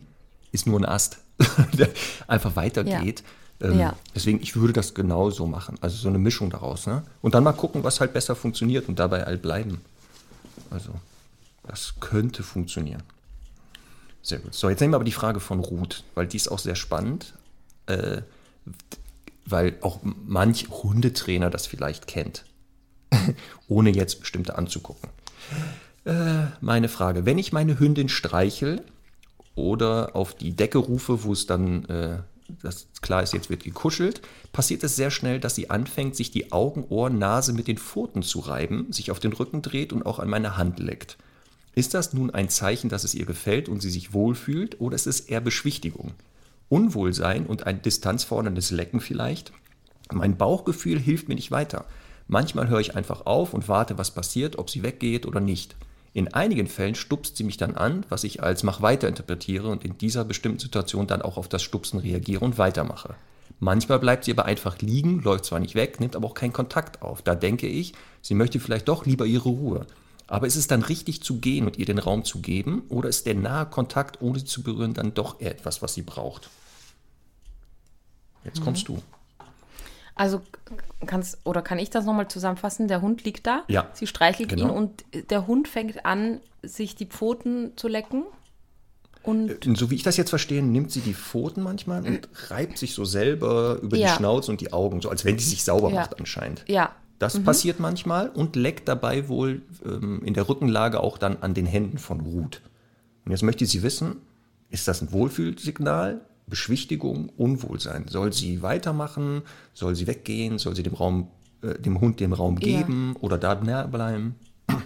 ist 0.51 0.67
nur 0.67 0.79
ein 0.79 0.85
Ast, 0.85 1.19
der 1.73 1.89
einfach 2.27 2.55
weitergeht. 2.55 3.23
Ähm, 3.63 3.79
Ja. 3.79 3.95
Deswegen, 4.13 4.41
ich 4.41 4.55
würde 4.55 4.73
das 4.73 4.93
genau 4.93 5.31
so 5.31 5.47
machen. 5.47 5.77
Also 5.81 5.97
so 5.97 6.09
eine 6.09 6.19
Mischung 6.19 6.49
daraus. 6.51 6.85
Ne? 6.85 7.03
Und 7.21 7.33
dann 7.33 7.43
mal 7.43 7.53
gucken, 7.53 7.83
was 7.83 7.99
halt 7.99 8.13
besser 8.13 8.35
funktioniert 8.35 8.87
und 8.87 8.99
dabei 8.99 9.25
all 9.25 9.37
bleiben. 9.37 9.81
Also, 10.69 10.91
das 11.67 11.95
könnte 11.99 12.43
funktionieren. 12.43 13.03
Sehr 14.21 14.39
gut. 14.39 14.53
So, 14.53 14.69
jetzt 14.69 14.79
nehmen 14.79 14.93
wir 14.93 14.97
aber 14.97 15.05
die 15.05 15.11
Frage 15.11 15.39
von 15.39 15.59
Ruth, 15.59 16.03
weil 16.13 16.27
die 16.27 16.37
ist 16.37 16.49
auch 16.49 16.59
sehr 16.59 16.75
spannend. 16.75 17.33
Äh, 17.87 18.21
weil 19.45 19.75
auch 19.81 19.99
manch 20.03 20.69
Hundetrainer 20.69 21.49
das 21.49 21.67
vielleicht 21.67 22.07
kennt, 22.07 22.45
ohne 23.67 23.89
jetzt 23.89 24.21
bestimmte 24.21 24.57
anzugucken. 24.57 25.09
Äh, 26.05 26.45
meine 26.61 26.89
Frage, 26.89 27.25
wenn 27.25 27.37
ich 27.37 27.51
meine 27.51 27.79
Hündin 27.79 28.09
streichel 28.09 28.81
oder 29.55 30.15
auf 30.15 30.33
die 30.33 30.55
Decke 30.55 30.77
rufe, 30.77 31.23
wo 31.23 31.33
es 31.33 31.45
dann, 31.45 31.85
äh, 31.85 32.17
das 32.61 32.87
klar 33.01 33.23
ist, 33.23 33.33
jetzt 33.33 33.49
wird 33.49 33.63
gekuschelt, 33.63 34.21
passiert 34.51 34.83
es 34.83 34.95
sehr 34.95 35.11
schnell, 35.11 35.39
dass 35.39 35.55
sie 35.55 35.69
anfängt, 35.69 36.15
sich 36.15 36.31
die 36.31 36.51
Augen, 36.51 36.85
Ohren, 36.89 37.17
Nase 37.17 37.53
mit 37.53 37.67
den 37.67 37.77
Pfoten 37.77 38.23
zu 38.23 38.39
reiben, 38.39 38.91
sich 38.91 39.11
auf 39.11 39.19
den 39.19 39.33
Rücken 39.33 39.61
dreht 39.61 39.93
und 39.93 40.05
auch 40.05 40.19
an 40.19 40.29
meine 40.29 40.57
Hand 40.57 40.79
leckt. 40.79 41.17
Ist 41.75 41.93
das 41.93 42.13
nun 42.13 42.29
ein 42.29 42.49
Zeichen, 42.49 42.89
dass 42.89 43.03
es 43.03 43.15
ihr 43.15 43.25
gefällt 43.25 43.67
und 43.67 43.81
sie 43.81 43.89
sich 43.89 44.13
wohlfühlt, 44.13 44.79
oder 44.79 44.95
ist 44.95 45.07
es 45.07 45.21
eher 45.21 45.41
Beschwichtigung? 45.41 46.11
Unwohlsein 46.69 47.45
und 47.45 47.65
ein 47.65 47.81
distanzforderndes 47.81 48.71
Lecken 48.71 48.99
vielleicht? 48.99 49.51
Mein 50.11 50.37
Bauchgefühl 50.37 50.99
hilft 50.99 51.29
mir 51.29 51.35
nicht 51.35 51.51
weiter. 51.51 51.85
Manchmal 52.27 52.67
höre 52.67 52.79
ich 52.79 52.95
einfach 52.95 53.25
auf 53.25 53.53
und 53.53 53.67
warte, 53.67 53.97
was 53.97 54.11
passiert, 54.11 54.57
ob 54.57 54.69
sie 54.69 54.83
weggeht 54.83 55.25
oder 55.25 55.39
nicht. 55.39 55.75
In 56.13 56.33
einigen 56.33 56.67
Fällen 56.67 56.95
stupst 56.95 57.37
sie 57.37 57.43
mich 57.43 57.57
dann 57.57 57.75
an, 57.75 58.05
was 58.09 58.23
ich 58.23 58.43
als 58.43 58.61
mach 58.63 58.81
weiter 58.81 59.07
interpretiere 59.07 59.67
und 59.69 59.83
in 59.83 59.97
dieser 59.97 60.23
bestimmten 60.23 60.59
Situation 60.59 61.07
dann 61.07 61.23
auch 61.23 61.37
auf 61.37 61.49
das 61.49 61.63
Stupsen 61.63 61.99
reagiere 61.99 62.45
und 62.45 62.59
weitermache. 62.59 63.15
Manchmal 63.59 63.99
bleibt 63.99 64.25
sie 64.25 64.31
aber 64.31 64.45
einfach 64.45 64.79
liegen, 64.79 65.21
läuft 65.21 65.45
zwar 65.45 65.59
nicht 65.59 65.73
weg, 65.73 65.99
nimmt 65.99 66.15
aber 66.15 66.27
auch 66.27 66.33
keinen 66.33 66.53
Kontakt 66.53 67.01
auf. 67.01 67.21
Da 67.21 67.33
denke 67.33 67.67
ich, 67.67 67.93
sie 68.21 68.35
möchte 68.35 68.59
vielleicht 68.59 68.87
doch 68.87 69.05
lieber 69.05 69.25
ihre 69.25 69.49
Ruhe. 69.49 69.87
Aber 70.27 70.47
ist 70.47 70.55
es 70.55 70.67
dann 70.67 70.83
richtig 70.83 71.23
zu 71.23 71.39
gehen 71.39 71.65
und 71.65 71.77
ihr 71.77 71.85
den 71.85 71.99
Raum 71.99 72.23
zu 72.23 72.39
geben? 72.39 72.83
Oder 72.89 73.09
ist 73.09 73.25
der 73.25 73.35
nahe 73.35 73.65
Kontakt, 73.65 74.21
ohne 74.21 74.39
sie 74.39 74.45
zu 74.45 74.63
berühren, 74.63 74.93
dann 74.93 75.13
doch 75.13 75.39
etwas, 75.39 75.81
was 75.81 75.93
sie 75.93 76.01
braucht? 76.01 76.49
Jetzt 78.43 78.61
kommst 78.61 78.87
du. 78.87 79.01
Also 80.15 80.41
kannst 81.07 81.39
oder 81.43 81.61
kann 81.61 81.79
ich 81.79 81.89
das 81.89 82.05
nochmal 82.05 82.27
zusammenfassen? 82.27 82.87
Der 82.87 83.01
Hund 83.01 83.23
liegt 83.23 83.47
da, 83.47 83.63
Ja, 83.67 83.89
sie 83.93 84.07
streichelt 84.07 84.51
ihn 84.51 84.59
genau. 84.59 84.73
und 84.73 85.03
der 85.29 85.47
Hund 85.47 85.67
fängt 85.67 86.05
an, 86.05 86.39
sich 86.61 86.95
die 86.95 87.05
Pfoten 87.07 87.71
zu 87.75 87.87
lecken. 87.87 88.23
Und 89.23 89.65
Und 89.65 89.77
so 89.77 89.89
wie 89.89 89.95
ich 89.95 90.03
das 90.03 90.17
jetzt 90.17 90.29
verstehe, 90.29 90.61
nimmt 90.61 90.91
sie 90.91 90.99
die 90.99 91.13
Pfoten 91.13 91.63
manchmal 91.63 92.05
und 92.05 92.27
reibt 92.49 92.77
sich 92.77 92.93
so 92.93 93.05
selber 93.05 93.79
über 93.81 93.95
Ja. 93.97 94.09
die 94.09 94.13
Schnauze 94.17 94.51
und 94.51 94.59
die 94.61 94.73
Augen, 94.73 95.01
so 95.01 95.09
als 95.09 95.23
wenn 95.25 95.37
die 95.37 95.43
sich 95.43 95.63
sauber 95.63 95.89
Ja. 95.89 96.01
macht 96.01 96.19
anscheinend. 96.19 96.63
ja, 96.67 96.91
Das 97.19 97.41
passiert 97.41 97.79
manchmal 97.79 98.27
und 98.29 98.57
leckt 98.57 98.87
dabei 98.89 99.29
wohl 99.29 99.61
ähm, 99.85 100.21
in 100.25 100.33
der 100.33 100.49
Rückenlage 100.49 100.99
auch 100.99 101.17
dann 101.17 101.37
an 101.41 101.53
den 101.53 101.65
Händen 101.65 101.97
von 101.97 102.19
Ruth. 102.19 102.61
Und 103.23 103.31
jetzt 103.31 103.43
möchte 103.43 103.65
sie 103.65 103.81
wissen, 103.81 104.17
ist 104.69 104.87
das 104.89 105.01
ein 105.01 105.11
Wohlfühlsignal, 105.13 106.19
Beschwichtigung, 106.47 107.29
Unwohlsein? 107.37 108.07
Soll 108.07 108.33
sie 108.33 108.61
weitermachen? 108.61 109.41
Soll 109.73 109.95
sie 109.95 110.07
weggehen? 110.07 110.59
Soll 110.59 110.75
sie 110.75 110.83
dem, 110.83 110.93
Raum, 110.93 111.27
äh, 111.61 111.79
dem 111.79 111.99
Hund 112.01 112.19
den 112.19 112.33
Raum 112.33 112.57
Ja. 112.59 112.81
geben 112.81 113.15
oder 113.21 113.37
da 113.37 113.55
näher 113.55 113.87
bleiben? 113.87 114.35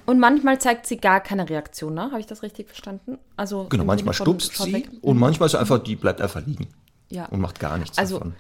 und 0.06 0.20
manchmal 0.20 0.60
zeigt 0.60 0.88
sie 0.88 0.98
gar 0.98 1.20
keine 1.22 1.50
Reaktion, 1.50 1.94
ne? 1.94 2.02
Habe 2.10 2.20
ich 2.20 2.26
das 2.26 2.42
richtig 2.42 2.68
verstanden? 2.68 3.20
Also 3.36 3.68
Genau, 3.70 3.84
manchmal 3.86 4.14
stupst 4.14 4.56
sie 4.58 4.74
weg. 4.74 4.90
und 5.02 5.18
manchmal 5.18 5.46
ist 5.48 5.52
sie 5.52 5.60
einfach, 5.60 5.80
die 5.80 5.96
bleibt 5.96 6.20
einfach 6.22 6.46
liegen 6.46 6.68
Ja. 7.10 7.26
und 7.28 7.40
macht 7.42 7.60
gar 7.60 7.78
nichts 7.78 7.98
Also, 7.98 8.18
davon. 8.18 8.36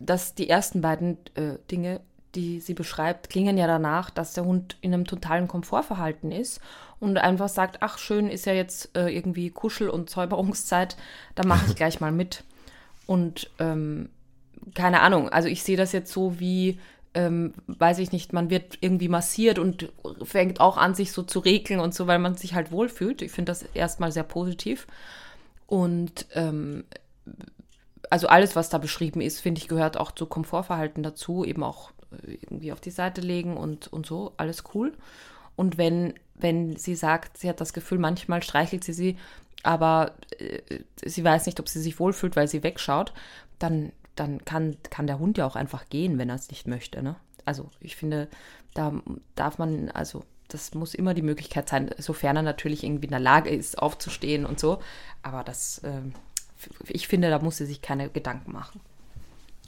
dass 0.00 0.34
die 0.34 0.48
ersten 0.50 0.80
beiden 0.80 1.16
äh, 1.36 1.58
Dinge, 1.70 2.00
die 2.34 2.60
sie 2.60 2.74
beschreibt, 2.74 3.30
klingen 3.30 3.56
ja 3.56 3.66
danach, 3.66 4.10
dass 4.10 4.32
der 4.34 4.44
Hund 4.44 4.76
in 4.80 4.92
einem 4.92 5.06
totalen 5.06 5.46
Komfortverhalten 5.48 6.32
ist 6.32 6.60
und 6.98 7.16
einfach 7.18 7.48
sagt, 7.48 7.78
ach 7.82 7.96
schön, 7.98 8.28
ist 8.28 8.46
ja 8.46 8.52
jetzt 8.52 8.90
äh, 8.96 9.08
irgendwie 9.14 9.50
Kuschel- 9.50 9.90
und 9.90 10.10
Säuberungszeit, 10.10 10.96
da 11.34 11.46
mache 11.46 11.66
ich 11.68 11.76
gleich 11.76 12.00
mal 12.00 12.12
mit. 12.12 12.42
Und 13.10 13.50
ähm, 13.58 14.08
keine 14.72 15.00
Ahnung, 15.00 15.30
also 15.30 15.48
ich 15.48 15.64
sehe 15.64 15.76
das 15.76 15.90
jetzt 15.90 16.12
so 16.12 16.38
wie, 16.38 16.78
ähm, 17.12 17.54
weiß 17.66 17.98
ich 17.98 18.12
nicht, 18.12 18.32
man 18.32 18.50
wird 18.50 18.78
irgendwie 18.82 19.08
massiert 19.08 19.58
und 19.58 19.92
fängt 20.22 20.60
auch 20.60 20.76
an, 20.76 20.94
sich 20.94 21.10
so 21.10 21.24
zu 21.24 21.40
regeln 21.40 21.80
und 21.80 21.92
so, 21.92 22.06
weil 22.06 22.20
man 22.20 22.36
sich 22.36 22.54
halt 22.54 22.70
wohlfühlt. 22.70 23.20
Ich 23.20 23.32
finde 23.32 23.50
das 23.50 23.64
erstmal 23.74 24.12
sehr 24.12 24.22
positiv. 24.22 24.86
Und 25.66 26.28
ähm, 26.36 26.84
also 28.10 28.28
alles, 28.28 28.54
was 28.54 28.68
da 28.68 28.78
beschrieben 28.78 29.20
ist, 29.20 29.40
finde 29.40 29.60
ich, 29.60 29.66
gehört 29.66 29.96
auch 29.96 30.12
zu 30.12 30.26
Komfortverhalten 30.26 31.02
dazu, 31.02 31.44
eben 31.44 31.64
auch 31.64 31.90
äh, 32.12 32.34
irgendwie 32.34 32.70
auf 32.70 32.80
die 32.80 32.92
Seite 32.92 33.22
legen 33.22 33.56
und, 33.56 33.92
und 33.92 34.06
so, 34.06 34.34
alles 34.36 34.62
cool. 34.72 34.92
Und 35.56 35.78
wenn, 35.78 36.14
wenn 36.36 36.76
sie 36.76 36.94
sagt, 36.94 37.38
sie 37.38 37.48
hat 37.48 37.60
das 37.60 37.72
Gefühl, 37.72 37.98
manchmal 37.98 38.44
streichelt 38.44 38.84
sie 38.84 38.92
sie, 38.92 39.16
aber 39.62 40.12
äh, 40.38 40.60
sie 41.04 41.24
weiß 41.24 41.46
nicht, 41.46 41.60
ob 41.60 41.68
sie 41.68 41.80
sich 41.80 41.98
wohlfühlt, 41.98 42.36
weil 42.36 42.48
sie 42.48 42.62
wegschaut, 42.62 43.12
dann, 43.58 43.92
dann 44.16 44.44
kann, 44.44 44.76
kann 44.90 45.06
der 45.06 45.18
Hund 45.18 45.38
ja 45.38 45.46
auch 45.46 45.56
einfach 45.56 45.88
gehen, 45.88 46.18
wenn 46.18 46.28
er 46.28 46.36
es 46.36 46.50
nicht 46.50 46.66
möchte. 46.66 47.02
Ne? 47.02 47.16
Also 47.44 47.68
ich 47.80 47.96
finde, 47.96 48.28
da 48.74 48.92
darf 49.34 49.58
man, 49.58 49.90
also 49.90 50.24
das 50.48 50.74
muss 50.74 50.94
immer 50.94 51.14
die 51.14 51.22
Möglichkeit 51.22 51.68
sein, 51.68 51.90
sofern 51.98 52.36
er 52.36 52.42
natürlich 52.42 52.84
irgendwie 52.84 53.06
in 53.06 53.12
der 53.12 53.20
Lage 53.20 53.50
ist, 53.50 53.78
aufzustehen 53.78 54.44
und 54.46 54.58
so. 54.58 54.80
Aber 55.22 55.44
das, 55.44 55.80
ähm, 55.84 56.14
ich 56.88 57.08
finde, 57.08 57.30
da 57.30 57.38
muss 57.38 57.58
sie 57.58 57.66
sich 57.66 57.82
keine 57.82 58.08
Gedanken 58.08 58.52
machen. 58.52 58.80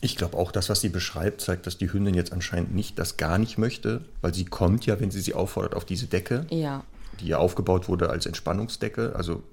Ich 0.01 0.16
glaube 0.16 0.36
auch, 0.36 0.51
das, 0.51 0.68
was 0.68 0.80
sie 0.80 0.88
beschreibt, 0.88 1.40
zeigt, 1.40 1.66
dass 1.66 1.78
die 1.78 1.93
Hündin 1.93 2.14
jetzt 2.14 2.32
anscheinend 2.32 2.74
nicht 2.74 2.99
das 2.99 3.16
gar 3.16 3.38
nicht 3.38 3.57
möchte, 3.57 4.05
weil 4.20 4.34
sie 4.34 4.45
kommt 4.45 4.84
ja, 4.84 4.99
wenn 4.99 5.12
sie 5.12 5.20
sie 5.20 5.34
auffordert, 5.34 5.76
auf 5.76 5.84
diese 5.84 6.07
Decke, 6.07 6.47
Ja, 6.51 6.82
die 7.20 7.28
ja 7.28 7.38
aufgebaut 7.38 7.88
wurde 7.88 8.11
als 8.11 8.26
Entspannungsdecke. 8.26 9.14
Also 9.14 9.45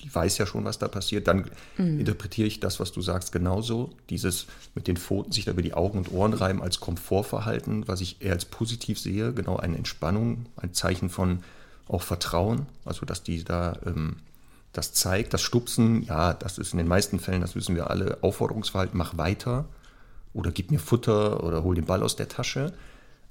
die 0.00 0.14
weiß 0.14 0.38
ja 0.38 0.46
schon, 0.46 0.64
was 0.64 0.78
da 0.78 0.88
passiert. 0.88 1.26
Dann 1.26 1.50
interpretiere 1.78 2.46
ich 2.46 2.60
das, 2.60 2.80
was 2.80 2.92
du 2.92 3.00
sagst, 3.00 3.32
genauso. 3.32 3.90
Dieses 4.10 4.46
mit 4.74 4.86
den 4.86 4.96
Pfoten 4.96 5.32
sich 5.32 5.44
da 5.44 5.52
über 5.52 5.62
die 5.62 5.74
Augen 5.74 5.98
und 5.98 6.12
Ohren 6.12 6.34
reiben 6.34 6.62
als 6.62 6.80
Komfortverhalten, 6.80 7.88
was 7.88 8.00
ich 8.00 8.20
eher 8.20 8.32
als 8.32 8.44
positiv 8.44 8.98
sehe. 8.98 9.32
Genau 9.32 9.56
eine 9.56 9.76
Entspannung, 9.76 10.46
ein 10.56 10.74
Zeichen 10.74 11.08
von 11.08 11.42
auch 11.88 12.02
Vertrauen. 12.02 12.66
Also 12.84 13.06
dass 13.06 13.22
die 13.22 13.44
da 13.44 13.78
ähm, 13.86 14.16
das 14.72 14.92
zeigt. 14.92 15.32
Das 15.32 15.42
Stupsen, 15.42 16.02
ja, 16.02 16.34
das 16.34 16.58
ist 16.58 16.72
in 16.72 16.78
den 16.78 16.88
meisten 16.88 17.18
Fällen, 17.18 17.40
das 17.40 17.54
wissen 17.54 17.76
wir 17.76 17.90
alle, 17.90 18.18
Aufforderungsverhalten, 18.22 18.98
mach 18.98 19.16
weiter 19.16 19.66
oder 20.32 20.50
gib 20.50 20.70
mir 20.70 20.80
Futter 20.80 21.42
oder 21.44 21.62
hol 21.62 21.74
den 21.74 21.86
Ball 21.86 22.02
aus 22.02 22.16
der 22.16 22.28
Tasche. 22.28 22.72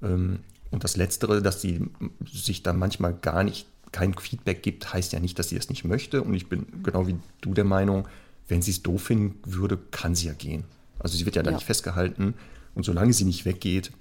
Ähm, 0.02 0.40
Und 0.72 0.84
das 0.84 0.96
Letztere, 0.98 1.42
dass 1.44 1.62
sie 1.62 1.92
sich 2.26 2.64
da 2.64 2.74
manchmal 2.74 3.14
gar 3.14 3.44
nicht 3.44 3.68
kein 3.94 4.14
Feedback 4.16 4.62
gibt, 4.62 4.94
heißt 4.94 5.14
ja 5.14 5.20
nicht, 5.22 5.40
dass 5.40 5.48
sie 5.50 5.56
es 5.56 5.70
nicht 5.70 5.86
möchte. 5.86 6.22
Und 6.22 6.34
ich 6.34 6.48
bin 6.50 6.66
genau 6.84 7.08
wie 7.08 7.16
du 7.40 7.54
der 7.54 7.64
Meinung, 7.64 8.08
wenn 8.50 8.62
sie 8.62 8.72
es 8.72 8.84
doof 8.84 9.04
finden 9.04 9.40
würde, 9.46 9.78
kann 9.92 10.16
sie 10.16 10.28
ja 10.28 10.34
gehen. 10.34 10.66
Also 11.00 11.18
sie 11.18 11.26
wird 11.26 11.38
ja 11.38 11.44
da 11.44 11.52
Ja. 11.52 11.56
nicht 11.58 11.66
festgehalten. 11.66 12.34
Und 12.76 12.84
solange 12.84 13.14
sie 13.14 13.24
nicht 13.24 13.46
weggeht, 13.46 13.92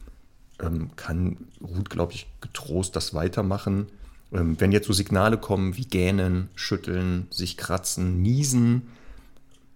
ähm, 0.61 0.91
kann 0.97 1.37
Ruth, 1.61 1.91
glaube 1.91 2.15
ich, 2.15 2.27
getrost 2.41 2.97
das 2.97 3.15
weitermachen. 3.15 3.87
Ähm, 4.33 4.57
wenn 4.59 4.73
jetzt 4.73 4.87
so 4.87 4.93
Signale 4.93 5.37
kommen 5.39 5.77
wie 5.77 5.85
Gähnen, 5.85 6.49
Schütteln, 6.55 7.27
sich 7.31 7.57
kratzen, 7.57 8.23
Niesen, 8.23 8.83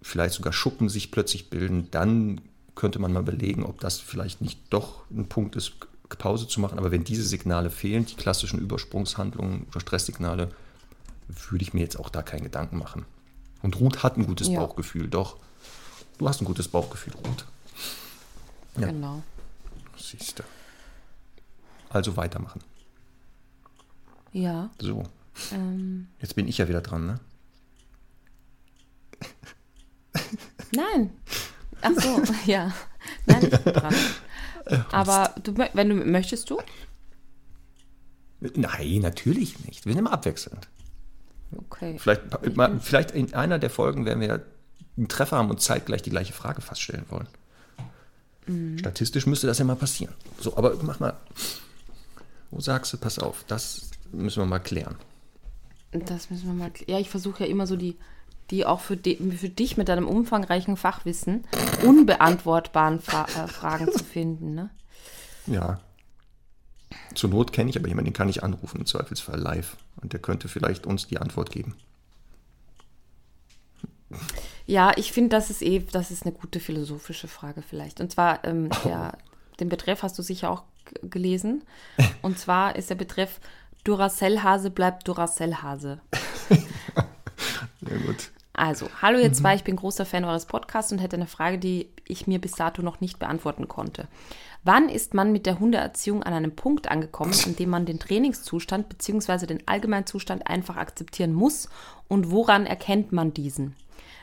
vielleicht 0.01 0.33
sogar 0.33 0.51
Schuppen 0.53 0.89
sich 0.89 1.11
plötzlich 1.11 1.49
bilden, 1.49 1.87
dann 1.91 2.41
könnte 2.75 2.99
man 2.99 3.13
mal 3.13 3.21
überlegen, 3.21 3.63
ob 3.63 3.79
das 3.79 3.99
vielleicht 3.99 4.41
nicht 4.41 4.59
doch 4.69 5.03
ein 5.11 5.27
Punkt 5.27 5.55
ist, 5.55 5.73
Pause 6.15 6.47
zu 6.47 6.61
machen. 6.61 6.79
Aber 6.79 6.91
wenn 6.91 7.03
diese 7.03 7.23
Signale 7.23 7.69
fehlen, 7.69 8.05
die 8.05 8.15
klassischen 8.15 8.59
Übersprungshandlungen 8.59 9.65
oder 9.69 9.79
Stresssignale, 9.79 10.49
würde 11.49 11.63
ich 11.63 11.73
mir 11.73 11.81
jetzt 11.81 11.99
auch 11.99 12.09
da 12.09 12.21
keinen 12.21 12.43
Gedanken 12.43 12.77
machen. 12.77 13.05
Und 13.61 13.79
Ruth 13.79 14.03
hat 14.03 14.17
ein 14.17 14.25
gutes 14.25 14.47
Ja. 14.47 14.59
Bauchgefühl, 14.59 15.09
doch. 15.09 15.37
Du 16.17 16.27
hast 16.27 16.41
ein 16.41 16.45
gutes 16.45 16.67
Bauchgefühl, 16.69 17.13
Ruth. 17.13 17.45
Ja. 18.77 18.87
Genau. 18.87 19.21
Siehst 19.97 20.39
du. 20.39 20.43
Also 21.89 22.15
weitermachen. 22.15 22.61
Ja. 24.31 24.69
So, 24.79 25.03
Ähm, 25.51 26.07
jetzt 26.21 26.35
bin 26.35 26.47
ich 26.47 26.57
ja 26.59 26.67
wieder 26.67 26.81
dran, 26.81 27.05
ne? 27.05 27.19
nein. 30.71 31.11
Ach 31.81 31.91
so, 31.95 32.21
ja. 32.45 32.71
Nein, 33.25 33.43
ich 33.51 33.59
bin 33.59 33.73
dran. 33.73 33.95
Aber 34.91 35.33
du, 35.43 35.57
wenn 35.57 35.89
du 35.89 35.95
möchtest 35.95 36.49
du? 36.49 36.59
Nein, 38.39 38.99
natürlich 39.01 39.65
nicht. 39.65 39.85
Wir 39.85 39.93
sind 39.93 39.99
immer 39.99 40.13
abwechselnd. 40.13 40.67
Okay. 41.55 41.97
Vielleicht, 41.97 42.55
mal, 42.55 42.79
vielleicht 42.79 43.11
in 43.11 43.33
einer 43.33 43.57
der 43.57 43.69
Folgen 43.69 44.05
werden 44.05 44.19
wir 44.19 44.45
einen 44.97 45.07
Treffer 45.07 45.37
haben 45.37 45.49
und 45.49 45.61
zeitgleich 45.61 46.01
die 46.01 46.09
gleiche 46.09 46.33
Frage 46.33 46.61
fast 46.61 46.81
stellen 46.81 47.05
wollen. 47.09 47.27
Statistisch 48.77 49.25
müsste 49.25 49.47
das 49.47 49.57
ja 49.57 49.65
mal 49.65 49.75
passieren. 49.75 50.13
So, 50.39 50.55
aber 50.55 50.73
mach 50.81 50.99
mal. 50.99 51.17
Wo 52.49 52.61
sagst 52.61 52.93
du, 52.93 52.97
pass 52.97 53.19
auf, 53.19 53.43
das 53.47 53.91
müssen 54.13 54.41
wir 54.41 54.45
mal 54.45 54.59
klären. 54.59 54.95
Das 55.91 56.29
müssen 56.29 56.47
wir 56.47 56.53
mal. 56.53 56.71
Ja, 56.87 56.97
ich 56.97 57.09
versuche 57.09 57.43
ja 57.43 57.49
immer 57.49 57.67
so 57.67 57.75
die, 57.75 57.97
die 58.51 58.65
auch 58.65 58.79
für, 58.79 58.97
di 58.97 59.15
für 59.31 59.49
dich 59.49 59.77
mit 59.77 59.89
deinem 59.89 60.07
umfangreichen 60.07 60.77
Fachwissen 60.77 61.43
unbeantwortbaren 61.83 62.99
Fra 63.01 63.25
äh, 63.25 63.47
Fragen 63.47 63.91
zu 63.91 64.03
finden. 64.03 64.55
Ne? 64.55 64.69
Ja. 65.47 65.79
Zur 67.13 67.29
Not 67.29 67.51
kenne 67.51 67.69
ich 67.69 67.77
aber 67.77 67.87
jemanden, 67.87 68.11
den 68.11 68.17
kann 68.17 68.29
ich 68.29 68.43
anrufen, 68.43 68.79
im 68.79 68.85
Zweifelsfall 68.85 69.39
live. 69.39 69.77
Und 70.01 70.13
der 70.13 70.21
könnte 70.21 70.47
vielleicht 70.47 70.85
uns 70.85 71.07
die 71.07 71.17
Antwort 71.17 71.51
geben. 71.51 71.75
Ja, 74.65 74.93
ich 74.95 75.11
finde, 75.11 75.29
das 75.29 75.49
ist 75.49 75.61
eh, 75.61 75.79
das 75.79 76.11
ist 76.11 76.23
eine 76.25 76.33
gute 76.33 76.59
philosophische 76.59 77.27
Frage 77.27 77.61
vielleicht. 77.61 77.99
Und 77.99 78.11
zwar, 78.11 78.43
ähm, 78.45 78.69
der, 78.85 79.17
den 79.59 79.69
Betreff 79.69 80.03
hast 80.03 80.17
du 80.17 80.23
sicher 80.23 80.49
auch 80.49 80.63
gelesen. 81.03 81.63
Und 82.21 82.39
zwar 82.39 82.77
ist 82.77 82.89
der 82.89 82.95
Betreff 82.95 83.41
Duracell-Hase 83.83 84.69
bleibt 84.69 85.07
Duracell-Hase. 85.07 85.99
Ja, 87.81 87.97
gut. 87.97 88.31
Also, 88.57 88.89
hallo 89.03 89.19
ihr 89.19 89.31
zwei, 89.31 89.53
ich 89.53 89.63
bin 89.63 89.75
großer 89.75 90.03
Fan 90.03 90.25
eures 90.25 90.47
Podcasts 90.47 90.91
und 90.91 90.97
hätte 90.97 91.15
eine 91.15 91.27
Frage, 91.27 91.59
die 91.59 91.91
ich 92.07 92.25
mir 92.25 92.41
bis 92.41 92.53
dato 92.53 92.81
noch 92.81 93.01
nicht 93.01 93.19
beantworten 93.19 93.67
konnte. 93.67 94.07
Wann 94.63 94.89
ist 94.89 95.13
man 95.13 95.31
mit 95.31 95.45
der 95.45 95.59
Hundeerziehung 95.59 96.23
an 96.23 96.33
einem 96.33 96.55
Punkt 96.55 96.89
angekommen, 96.89 97.35
an 97.45 97.55
dem 97.55 97.69
man 97.69 97.85
den 97.85 97.99
Trainingszustand 97.99 98.89
bzw. 98.89 99.45
den 99.45 99.67
Allgemeinzustand 99.67 100.47
einfach 100.47 100.75
akzeptieren 100.75 101.33
muss 101.33 101.69
und 102.07 102.31
woran 102.31 102.65
erkennt 102.65 103.11
man 103.11 103.31
diesen? 103.31 103.75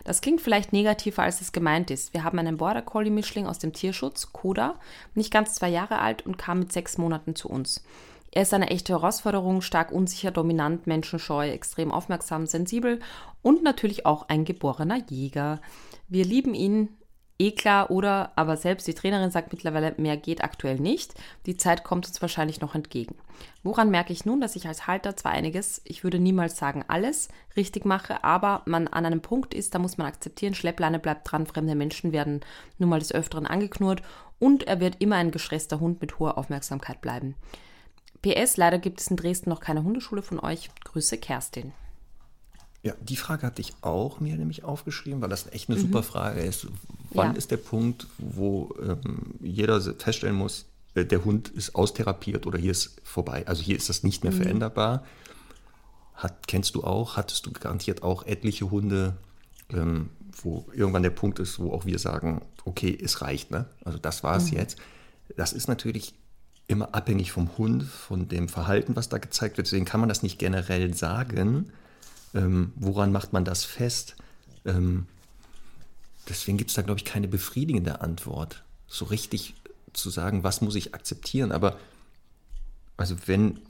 Das 0.03 0.21
klingt 0.21 0.41
vielleicht 0.41 0.73
negativer, 0.73 1.23
als 1.23 1.41
es 1.41 1.53
gemeint 1.53 1.93
ist. 1.93 2.13
Wir 2.13 2.25
haben 2.25 2.41
einen 2.41 2.57
Border 2.57 2.83
Collie 2.83 3.13
Mischling 3.13 3.47
aus 3.47 3.61
dem 3.61 3.73
Tierschutz, 3.73 4.33
Koda, 4.33 4.75
nicht 5.15 5.33
ganz 5.33 5.55
zwei 5.55 5.69
Jahre 5.69 6.01
alt 6.01 6.27
und 6.27 6.39
kam 6.39 6.59
mit 6.59 6.73
sechs 6.73 6.99
Monaten 6.99 7.37
zu 7.37 7.49
uns. 7.49 7.85
Er 8.37 8.43
ist 8.43 8.53
eine 8.53 8.69
echte 8.69 8.95
Herausforderung, 8.95 9.61
stark 9.61 9.93
unsicher, 9.93 10.33
dominant, 10.33 10.89
menschenscheu, 10.89 11.49
extrem 11.49 11.93
aufmerksam, 11.93 12.49
sensibel 12.49 12.99
und 13.43 13.63
natürlich 13.63 14.07
auch 14.07 14.29
ein 14.29 14.45
geborener 14.45 15.01
Jäger. 15.09 15.61
Wir 16.09 16.25
lieben 16.25 16.53
ihn, 16.53 16.89
eh 17.39 17.53
klar, 17.53 17.93
oder 17.93 18.33
aber 18.35 18.57
selbst 18.57 18.89
die 18.89 18.95
Trainerin 18.95 19.31
sagt 19.31 19.53
mittlerweile, 19.53 19.95
mehr 19.99 20.17
geht 20.17 20.43
aktuell 20.43 20.81
nicht. 20.81 21.15
Die 21.47 21.57
Zeit 21.57 21.85
kommt 21.85 22.09
uns 22.09 22.21
wahrscheinlich 22.21 22.61
noch 22.61 22.75
entgegen. 22.75 23.15
Woran 23.63 23.89
merke 23.89 24.13
ich 24.13 24.25
nun, 24.25 24.41
dass 24.41 24.57
ich 24.57 24.67
als 24.67 24.89
Halter 24.89 25.17
zwar 25.17 25.31
einiges, 25.31 25.81
ich 25.85 26.03
würde 26.03 26.19
niemals 26.19 26.57
sagen 26.57 26.85
alles, 26.89 27.29
richtig 27.57 27.85
mache, 27.85 28.25
aber 28.25 28.63
man 28.67 28.89
an 28.89 29.07
einem 29.07 29.23
Punkt 29.23 29.55
ist, 29.55 29.77
da 29.77 29.79
muss 29.79 29.97
man 29.97 30.09
akzeptieren, 30.09 30.55
Schleppleine 30.55 30.99
bleibt 30.99 31.31
dran, 31.31 31.47
fremde 31.47 31.77
Menschen 31.77 32.11
werden 32.11 32.41
nun 32.79 32.89
mal 32.89 32.99
des 32.99 33.13
Öfteren 33.13 33.47
angeknurrt 33.47 34.03
und 34.41 34.65
er 34.65 34.81
wird 34.81 34.97
immer 34.99 35.15
ein 35.15 35.31
gestresster 35.31 35.79
Hund 35.79 36.01
mit 36.01 36.19
hoher 36.19 36.37
Aufmerksamkeit 36.37 37.01
bleiben. 37.01 37.37
PS, 38.25 38.57
leider 38.57 38.79
gibt 38.79 39.01
es 39.01 39.09
in 39.09 39.17
Dresden 39.17 39.51
noch 39.51 39.61
keine 39.61 39.83
Hundeschule 39.85 40.23
von 40.23 40.39
euch. 40.41 40.71
Grüße, 40.85 41.19
Kerstin. 41.19 41.73
Ja, 42.83 42.95
die 43.01 43.17
Frage 43.17 43.47
hatte 43.47 43.61
ich 43.63 43.73
auch 43.81 44.21
mir 44.21 44.37
nämlich 44.37 44.65
aufgeschrieben, 44.65 45.23
weil 45.23 45.31
das 45.31 45.47
echt 45.53 45.69
eine 45.71 45.79
super 45.79 46.03
Frage 46.03 46.41
ist. 46.41 46.67
Wann 47.11 47.33
Ja. 47.33 47.37
ist 47.39 47.51
der 47.51 47.57
Punkt, 47.57 48.07
wo 48.19 48.75
ähm, 48.83 49.35
jeder 49.41 49.81
feststellen 49.81 50.37
muss, 50.37 50.67
äh, 50.95 51.05
der 51.05 51.25
Hund 51.25 51.49
ist 51.49 51.75
austherapiert 51.75 52.47
oder 52.47 52.59
hier 52.59 52.73
ist 52.73 53.01
vorbei? 53.03 53.47
Also 53.47 53.63
hier 53.63 53.77
ist 53.77 53.89
das 53.89 54.03
nicht 54.03 54.23
mehr 54.23 54.33
veränderbar. 54.33 55.05
Hat, 56.15 56.47
kennst 56.47 56.75
du 56.75 56.85
auch, 56.85 57.17
hattest 57.17 57.47
du 57.47 57.53
garantiert 57.53 58.03
auch 58.03 58.27
etliche 58.27 58.71
Hunde, 58.71 59.17
ähm, 59.71 60.11
wo 60.43 60.67
irgendwann 60.75 61.03
der 61.03 61.11
Punkt 61.11 61.39
ist, 61.39 61.59
wo 61.59 61.73
auch 61.73 61.87
wir 61.87 61.99
sagen, 61.99 62.43
okay, 62.65 62.97
es 63.03 63.23
reicht, 63.23 63.51
ne? 63.51 63.67
Also 63.85 63.99
das 63.99 64.23
war 64.23 64.37
es 64.37 64.51
jetzt. 64.51 64.79
Das 65.37 65.53
ist 65.55 65.69
natürlich 65.69 66.15
immer 66.67 66.95
abhängig 66.95 67.33
vom 67.33 67.57
Hund, 67.59 67.85
von 67.85 68.29
dem 68.29 68.49
Verhalten, 68.49 68.97
was 68.97 69.09
da 69.09 69.19
gezeigt 69.19 69.57
wird. 69.57 69.67
Deswegen 69.67 69.85
kann 69.85 70.01
man 70.01 70.09
das 70.09 70.23
nicht 70.23 70.39
generell 70.39 70.95
sagen. 70.95 71.73
Ähm, 72.35 72.73
woran 72.77 73.13
macht 73.13 73.33
man 73.33 73.45
das 73.45 73.65
fest? 73.65 74.17
Ähm, 74.65 75.07
deswegen 76.29 76.57
gibt 76.57 76.71
es 76.71 76.77
da, 76.77 76.83
glaube 76.83 76.99
ich, 76.99 77.05
keine 77.05 77.29
befriedigende 77.29 78.01
Antwort. 78.01 78.65
So 78.87 79.05
richtig 79.05 79.55
zu 79.93 80.11
sagen, 80.11 80.43
was 80.43 80.61
muss 80.61 80.75
ich 80.75 80.95
akzeptieren. 80.95 81.53
Aber 81.53 81.79
also 82.97 83.17
wenn 83.27 83.61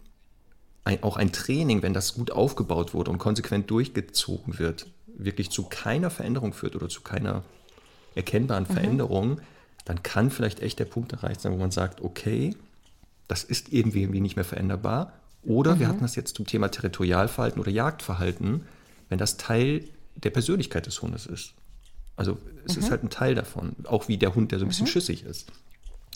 ein, 0.85 1.03
auch 1.03 1.17
ein 1.17 1.33
Training, 1.33 1.83
wenn 1.83 1.95
das 1.95 2.15
gut 2.15 2.31
aufgebaut 2.31 2.95
wurde 2.95 3.11
und 3.11 3.19
konsequent 3.19 3.71
durchgezogen 3.71 4.59
wird, 4.59 4.87
wirklich 5.07 5.51
zu 5.51 5.65
keiner 5.65 6.11
Veränderung 6.11 6.53
führt 6.53 6.77
oder 6.77 6.89
zu 6.89 7.01
keiner 7.01 7.43
erkennbaren 8.15 8.67
Veränderung, 8.67 9.41
dann 9.85 10.03
kann 10.03 10.31
vielleicht 10.31 10.61
echt 10.61 10.79
der 10.79 10.85
Punkt 10.85 11.13
erreicht 11.13 11.41
sein, 11.41 11.53
wo 11.53 11.57
man 11.57 11.71
sagt, 11.71 12.01
okay, 12.01 12.55
das 13.29 13.45
ist 13.45 13.73
irgendwie, 13.73 14.03
irgendwie 14.03 14.21
nicht 14.21 14.37
mehr 14.37 14.45
veränderbar. 14.45 15.13
Oder 15.43 15.79
wir 15.79 15.89
hatten 15.89 16.01
das 16.01 16.17
jetzt 16.17 16.37
zum 16.37 16.47
Thema 16.47 16.69
Territorialverhalten 16.69 17.61
oder 17.61 17.71
Jagdverhalten, 17.71 18.63
wenn 19.09 19.19
das 19.19 19.37
Teil 19.37 19.85
der 20.17 20.31
Persönlichkeit 20.31 20.87
des 20.87 21.03
Hundes 21.03 21.27
ist. 21.27 21.53
Also 22.17 22.39
es 22.65 22.77
ist 22.77 22.91
halt 22.91 23.03
ein 23.03 23.11
Teil 23.11 23.35
davon, 23.35 23.75
auch 23.85 24.09
wie 24.09 24.17
der 24.17 24.35
Hund, 24.35 24.53
der 24.53 24.59
so 24.59 24.65
ein 24.65 24.69
bisschen 24.69 24.87
schüssig 24.87 25.25
ist. 25.25 25.51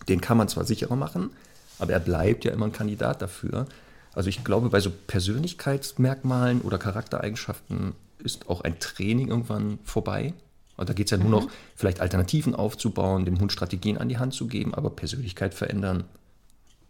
Den 0.08 0.20
kann 0.20 0.38
man 0.38 0.48
zwar 0.48 0.64
sicherer 0.64 0.96
machen, 0.96 1.30
aber 1.78 1.92
er 1.92 2.00
bleibt 2.00 2.44
ja 2.44 2.52
immer 2.52 2.66
ein 2.66 2.72
Kandidat 2.72 3.20
dafür. 3.20 3.66
Also 4.14 4.28
ich 4.28 4.44
glaube, 4.44 4.70
bei 4.70 4.80
so 4.80 4.90
Persönlichkeitsmerkmalen 4.90 6.60
oder 6.62 6.78
Charaktereigenschaften 6.78 7.94
ist 8.18 8.48
auch 8.48 8.62
ein 8.62 8.78
Training 8.78 9.28
irgendwann 9.28 9.78
vorbei. 9.84 10.34
Und 10.76 10.88
da 10.88 10.92
geht 10.92 11.06
es 11.06 11.10
ja 11.10 11.18
nur 11.18 11.30
noch, 11.30 11.48
vielleicht 11.74 12.00
Alternativen 12.00 12.54
aufzubauen, 12.54 13.24
dem 13.24 13.40
Hund 13.40 13.52
Strategien 13.52 13.98
an 13.98 14.08
die 14.08 14.18
Hand 14.18 14.32
zu 14.32 14.46
geben, 14.46 14.74
aber 14.74 14.90
Persönlichkeit 14.90 15.52
verändern, 15.52 16.04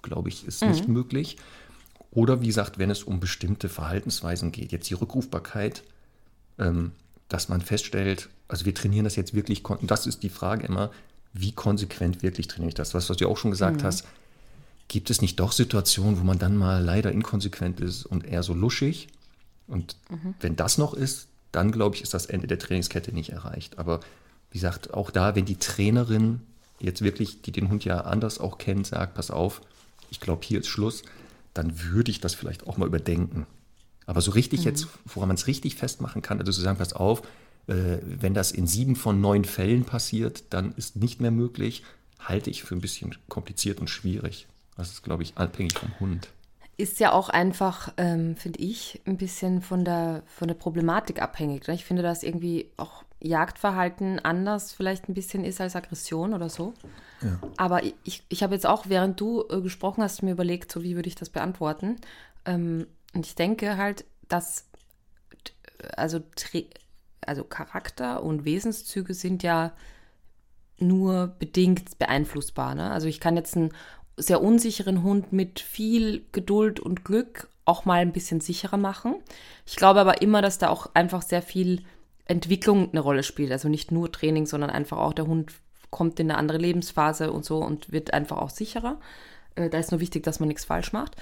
glaube 0.02 0.28
ich, 0.28 0.46
ist 0.46 0.62
nicht 0.62 0.88
möglich. 0.88 1.36
Oder 2.10 2.40
wie 2.40 2.46
gesagt, 2.46 2.78
wenn 2.78 2.90
es 2.90 3.02
um 3.02 3.20
bestimmte 3.20 3.68
Verhaltensweisen 3.68 4.52
geht, 4.52 4.72
jetzt 4.72 4.88
die 4.88 4.94
Rückrufbarkeit, 4.94 5.82
ähm, 6.58 6.92
dass 7.28 7.48
man 7.48 7.60
feststellt, 7.60 8.28
also 8.48 8.64
wir 8.64 8.74
trainieren 8.74 9.04
das 9.04 9.16
jetzt 9.16 9.34
wirklich, 9.34 9.62
das 9.82 10.06
ist 10.06 10.22
die 10.22 10.30
Frage 10.30 10.66
immer, 10.66 10.90
wie 11.34 11.52
konsequent 11.52 12.22
wirklich 12.22 12.48
trainiere 12.48 12.70
ich 12.70 12.74
das? 12.74 12.94
Was, 12.94 13.10
was 13.10 13.18
du 13.18 13.28
auch 13.28 13.36
schon 13.36 13.50
gesagt 13.50 13.84
hast, 13.84 14.06
gibt 14.88 15.10
es 15.10 15.20
nicht 15.20 15.38
doch 15.38 15.52
Situationen, 15.52 16.18
wo 16.18 16.24
man 16.24 16.38
dann 16.38 16.56
mal 16.56 16.82
leider 16.82 17.12
inkonsequent 17.12 17.80
ist 17.80 18.06
und 18.06 18.24
eher 18.24 18.42
so 18.42 18.54
luschig? 18.54 19.08
Und 19.66 19.96
wenn 20.40 20.56
das 20.56 20.78
noch 20.78 20.94
ist, 20.94 21.28
dann 21.52 21.72
glaube 21.72 21.96
ich, 21.96 22.02
ist 22.02 22.14
das 22.14 22.26
Ende 22.26 22.46
der 22.46 22.58
Trainingskette 22.58 23.12
nicht 23.12 23.30
erreicht. 23.30 23.78
Aber 23.78 24.00
wie 24.50 24.58
gesagt, 24.58 24.94
auch 24.94 25.10
da, 25.10 25.34
wenn 25.34 25.44
die 25.44 25.56
Trainerin 25.56 26.40
jetzt 26.80 27.02
wirklich, 27.02 27.42
die 27.42 27.52
den 27.52 27.68
Hund 27.68 27.84
ja 27.84 28.00
anders 28.00 28.38
auch 28.38 28.56
kennt, 28.56 28.86
sagt, 28.86 29.14
pass 29.14 29.30
auf, 29.30 29.60
ich 30.10 30.20
glaube, 30.20 30.44
hier 30.44 30.60
ist 30.60 30.68
Schluss, 30.68 31.02
dann 31.54 31.80
würde 31.82 32.10
ich 32.10 32.20
das 32.20 32.34
vielleicht 32.34 32.66
auch 32.66 32.76
mal 32.76 32.86
überdenken. 32.86 33.46
Aber 34.06 34.20
so 34.20 34.30
richtig 34.30 34.64
jetzt, 34.64 34.88
woran 35.04 35.28
man 35.28 35.36
es 35.36 35.46
richtig 35.46 35.76
festmachen 35.76 36.22
kann, 36.22 36.38
also 36.38 36.50
zu 36.50 36.60
sagen, 36.60 36.78
pass 36.78 36.94
auf, 36.94 37.22
äh, 37.66 37.98
wenn 38.02 38.32
das 38.32 38.52
in 38.52 38.66
sieben 38.66 38.96
von 38.96 39.20
neun 39.20 39.44
Fällen 39.44 39.84
passiert, 39.84 40.44
dann 40.50 40.72
ist 40.76 40.96
nicht 40.96 41.20
mehr 41.20 41.30
möglich, 41.30 41.84
halte 42.18 42.48
ich 42.48 42.62
für 42.62 42.74
ein 42.74 42.80
bisschen 42.80 43.14
kompliziert 43.28 43.80
und 43.80 43.90
schwierig. 43.90 44.46
Das 44.76 44.90
ist, 44.90 45.02
glaube 45.02 45.22
ich, 45.22 45.36
abhängig 45.36 45.78
vom 45.78 45.98
Hund. 46.00 46.28
ist 46.76 47.00
ja 47.00 47.12
auch 47.12 47.28
einfach, 47.28 47.92
ähm, 47.96 48.36
finde 48.36 48.60
ich, 48.60 49.00
ein 49.04 49.16
bisschen 49.16 49.60
von 49.60 49.84
der, 49.84 50.22
von 50.26 50.48
der 50.48 50.54
Problematik 50.54 51.20
abhängig. 51.20 51.66
Ne? 51.66 51.74
Ich 51.74 51.84
finde, 51.84 52.02
dass 52.02 52.22
irgendwie 52.22 52.70
auch 52.76 53.02
Jagdverhalten 53.20 54.18
anders 54.20 54.72
vielleicht 54.72 55.08
ein 55.08 55.14
bisschen 55.14 55.44
ist 55.44 55.60
als 55.60 55.76
Aggression 55.76 56.34
oder 56.34 56.48
so. 56.48 56.74
Aber 57.56 57.82
ich, 58.04 58.22
ich 58.28 58.42
habe 58.44 58.54
jetzt 58.54 58.66
auch, 58.66 58.84
während 58.88 59.20
du 59.20 59.44
äh, 59.50 59.60
gesprochen 59.60 60.02
hast, 60.04 60.22
mir 60.22 60.32
überlegt, 60.32 60.70
so 60.70 60.84
wie 60.84 60.94
würde 60.94 61.08
ich 61.08 61.16
das 61.16 61.30
beantworten. 61.30 61.96
Ähm, 62.44 62.86
und 63.14 63.26
ich 63.26 63.34
denke 63.34 63.76
halt, 63.76 64.04
dass 64.28 64.66
t- 65.42 65.52
also, 65.96 66.20
also 67.26 67.42
Charakter 67.42 68.22
und 68.22 68.44
Wesenszüge 68.44 69.14
sind 69.14 69.42
ja 69.42 69.72
nur 70.78 71.34
bedingt 71.40 71.98
beeinflussbar. 71.98 72.76
Ne? 72.76 72.90
Also 72.92 73.08
ich 73.08 73.18
kann 73.18 73.36
jetzt 73.36 73.56
einen 73.56 73.72
sehr 74.16 74.40
unsicheren 74.40 75.02
Hund 75.02 75.32
mit 75.32 75.58
viel 75.58 76.24
Geduld 76.30 76.78
und 76.78 77.04
Glück 77.04 77.48
auch 77.64 77.84
mal 77.84 77.98
ein 77.98 78.12
bisschen 78.12 78.40
sicherer 78.40 78.76
machen. 78.76 79.16
Ich 79.66 79.74
glaube 79.74 80.00
aber 80.00 80.22
immer, 80.22 80.40
dass 80.40 80.58
da 80.58 80.68
auch 80.68 80.94
einfach 80.94 81.22
sehr 81.22 81.42
viel 81.42 81.82
Entwicklung 82.28 82.90
eine 82.90 83.00
Rolle 83.00 83.22
spielt. 83.22 83.50
Also 83.50 83.68
nicht 83.68 83.90
nur 83.90 84.12
Training, 84.12 84.46
sondern 84.46 84.70
einfach 84.70 84.98
auch 84.98 85.12
der 85.12 85.26
Hund 85.26 85.52
kommt 85.90 86.20
in 86.20 86.30
eine 86.30 86.38
andere 86.38 86.58
Lebensphase 86.58 87.32
und 87.32 87.44
so 87.44 87.58
und 87.58 87.90
wird 87.90 88.12
einfach 88.12 88.38
auch 88.38 88.50
sicherer. 88.50 89.00
Äh, 89.54 89.70
da 89.70 89.78
ist 89.78 89.90
nur 89.90 90.00
wichtig, 90.00 90.22
dass 90.22 90.38
man 90.38 90.48
nichts 90.48 90.66
falsch 90.66 90.92
macht. 90.92 91.16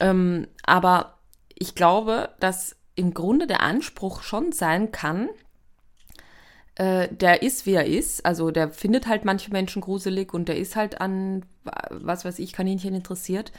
Ähm, 0.00 0.48
aber 0.64 1.18
ich 1.54 1.74
glaube, 1.74 2.30
dass 2.40 2.76
im 2.94 3.14
Grunde 3.14 3.46
der 3.46 3.62
Anspruch 3.62 4.22
schon 4.22 4.52
sein 4.52 4.90
kann, 4.90 5.28
äh, 6.76 7.08
der 7.08 7.42
ist, 7.42 7.66
wie 7.66 7.74
er 7.74 7.86
ist. 7.86 8.24
Also 8.24 8.50
der 8.50 8.70
findet 8.70 9.06
halt 9.06 9.24
manche 9.24 9.50
Menschen 9.50 9.82
gruselig 9.82 10.32
und 10.32 10.48
der 10.48 10.56
ist 10.56 10.76
halt 10.76 11.00
an, 11.00 11.44
was 11.90 12.24
weiß 12.24 12.38
ich, 12.38 12.52
Kaninchen 12.52 12.94
interessiert. 12.94 13.52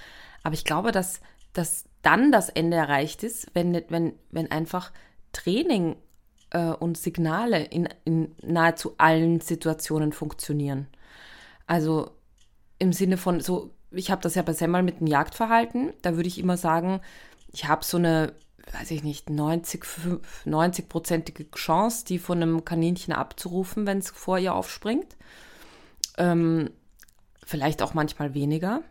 Aber 0.43 0.53
ich 0.53 0.65
glaube, 0.65 0.91
dass, 0.91 1.21
dass 1.53 1.85
dann 2.01 2.31
das 2.31 2.49
Ende 2.49 2.77
erreicht 2.77 3.23
ist, 3.23 3.51
wenn, 3.53 3.83
wenn, 3.89 4.13
wenn 4.31 4.51
einfach 4.51 4.91
Training 5.33 5.97
äh, 6.51 6.69
und 6.71 6.97
Signale 6.97 7.63
in, 7.63 7.89
in 8.05 8.35
nahezu 8.41 8.95
allen 8.97 9.41
Situationen 9.41 10.11
funktionieren. 10.11 10.87
Also 11.67 12.11
im 12.79 12.93
Sinne 12.93 13.17
von 13.17 13.41
so, 13.41 13.71
ich 13.91 14.11
habe 14.11 14.21
das 14.21 14.35
ja 14.35 14.41
bei 14.41 14.53
Semmel 14.53 14.83
mit 14.83 14.99
dem 14.99 15.07
Jagdverhalten, 15.07 15.93
da 16.01 16.15
würde 16.15 16.27
ich 16.27 16.39
immer 16.39 16.57
sagen, 16.57 17.01
ich 17.51 17.67
habe 17.67 17.83
so 17.83 17.97
eine, 17.97 18.33
weiß 18.71 18.91
ich 18.91 19.03
nicht, 19.03 19.29
90, 19.29 19.83
90-prozentige 20.45 21.51
Chance, 21.55 22.05
die 22.05 22.19
von 22.19 22.41
einem 22.41 22.65
Kaninchen 22.65 23.13
abzurufen, 23.13 23.85
wenn 23.85 23.99
es 23.99 24.09
vor 24.09 24.37
ihr 24.37 24.53
aufspringt. 24.53 25.17
Ähm, 26.17 26.69
vielleicht 27.45 27.81
auch 27.81 27.93
manchmal 27.93 28.33
weniger. 28.33 28.81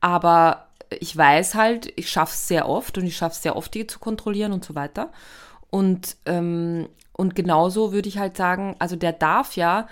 Aber 0.00 0.68
ich 0.90 1.16
weiß 1.16 1.54
halt, 1.54 1.92
ich 1.96 2.10
schaffe 2.10 2.32
es 2.34 2.48
sehr 2.48 2.68
oft 2.68 2.98
und 2.98 3.06
ich 3.06 3.16
schaffe 3.16 3.34
es 3.34 3.42
sehr 3.42 3.56
oft, 3.56 3.72
die 3.74 3.86
zu 3.86 3.98
kontrollieren 3.98 4.52
und 4.52 4.64
so 4.64 4.74
weiter. 4.74 5.12
Und, 5.74 6.18
ähm, 6.26 6.88
und 7.14 7.34
genauso 7.34 7.92
würde 7.92 8.08
ich 8.08 8.18
halt 8.18 8.36
sagen, 8.36 8.76
also 8.78 8.94
der 8.94 9.12
darf 9.12 9.56
ja 9.56 9.88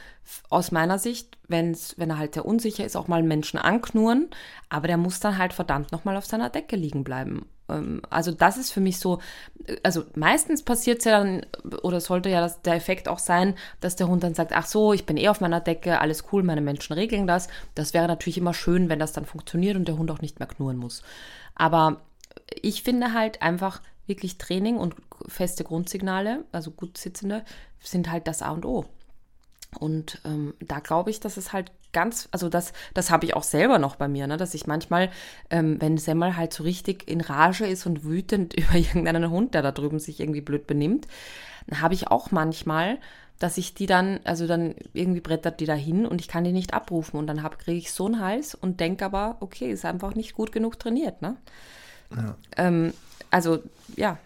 aus 0.49 0.71
meiner 0.71 1.01
Sicht, 1.01 1.39
wenn's, 1.49 1.99
wenn 1.99 2.11
er 2.11 2.19
halt 2.19 2.35
sehr 2.35 2.47
unsicher 2.47 2.85
ist, 2.85 2.95
auch 2.95 3.09
mal 3.09 3.25
Menschen 3.25 3.59
anknurren, 3.59 4.29
aber 4.69 4.87
der 4.87 4.97
muss 4.97 5.19
dann 5.19 5.39
halt 5.39 5.53
verdammt 5.53 5.91
nochmal 5.91 6.17
auf 6.17 6.25
seiner 6.25 6.51
Decke 6.51 6.77
liegen 6.77 7.03
bleiben. 7.03 7.47
Ähm, 7.69 8.01
also 8.11 8.31
das 8.31 8.59
ist 8.59 8.71
für 8.71 8.81
mich 8.81 9.01
so, 9.01 9.19
äh, 9.67 9.77
also 9.83 10.05
meistens 10.15 10.63
passiert 10.63 11.01
es 11.01 11.07
ja 11.07 11.19
dann, 11.19 11.45
oder 11.83 12.01
sollte 12.01 12.29
ja 12.29 12.41
das, 12.41 12.63
der 12.63 12.75
Effekt 12.75 13.09
auch 13.09 13.19
sein, 13.19 13.57
dass 13.81 13.97
der 13.97 14.07
Hund 14.07 14.23
dann 14.23 14.35
sagt, 14.35 14.53
ach 14.53 14.67
so, 14.67 14.93
ich 14.93 15.05
bin 15.05 15.17
eh 15.17 15.31
auf 15.31 15.41
meiner 15.41 15.61
Decke, 15.61 16.01
alles 16.01 16.27
cool, 16.31 16.45
meine 16.45 16.61
Menschen 16.61 16.93
regeln 16.93 17.27
das. 17.27 17.49
Das 17.75 17.93
wäre 17.93 18.07
natürlich 18.07 18.39
immer 18.39 18.55
schön, 18.55 18.89
wenn 18.89 19.01
das 19.01 19.15
dann 19.15 19.27
funktioniert 19.27 19.75
und 19.75 19.89
der 19.89 19.99
Hund 19.99 20.13
auch 20.13 20.21
nicht 20.21 20.39
mehr 20.39 20.47
knurren 20.47 20.77
muss. 20.77 21.03
Aber 21.57 22.03
ich 22.63 22.85
finde 22.85 23.15
halt 23.15 23.43
einfach 23.43 23.81
wirklich 24.07 24.39
Training 24.39 24.77
und 24.77 24.95
feste 25.29 25.65
Grundsignale, 25.65 26.45
also 26.53 26.71
gut 26.71 26.99
sitzende, 26.99 27.45
sind 27.81 28.11
halt 28.11 28.27
das 28.27 28.43
A 28.43 28.51
und 28.51 28.65
O. 28.65 28.87
Und 29.79 30.21
ähm, 30.25 30.55
da 30.61 30.81
glaube 30.81 31.11
ich, 31.11 31.21
dass 31.21 31.37
es 31.37 31.53
halt 31.53 31.73
ganz, 31.93 32.29
also 32.31 32.49
das, 32.49 32.73
das 32.95 33.11
habe 33.11 33.27
ich 33.27 33.35
auch 33.35 33.43
selber 33.43 33.79
noch 33.79 33.97
bei 33.97 34.09
mir, 34.09 34.27
ne, 34.27 34.37
dass 34.37 34.55
ich 34.55 34.67
manchmal, 34.67 35.11
ähm, 35.51 35.81
wenn 35.81 35.99
Semmel 35.99 36.37
halt 36.37 36.53
so 36.53 36.63
richtig 36.63 37.09
in 37.09 37.21
Rage 37.21 37.67
ist 37.67 37.87
und 37.87 38.05
wütend 38.05 38.55
über 38.59 38.75
irgendeinen 38.75 39.31
Hund, 39.31 39.55
der 39.55 39.63
da 39.63 39.73
drüben 39.73 39.99
sich 39.99 40.21
irgendwie 40.21 40.41
blöd 40.41 40.67
benimmt, 40.67 41.07
dann 41.67 41.81
habe 41.81 41.95
ich 41.95 42.09
auch 42.09 42.31
manchmal, 42.31 42.99
dass 43.39 43.59
ich 43.59 43.75
die 43.75 43.87
dann, 43.87 44.21
also 44.25 44.47
dann 44.47 44.75
irgendwie 44.93 45.21
brettert 45.21 45.61
die 45.61 45.67
da 45.67 45.75
hin 45.75 46.07
und 46.07 46.21
ich 46.21 46.29
kann 46.29 46.45
die 46.45 46.53
nicht 46.53 46.75
abrufen 46.75 47.19
und 47.19 47.27
dann 47.27 47.43
kriege 47.59 47.79
ich 47.79 47.93
so 47.93 48.07
einen 48.07 48.21
Hals 48.21 48.55
und 48.55 48.81
denke 48.81 49.05
aber, 49.05 49.37
okay, 49.41 49.71
ist 49.71 49.85
einfach 49.85 50.15
nicht 50.15 50.35
gut 50.35 50.53
genug 50.53 50.79
trainiert, 50.79 51.23
ne? 51.23 51.37
Ähm, 52.57 52.93
also, 53.31 53.63
ja, 53.97 54.19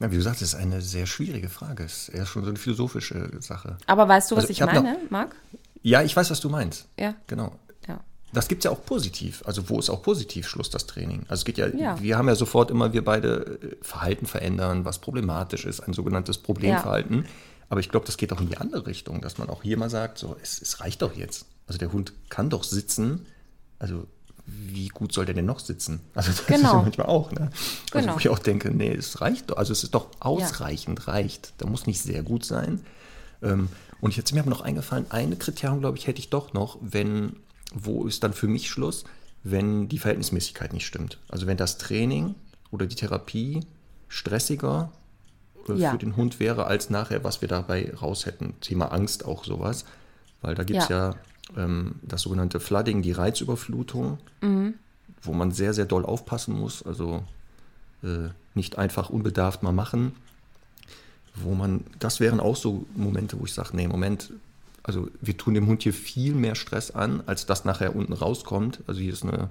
Ja, 0.00 0.10
wie 0.10 0.16
du 0.16 0.22
sagst, 0.22 0.42
das 0.42 0.50
ist 0.50 0.54
eine 0.54 0.82
sehr 0.82 1.06
schwierige 1.06 1.48
Frage. 1.48 1.84
Es 1.84 2.08
ist 2.08 2.14
eher 2.14 2.26
schon 2.26 2.42
so 2.44 2.50
eine 2.50 2.58
philosophische 2.58 3.30
Sache. 3.40 3.78
aber 3.86 4.06
weißt 4.08 4.30
du, 4.30 4.36
was 4.36 4.44
Also 4.44 4.50
ich, 4.52 4.58
ich 4.58 4.62
hab 4.62 4.74
noch- 4.74 4.82
meine, 4.82 4.98
Marc? 5.10 5.34
Ja, 5.82 6.02
ich 6.02 6.14
weiß, 6.16 6.30
was 6.30 6.40
du 6.40 6.48
meinst. 6.50 6.86
Ja. 6.98 7.14
Genau. 7.28 7.58
Ja. 7.88 8.00
Das 8.32 8.48
gibt 8.48 8.60
es 8.60 8.64
ja 8.64 8.70
auch 8.72 8.84
positiv. 8.84 9.42
Also 9.46 9.68
wo 9.70 9.78
ist 9.78 9.88
auch 9.88 10.02
positiv 10.02 10.48
Schluss, 10.48 10.68
das 10.68 10.86
Training? 10.86 11.20
Also 11.28 11.40
es 11.40 11.44
geht 11.46 11.56
ja, 11.58 11.68
Ja. 11.68 11.98
wir 12.02 12.18
haben 12.18 12.28
ja 12.28 12.34
sofort 12.34 12.70
immer, 12.70 12.92
wir 12.92 13.04
beide 13.04 13.58
äh, 13.62 13.76
Verhalten 13.82 14.26
verändern, 14.26 14.84
was 14.84 14.98
problematisch 14.98 15.64
ist, 15.64 15.80
ein 15.80 15.92
sogenanntes 15.94 16.38
Problemverhalten. 16.38 17.24
Aber 17.68 17.80
ich 17.80 17.88
glaube, 17.88 18.04
das 18.06 18.16
geht 18.18 18.32
auch 18.32 18.40
in 18.40 18.48
die 18.48 18.58
andere 18.58 18.86
Richtung, 18.86 19.20
dass 19.22 19.38
man 19.38 19.48
auch 19.48 19.62
hier 19.62 19.76
mal 19.78 19.88
sagt, 19.90 20.18
so, 20.18 20.36
es, 20.42 20.60
es 20.60 20.80
reicht 20.80 21.00
doch 21.02 21.14
jetzt. 21.16 21.46
Also 21.66 21.78
der 21.78 21.90
Hund 21.92 22.12
kann 22.28 22.50
doch 22.50 22.64
sitzen. 22.64 23.26
Also 23.78 24.06
wie 24.46 24.88
gut 24.88 25.12
soll 25.12 25.26
der 25.26 25.34
denn 25.34 25.44
noch 25.46 25.58
sitzen? 25.58 26.00
Also 26.14 26.30
das 26.30 26.40
ist 26.40 26.46
Genau. 26.46 26.74
ja 26.76 26.82
manchmal 26.82 27.08
auch, 27.08 27.32
ne? 27.32 27.50
Also 27.92 28.06
Genau. 28.06 28.14
wo 28.14 28.18
ich 28.18 28.28
auch 28.28 28.38
denke, 28.38 28.70
nee, 28.70 28.92
es 28.92 29.20
reicht 29.20 29.50
doch. 29.50 29.56
Also 29.56 29.72
es 29.72 29.82
ist 29.82 29.94
doch 29.94 30.08
ausreichend, 30.20 31.08
reicht. 31.08 31.52
Da 31.58 31.66
muss 31.66 31.86
nicht 31.86 32.00
sehr 32.00 32.22
gut 32.22 32.44
sein. 32.44 32.80
Ähm, 33.42 33.68
und 34.00 34.16
jetzt 34.16 34.28
ist 34.30 34.34
mir 34.34 34.40
aber 34.40 34.50
noch 34.50 34.60
eingefallen, 34.60 35.06
eine 35.10 35.36
Kriterium, 35.36 35.80
glaube 35.80 35.98
ich, 35.98 36.06
hätte 36.06 36.20
ich 36.20 36.30
doch 36.30 36.52
noch, 36.52 36.78
wenn, 36.80 37.36
wo 37.74 38.06
ist 38.06 38.22
dann 38.22 38.32
für 38.32 38.46
mich 38.46 38.70
Schluss, 38.70 39.04
wenn 39.42 39.88
die 39.88 39.98
Verhältnismäßigkeit 39.98 40.72
nicht 40.72 40.86
stimmt. 40.86 41.18
Also 41.28 41.46
wenn 41.46 41.56
das 41.56 41.78
Training 41.78 42.34
oder 42.70 42.86
die 42.86 42.96
Therapie 42.96 43.60
stressiger 44.08 44.90
äh, 45.68 45.74
Ja. 45.74 45.90
für 45.92 45.98
den 45.98 46.16
Hund 46.16 46.38
wäre, 46.40 46.66
als 46.66 46.90
nachher, 46.90 47.24
was 47.24 47.40
wir 47.40 47.48
dabei 47.48 47.92
raus 48.00 48.26
hätten. 48.26 48.54
Thema 48.60 48.92
Angst 48.92 49.24
auch 49.24 49.44
sowas. 49.44 49.84
Weil 50.42 50.54
da 50.54 50.62
gibt 50.64 50.82
es 50.82 50.88
ja, 50.88 51.14
ähm, 51.56 51.96
das 52.02 52.22
sogenannte 52.22 52.60
Flooding, 52.60 53.02
die 53.02 53.12
Reizüberflutung, 53.12 54.18
wo 55.22 55.32
man 55.32 55.50
sehr, 55.52 55.74
sehr 55.74 55.86
doll 55.86 56.04
aufpassen 56.04 56.58
muss. 56.58 56.84
Also 56.84 57.22
äh, 58.02 58.28
nicht 58.54 58.78
einfach 58.78 59.10
unbedarft 59.10 59.62
mal 59.62 59.72
machen. 59.72 60.12
Wo 61.34 61.54
man, 61.54 61.84
das 61.98 62.20
wären 62.20 62.40
auch 62.40 62.56
so 62.56 62.86
Momente, 62.94 63.38
wo 63.38 63.44
ich 63.44 63.52
sage, 63.52 63.76
nee, 63.76 63.86
Moment, 63.86 64.32
also 64.82 65.08
wir 65.20 65.36
tun 65.36 65.52
dem 65.54 65.66
Hund 65.66 65.82
hier 65.82 65.92
viel 65.92 66.34
mehr 66.34 66.54
Stress 66.54 66.90
an, 66.90 67.22
als 67.26 67.44
das 67.44 67.64
nachher 67.64 67.94
unten 67.94 68.12
rauskommt. 68.14 68.80
Also 68.86 69.00
hier 69.00 69.12
ist 69.12 69.24
ein 69.24 69.48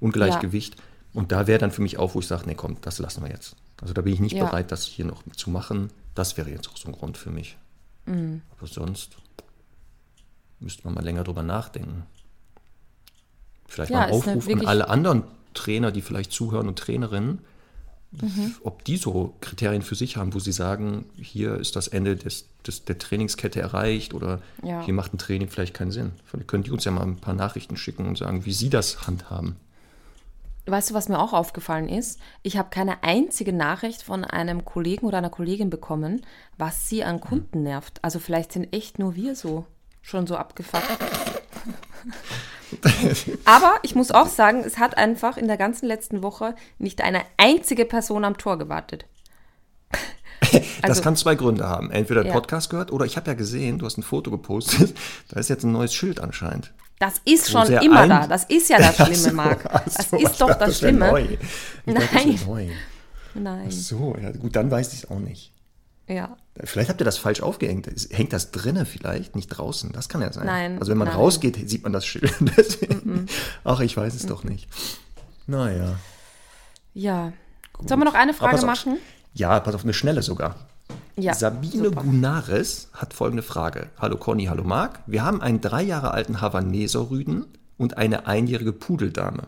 Ungleichgewicht. 0.00 0.76
Und 1.12 1.32
da 1.32 1.46
wäre 1.46 1.58
dann 1.58 1.72
für 1.72 1.82
mich 1.82 1.98
auch, 1.98 2.14
wo 2.14 2.20
ich 2.20 2.26
sage, 2.26 2.44
nee, 2.46 2.54
komm, 2.54 2.76
das 2.82 2.98
lassen 2.98 3.22
wir 3.24 3.30
jetzt. 3.30 3.56
Also 3.80 3.94
da 3.94 4.02
bin 4.02 4.12
ich 4.12 4.20
nicht 4.20 4.36
Ja. 4.36 4.44
bereit, 4.44 4.70
das 4.70 4.84
hier 4.84 5.04
noch 5.06 5.22
zu 5.34 5.50
machen. 5.50 5.90
Das 6.14 6.36
wäre 6.36 6.50
jetzt 6.50 6.68
auch 6.68 6.76
so 6.76 6.88
ein 6.88 6.92
Grund 6.92 7.16
für 7.16 7.30
mich. 7.30 7.56
Mhm. 8.04 8.42
Aber 8.56 8.66
sonst 8.66 9.16
müsste 10.60 10.84
man 10.84 10.94
mal 10.94 11.04
länger 11.04 11.24
drüber 11.24 11.42
nachdenken. 11.42 12.04
Vielleicht 13.66 13.90
Ja, 13.90 13.98
mal 13.98 14.04
einen 14.04 14.12
eine 14.22 14.36
Aufruf 14.38 14.48
an 14.48 14.66
alle 14.66 14.88
anderen 14.88 15.24
Trainer, 15.54 15.90
die 15.92 16.02
vielleicht 16.02 16.32
zuhören 16.32 16.68
und 16.68 16.78
Trainerinnen, 16.78 17.40
Mhm. 18.12 18.54
ob 18.62 18.84
die 18.84 18.96
so 18.96 19.34
Kriterien 19.40 19.82
für 19.82 19.96
sich 19.96 20.16
haben, 20.16 20.32
wo 20.32 20.38
sie 20.38 20.52
sagen, 20.52 21.04
hier 21.16 21.56
ist 21.56 21.76
das 21.76 21.88
Ende 21.88 22.16
des, 22.16 22.46
des, 22.66 22.84
der 22.84 22.98
Trainingskette 22.98 23.60
erreicht 23.60 24.14
oder 24.14 24.40
Ja. 24.62 24.82
hier 24.84 24.94
macht 24.94 25.12
ein 25.12 25.18
Training 25.18 25.48
vielleicht 25.48 25.74
keinen 25.74 25.90
Sinn. 25.90 26.12
Vielleicht 26.24 26.48
können 26.48 26.62
die 26.62 26.70
uns 26.70 26.84
ja 26.84 26.92
mal 26.92 27.02
ein 27.02 27.16
paar 27.16 27.34
Nachrichten 27.34 27.76
schicken 27.76 28.06
und 28.06 28.16
sagen, 28.16 28.46
wie 28.46 28.52
sie 28.52 28.70
das 28.70 29.06
handhaben. 29.06 29.56
Weißt 30.66 30.90
du, 30.90 30.94
was 30.94 31.08
mir 31.08 31.18
auch 31.20 31.32
aufgefallen 31.32 31.88
ist? 31.88 32.18
Ich 32.42 32.56
habe 32.56 32.70
keine 32.70 33.02
einzige 33.04 33.52
Nachricht 33.52 34.02
von 34.02 34.24
einem 34.24 34.64
Kollegen 34.64 35.06
oder 35.06 35.18
einer 35.18 35.30
Kollegin 35.30 35.68
bekommen, 35.70 36.22
was 36.58 36.88
sie 36.88 37.04
an 37.04 37.20
Kunden 37.20 37.62
nervt. 37.62 38.02
Also 38.02 38.18
vielleicht 38.18 38.52
sind 38.52 38.72
echt 38.72 38.98
nur 38.98 39.14
wir 39.14 39.36
so 39.36 39.66
schon 40.06 40.26
so 40.26 40.36
abgefuckt. 40.36 40.84
Aber 43.44 43.74
ich 43.82 43.94
muss 43.94 44.10
auch 44.12 44.28
sagen, 44.28 44.62
es 44.64 44.78
hat 44.78 44.96
einfach 44.96 45.36
in 45.36 45.48
der 45.48 45.56
ganzen 45.56 45.86
letzten 45.86 46.22
Woche 46.22 46.54
nicht 46.78 47.00
eine 47.00 47.22
einzige 47.36 47.84
Person 47.84 48.24
am 48.24 48.38
Tor 48.38 48.58
gewartet. 48.58 49.04
das 50.52 50.62
Also- 50.82 51.02
kann 51.02 51.16
zwei 51.16 51.34
Gründe 51.34 51.66
haben. 51.68 51.90
Entweder 51.90 52.22
der 52.22 52.32
Ja. 52.32 52.38
Podcast 52.38 52.70
gehört 52.70 52.92
oder 52.92 53.04
ich 53.04 53.16
habe 53.16 53.28
ja 53.30 53.34
gesehen, 53.34 53.78
du 53.78 53.86
hast 53.86 53.98
ein 53.98 54.02
Foto 54.04 54.30
gepostet, 54.30 54.96
da 55.28 55.40
ist 55.40 55.48
jetzt 55.48 55.64
ein 55.64 55.72
neues 55.72 55.92
Schild 55.92 56.20
anscheinend. 56.20 56.72
Das 56.98 57.20
ist 57.24 57.50
schon 57.50 57.66
immer 57.72 58.00
ein- 58.00 58.08
da. 58.08 58.26
Das 58.26 58.44
ist 58.44 58.70
ja 58.70 58.78
das 58.78 58.98
Ach 59.00 59.06
Schlimme, 59.08 59.32
Marc. 59.32 59.66
ach 59.70 59.82
Das 59.84 60.10
so, 60.10 60.16
ist 60.16 60.40
doch 60.40 60.54
das 60.54 60.80
wär 60.82 60.90
Schlimme. 60.90 61.10
neu. 61.10 61.26
Ich 61.84 61.94
dachte, 61.94 62.08
das 62.14 62.24
Nein. 62.24 62.40
neu. 62.46 62.68
Nein. 63.34 63.70
So, 63.70 64.16
ja, 64.22 64.30
gut, 64.30 64.56
dann 64.56 64.70
weiß 64.70 64.92
ich 64.94 65.00
es 65.02 65.10
auch 65.10 65.18
nicht. 65.18 65.52
Ja. 66.08 66.36
Vielleicht 66.62 66.88
habt 66.88 67.00
ihr 67.00 67.04
das 67.04 67.18
falsch 67.18 67.40
aufgehängt. 67.42 67.88
Hängt 68.10 68.32
das 68.32 68.50
drinnen 68.52 68.86
vielleicht, 68.86 69.34
nicht 69.34 69.48
draußen? 69.48 69.90
Das 69.92 70.08
kann 70.08 70.20
ja 70.22 70.32
sein. 70.32 70.46
Nein, 70.46 70.78
Also 70.78 70.90
wenn 70.92 70.98
man 70.98 71.08
nein. 71.08 71.16
rausgeht, 71.16 71.68
sieht 71.68 71.82
man 71.82 71.92
das 71.92 72.06
Schild. 72.06 72.32
Deswegen. 72.56 73.26
Ach, 73.64 73.80
ich 73.80 73.96
weiß 73.96 74.14
es 74.14 74.26
doch 74.26 74.44
nicht. 74.44 74.68
Naja. 75.46 75.96
Ja. 76.94 77.32
Sollen 77.84 78.00
wir 78.00 78.04
noch 78.04 78.14
eine 78.14 78.34
Frage 78.34 78.56
auf. 78.56 78.64
machen? 78.64 78.98
Ja, 79.34 79.58
pass 79.60 79.74
auf, 79.74 79.82
eine 79.84 79.92
schnelle 79.94 80.22
sogar. 80.22 80.56
Ja. 81.16 81.34
Sabine 81.34 81.84
super. 81.86 82.02
Gunares 82.02 82.88
hat 82.92 83.12
folgende 83.12 83.42
Frage. 83.42 83.88
Hallo 83.98 84.16
Conny, 84.16 84.44
hallo 84.46 84.64
Marc. 84.64 85.00
Wir 85.06 85.24
haben 85.24 85.40
einen 85.42 85.60
drei 85.60 85.82
Jahre 85.82 86.12
alten 86.12 86.40
Havaneser 86.40 87.10
Rüden 87.10 87.46
und 87.78 87.96
eine 87.98 88.26
einjährige 88.26 88.72
Pudeldame. 88.72 89.44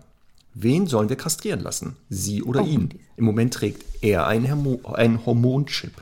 Wen 0.55 0.87
sollen 0.87 1.09
wir 1.09 1.17
kastrieren 1.17 1.61
lassen? 1.61 1.97
Sie 2.11 2.43
oder 2.43 2.63
Oh. 2.63 2.67
ihn? 2.67 2.99
Im 3.17 3.25
Moment 3.25 3.55
trägt 3.55 3.85
er 4.03 4.27
einen 4.27 5.25
Hormonchip. 5.25 5.93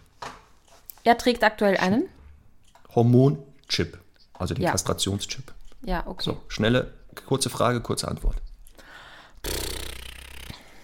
Er 1.07 1.17
trägt 1.17 1.45
aktuell 1.45 1.77
einen? 1.77 2.09
Hormonchip, 2.95 3.97
also 4.35 4.55
den 4.55 4.65
Ja. 4.65 4.73
Kastrationschip. 4.73 5.53
Ja, 5.85 6.03
okay. 6.05 6.25
So, 6.25 6.37
schnelle, 6.49 6.93
kurze 7.27 7.49
Frage, 7.49 7.81
kurze 7.81 8.09
Antwort. 8.09 8.37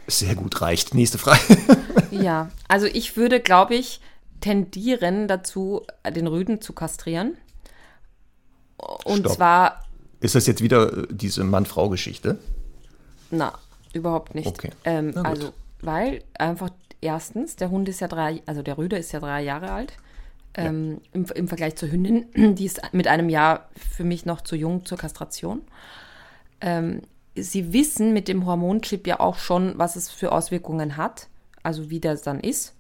Sehr 0.06 0.34
gut, 0.36 0.60
reicht. 0.60 0.94
Nächste 0.94 1.18
Frage. 1.18 1.40
Ja, 2.12 2.50
also 2.68 2.84
ich 2.86 3.16
würde, 3.16 3.40
glaube 3.40 3.74
ich, 3.74 4.00
tendieren 4.42 5.28
dazu, 5.28 5.86
den 6.08 6.26
Rüden 6.26 6.60
zu 6.60 6.74
kastrieren. 6.74 7.38
Und 9.04 9.20
Stopp. 9.20 9.32
zwar, 9.32 9.84
Ist 10.20 10.34
das 10.34 10.46
jetzt 10.46 10.62
wieder 10.62 10.92
äh, 10.92 11.06
diese 11.10 11.42
Mann-Frau-Geschichte? 11.42 12.38
na, 13.30 13.54
überhaupt 13.94 14.34
nicht. 14.34 14.46
Okay. 14.46 14.70
Ähm, 14.84 15.14
also, 15.24 15.54
weil 15.80 16.22
einfach 16.38 16.68
erstens, 17.00 17.56
der 17.56 17.70
Hund 17.70 17.88
ist 17.88 18.00
ja 18.00 18.08
drei, 18.08 18.42
also 18.44 18.60
der 18.62 18.76
Rüde 18.76 18.98
ist 18.98 19.10
ja 19.12 19.20
drei 19.20 19.42
Jahre 19.42 19.72
alt. 19.72 19.94
Ähm, 20.54 21.00
im, 21.12 21.24
Im 21.34 21.48
Vergleich 21.48 21.76
zur 21.76 21.90
Hündin, 21.90 22.26
die 22.56 22.66
ist 22.66 22.80
mit 22.92 23.08
einem 23.08 23.28
Jahr 23.28 23.70
für 23.74 24.04
mich 24.04 24.26
noch 24.26 24.42
zu 24.42 24.56
jung 24.56 24.84
zur 24.84 24.98
Kastration. 24.98 25.62
Ähm, 26.60 27.02
sie 27.34 27.72
wissen 27.72 28.12
mit 28.12 28.28
dem 28.28 28.46
Hormonchip 28.46 29.06
ja 29.06 29.20
auch 29.20 29.36
schon, 29.36 29.78
was 29.78 29.96
es 29.96 30.10
für 30.10 30.32
Auswirkungen 30.32 30.96
hat, 30.96 31.28
also 31.62 31.90
wie 31.90 32.00
das 32.00 32.22
dann 32.22 32.40
ist. 32.40 32.74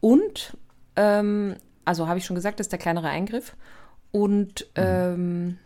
Und, 0.00 0.56
ähm, 0.96 1.56
also 1.84 2.06
habe 2.06 2.18
ich 2.18 2.24
schon 2.24 2.36
gesagt, 2.36 2.60
das 2.60 2.66
ist 2.66 2.72
der 2.72 2.78
kleinere 2.78 3.08
Eingriff. 3.08 3.56
Und, 4.12 4.66
ähm, 4.76 5.58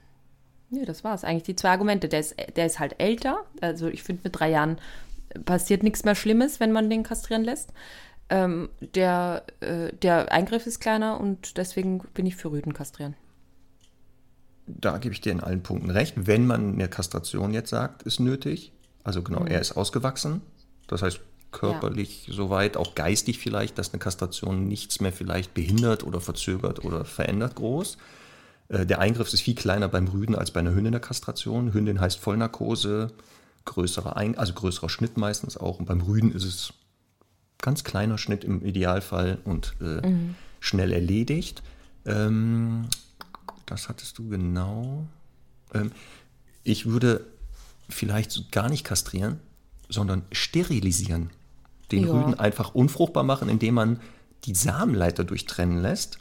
nee, 0.70 0.84
das 0.84 1.04
war 1.04 1.14
es 1.14 1.24
eigentlich, 1.24 1.42
die 1.42 1.56
zwei 1.56 1.70
Argumente. 1.70 2.08
Der 2.08 2.20
ist, 2.20 2.34
der 2.56 2.66
ist 2.66 2.78
halt 2.78 2.94
älter, 2.98 3.44
also 3.60 3.88
ich 3.88 4.02
finde, 4.02 4.22
mit 4.24 4.38
drei 4.38 4.50
Jahren 4.50 4.78
passiert 5.44 5.82
nichts 5.82 6.04
mehr 6.04 6.14
Schlimmes, 6.14 6.60
wenn 6.60 6.72
man 6.72 6.90
den 6.90 7.02
kastrieren 7.02 7.44
lässt. 7.44 7.72
Ähm, 8.28 8.70
der, 8.80 9.44
äh, 9.60 9.92
der 9.92 10.32
Eingriff 10.32 10.66
ist 10.66 10.80
kleiner 10.80 11.20
und 11.20 11.56
deswegen 11.58 11.98
bin 12.14 12.26
ich 12.26 12.36
für 12.36 12.50
Rüden 12.50 12.72
kastrieren. 12.72 13.14
Da 14.66 14.98
gebe 14.98 15.12
ich 15.12 15.20
dir 15.20 15.32
in 15.32 15.40
allen 15.40 15.62
Punkten 15.62 15.90
recht. 15.90 16.14
Wenn 16.16 16.46
man 16.46 16.74
eine 16.74 16.88
Kastration 16.88 17.52
jetzt 17.52 17.70
sagt, 17.70 18.02
ist 18.04 18.20
nötig. 18.20 18.72
Also 19.04 19.22
genau, 19.22 19.44
er 19.44 19.60
ist 19.60 19.72
ausgewachsen. 19.72 20.40
Das 20.86 21.02
heißt, 21.02 21.20
körperlich 21.50 22.28
soweit, 22.30 22.76
auch 22.76 22.94
geistig 22.94 23.38
vielleicht, 23.38 23.78
dass 23.78 23.92
eine 23.92 24.00
Kastration 24.00 24.66
nichts 24.66 25.00
mehr 25.00 25.12
vielleicht 25.12 25.54
behindert 25.54 26.04
oder 26.04 26.20
verzögert 26.20 26.84
oder 26.84 27.04
verändert 27.04 27.56
groß. 27.56 27.98
Äh, 28.68 28.86
Der 28.86 29.00
Eingriff 29.00 29.32
ist 29.32 29.42
viel 29.42 29.54
kleiner 29.54 29.88
beim 29.88 30.08
Rüden 30.08 30.34
als 30.34 30.50
bei 30.50 30.60
einer 30.60 30.74
Hündin 30.74 30.92
der 30.92 31.00
Kastration. 31.00 31.74
Hündin 31.74 32.00
heißt 32.00 32.18
Vollnarkose, 32.18 33.12
größerer 33.64 34.16
Ein 34.16 34.38
also 34.38 34.54
größerer 34.54 34.88
Schnitt 34.88 35.16
meistens 35.16 35.56
auch. 35.56 35.78
Und 35.78 35.86
beim 35.86 36.00
Rüden 36.00 36.32
ist 36.32 36.44
es 36.44 36.72
ganz 37.62 37.84
kleiner 37.84 38.18
Schnitt 38.18 38.44
im 38.44 38.62
Idealfall 38.62 39.38
und 39.44 39.76
äh, 39.80 40.02
schnell 40.60 40.92
erledigt. 40.92 41.62
Ähm, 42.04 42.88
das 43.64 43.88
hattest 43.88 44.18
du 44.18 44.28
genau. 44.28 45.06
Ähm, 45.72 45.92
ich 46.64 46.86
würde 46.86 47.24
vielleicht 47.88 48.52
gar 48.52 48.68
nicht 48.68 48.84
kastrieren, 48.84 49.40
sondern 49.88 50.22
sterilisieren. 50.32 51.30
Den 51.90 52.06
Ja. 52.06 52.12
Rüden 52.12 52.34
einfach 52.38 52.74
unfruchtbar 52.74 53.22
machen, 53.22 53.48
indem 53.48 53.74
man 53.74 54.00
die 54.44 54.54
Samenleiter 54.54 55.24
durchtrennen 55.24 55.78
lässt. 55.78 56.18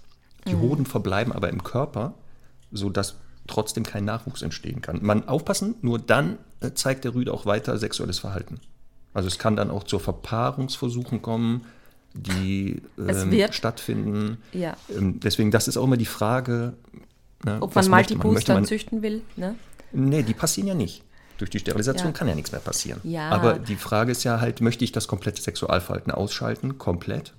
Die 0.47 0.55
Hoden 0.55 0.85
verbleiben 0.85 1.33
aber 1.33 1.49
im 1.49 1.63
Körper, 1.63 2.15
sodass 2.71 3.15
trotzdem 3.47 3.83
kein 3.83 4.05
Nachwuchs 4.05 4.41
entstehen 4.41 4.81
kann. 4.81 4.99
Man 5.03 5.27
aufpassen, 5.27 5.75
nur 5.81 5.99
dann 5.99 6.37
äh, 6.61 6.71
zeigt 6.73 7.03
der 7.03 7.13
Rüde 7.13 7.33
auch 7.33 7.45
weiter 7.45 7.77
sexuelles 7.77 8.19
Verhalten. 8.19 8.59
Also 9.13 9.27
es 9.27 9.37
kann 9.37 9.55
dann 9.55 9.69
auch 9.69 9.83
zu 9.83 9.99
Verpaarungsversuchen 9.99 11.21
kommen, 11.21 11.65
die 12.13 12.81
ähm, 12.97 13.47
stattfinden. 13.51 14.37
Ja. 14.53 14.75
Ähm, 14.89 15.19
deswegen, 15.19 15.51
das 15.51 15.67
ist 15.67 15.77
auch 15.77 15.85
immer 15.85 15.97
die 15.97 16.05
Frage, 16.05 16.73
ne, 17.45 17.57
Ob 17.61 17.75
man 17.75 17.89
Möchte 17.89 18.53
man 18.53 18.65
züchten 18.65 19.01
will, 19.01 19.21
ne? 19.35 19.55
Nee, 19.91 20.23
die 20.23 20.33
passieren 20.33 20.67
ja 20.67 20.73
nicht. 20.73 21.03
Durch 21.37 21.49
die 21.49 21.59
Sterilisation 21.59 22.11
Ja. 22.11 22.13
kann 22.13 22.27
ja 22.27 22.35
nichts 22.35 22.51
mehr 22.51 22.61
passieren. 22.61 22.99
Ja. 23.03 23.29
Aber 23.29 23.57
die 23.57 23.75
Frage 23.75 24.11
ist 24.11 24.23
ja 24.23 24.39
halt, 24.39 24.61
möchte 24.61 24.83
ich 24.83 24.91
das 24.91 25.07
komplette 25.07 25.41
Sexualverhalten 25.41 26.11
ausschalten, 26.11 26.77
komplett? 26.77 27.33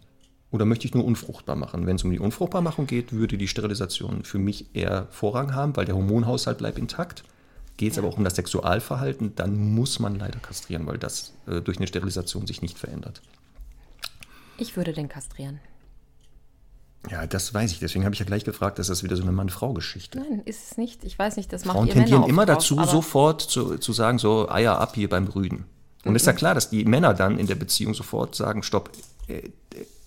Oder 0.50 0.66
möchte 0.66 0.86
ich 0.86 0.94
nur 0.94 1.04
unfruchtbar 1.04 1.56
machen? 1.56 1.86
Wenn 1.86 1.96
es 1.96 2.04
um 2.04 2.10
die 2.10 2.18
Unfruchtbarmachung 2.18 2.86
geht, 2.86 3.12
würde 3.12 3.38
die 3.38 3.48
Sterilisation 3.48 4.24
für 4.24 4.38
mich 4.38 4.74
eher 4.74 5.06
Vorrang 5.10 5.54
haben, 5.54 5.76
weil 5.76 5.86
der 5.86 5.94
Hormonhaushalt 5.94 6.58
bleibt 6.58 6.78
intakt. 6.78 7.24
Geht 7.76 7.92
es 7.92 7.98
aber 7.98 8.08
auch 8.08 8.16
um 8.16 8.24
das 8.24 8.36
Sexualverhalten, 8.36 9.34
dann 9.34 9.74
muss 9.74 9.98
man 9.98 10.18
leider 10.18 10.38
kastrieren, 10.38 10.86
weil 10.86 10.98
das 10.98 11.32
äh, 11.46 11.60
durch 11.60 11.78
eine 11.78 11.86
Sterilisation 11.86 12.46
sich 12.46 12.62
nicht 12.62 12.78
verändert. 12.78 13.22
Ich 14.58 14.76
würde 14.76 14.92
den 14.92 15.08
kastrieren. 15.08 15.60
Ja, 17.10 17.26
das 17.26 17.52
weiß 17.52 17.72
ich. 17.72 17.80
Deswegen 17.80 18.04
habe 18.04 18.14
ich 18.14 18.20
ja 18.20 18.26
gleich 18.26 18.44
gefragt, 18.44 18.78
ist 18.78 18.90
das 18.90 19.02
wieder 19.02 19.16
so 19.16 19.22
eine 19.22 19.32
Mann-Frau-Geschichte. 19.32 20.18
Nein, 20.20 20.42
ist 20.44 20.70
es 20.70 20.76
nicht. 20.76 21.02
Ich 21.04 21.18
weiß 21.18 21.36
nicht, 21.36 21.52
das 21.52 21.64
macht 21.64 21.76
Frauen 21.76 21.88
ihr 21.88 21.94
tendieren 21.94 22.20
Männer 22.20 22.30
immer 22.30 22.46
drauf, 22.46 22.58
dazu, 22.58 22.84
sofort 22.84 23.40
zu, 23.40 23.78
zu 23.78 23.92
sagen, 23.92 24.18
so 24.18 24.48
Eier 24.48 24.78
ab 24.78 24.94
hier 24.94 25.08
beim 25.08 25.26
Rüden. 25.26 25.64
Und 26.04 26.14
ist 26.14 26.26
ja 26.26 26.32
klar, 26.32 26.54
dass 26.54 26.70
die 26.70 26.84
Männer 26.84 27.14
dann 27.14 27.38
in 27.38 27.46
der 27.46 27.54
Beziehung 27.54 27.94
sofort 27.94 28.34
sagen, 28.34 28.62
stopp, 28.62 28.90
äh, 29.28 29.50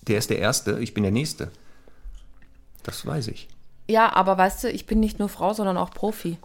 der 0.06 0.18
ist 0.18 0.30
der 0.30 0.38
Erste, 0.38 0.78
ich 0.78 0.94
bin 0.94 1.02
der 1.02 1.12
Nächste. 1.12 1.50
Das 2.82 3.04
weiß 3.04 3.28
ich. 3.28 3.48
Ja, 3.88 4.14
aber 4.14 4.38
weißt 4.38 4.64
du, 4.64 4.70
ich 4.70 4.86
bin 4.86 5.00
nicht 5.00 5.18
nur 5.18 5.28
Frau, 5.28 5.52
sondern 5.52 5.76
auch 5.76 5.90
Profi. 5.90 6.38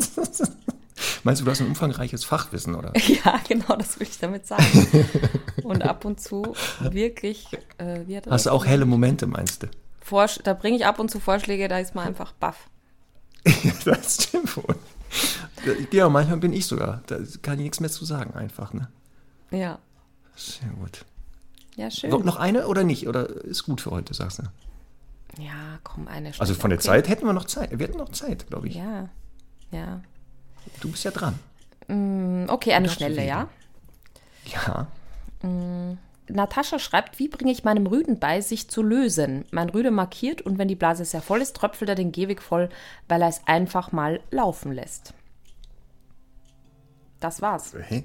Meinst 1.24 1.40
du, 1.40 1.44
du 1.46 1.50
hast 1.50 1.60
ein 1.60 1.66
umfangreiches 1.68 2.24
Fachwissen, 2.24 2.74
oder? 2.74 2.92
Ja, 3.24 3.40
genau, 3.48 3.76
das 3.76 3.98
will 3.98 4.06
ich 4.06 4.18
damit 4.18 4.46
sagen. 4.46 4.64
Und 5.62 5.82
ab 5.82 6.04
und 6.04 6.20
zu 6.20 6.54
wirklich, 6.80 7.46
äh, 7.78 8.20
Hast 8.28 8.46
du 8.46 8.50
auch 8.50 8.66
helle 8.66 8.84
Momente, 8.84 9.26
meinst 9.26 9.62
du? 9.62 9.68
Vorsch 10.00 10.40
da 10.44 10.54
bringe 10.54 10.76
ich 10.76 10.86
ab 10.86 10.98
und 10.98 11.10
zu 11.10 11.20
Vorschläge, 11.20 11.68
da 11.68 11.78
ist 11.78 11.94
man 11.94 12.06
einfach 12.08 12.32
baff. 12.32 12.68
das 13.84 14.24
stimmt 14.24 14.56
wohl. 14.56 14.76
Ja, 15.92 16.08
manchmal 16.08 16.38
bin 16.38 16.52
ich 16.52 16.66
sogar. 16.66 17.02
Da 17.06 17.18
kann 17.42 17.58
ich 17.58 17.64
nichts 17.64 17.80
mehr 17.80 17.90
zu 17.90 18.04
sagen, 18.04 18.34
einfach, 18.34 18.72
ne? 18.72 18.88
Ja, 19.50 19.78
Sehr 20.36 20.68
gut. 20.70 21.04
ja, 21.76 21.90
schön. 21.90 22.10
Noch, 22.10 22.24
noch 22.24 22.36
eine 22.36 22.66
oder 22.66 22.84
nicht? 22.84 23.08
Oder 23.08 23.28
ist 23.28 23.64
gut 23.64 23.80
für 23.80 23.90
heute, 23.90 24.14
sagst 24.14 24.38
du? 24.40 24.42
Ja, 25.42 25.78
komm, 25.84 26.06
eine 26.08 26.28
Also 26.28 26.44
schnelle, 26.44 26.54
von 26.60 26.70
der 26.70 26.78
okay. 26.78 26.86
Zeit 26.86 27.08
hätten 27.08 27.26
wir 27.26 27.32
noch 27.32 27.44
Zeit. 27.46 27.70
Wir 27.78 27.86
hätten 27.86 27.98
noch 27.98 28.10
Zeit, 28.10 28.46
glaube 28.48 28.68
ich. 28.68 28.74
Ja, 28.74 29.08
ja. 29.70 30.00
Du 30.80 30.90
bist 30.90 31.04
ja 31.04 31.10
dran. 31.10 31.38
Okay, 32.48 32.72
eine 32.72 32.88
schnelle, 32.88 33.26
ja. 33.26 33.48
Ja. 34.44 34.86
Natascha 36.28 36.78
schreibt, 36.78 37.18
wie 37.18 37.28
bringe 37.28 37.50
ich 37.50 37.64
meinem 37.64 37.86
Rüden 37.86 38.18
bei, 38.20 38.40
sich 38.40 38.68
zu 38.70 38.82
lösen? 38.82 39.44
Mein 39.50 39.68
Rüde 39.70 39.90
markiert 39.90 40.42
und 40.42 40.58
wenn 40.58 40.68
die 40.68 40.76
Blase 40.76 41.04
sehr 41.04 41.22
voll 41.22 41.40
ist, 41.40 41.56
tröpfelt 41.56 41.88
er 41.88 41.94
den 41.96 42.12
Gehweg 42.12 42.40
voll, 42.42 42.68
weil 43.08 43.22
er 43.22 43.28
es 43.28 43.40
einfach 43.46 43.90
mal 43.92 44.20
laufen 44.30 44.72
lässt. 44.72 45.14
Das 47.18 47.42
war's. 47.42 47.74
Hä? 47.88 48.04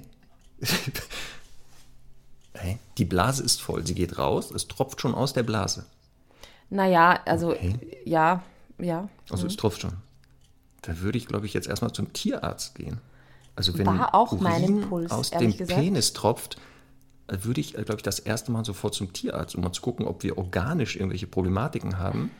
Hä? 2.54 2.78
Die 2.98 3.04
Blase 3.04 3.42
ist 3.44 3.62
voll, 3.62 3.86
sie 3.86 3.94
geht 3.94 4.18
raus, 4.18 4.50
es 4.50 4.66
tropft 4.66 5.00
schon 5.00 5.14
aus 5.14 5.32
der 5.32 5.42
Blase. 5.42 5.86
Naja, 6.70 7.20
also, 7.26 7.50
Okay. 7.50 7.78
ja, 8.04 8.42
ja. 8.78 9.08
Also 9.30 9.46
es 9.46 9.56
tropft 9.56 9.82
schon. 9.82 9.92
Da 10.86 11.00
würde 11.00 11.18
ich, 11.18 11.26
glaube 11.26 11.46
ich, 11.46 11.54
jetzt 11.54 11.66
erstmal 11.66 11.92
zum 11.92 12.12
Tierarzt 12.12 12.76
gehen. 12.76 12.98
Also 13.56 13.76
wenn 13.76 13.86
War 13.86 14.14
auch 14.14 14.32
mein 14.32 14.62
Urin 14.62 14.82
Impuls, 14.82 15.10
aus 15.10 15.30
dem 15.30 15.56
gesagt. 15.56 15.80
Penis 15.80 16.12
tropft, 16.12 16.56
äh, 17.26 17.38
würde 17.42 17.60
ich, 17.60 17.72
glaube 17.72 17.96
ich, 17.96 18.02
das 18.02 18.18
erste 18.20 18.52
Mal 18.52 18.64
sofort 18.64 18.94
zum 18.94 19.12
Tierarzt, 19.12 19.56
um 19.56 19.62
mal 19.62 19.72
zu 19.72 19.82
gucken, 19.82 20.06
ob 20.06 20.22
wir 20.22 20.38
organisch 20.38 20.94
irgendwelche 20.94 21.26
Problematiken 21.26 21.98
haben 21.98 22.30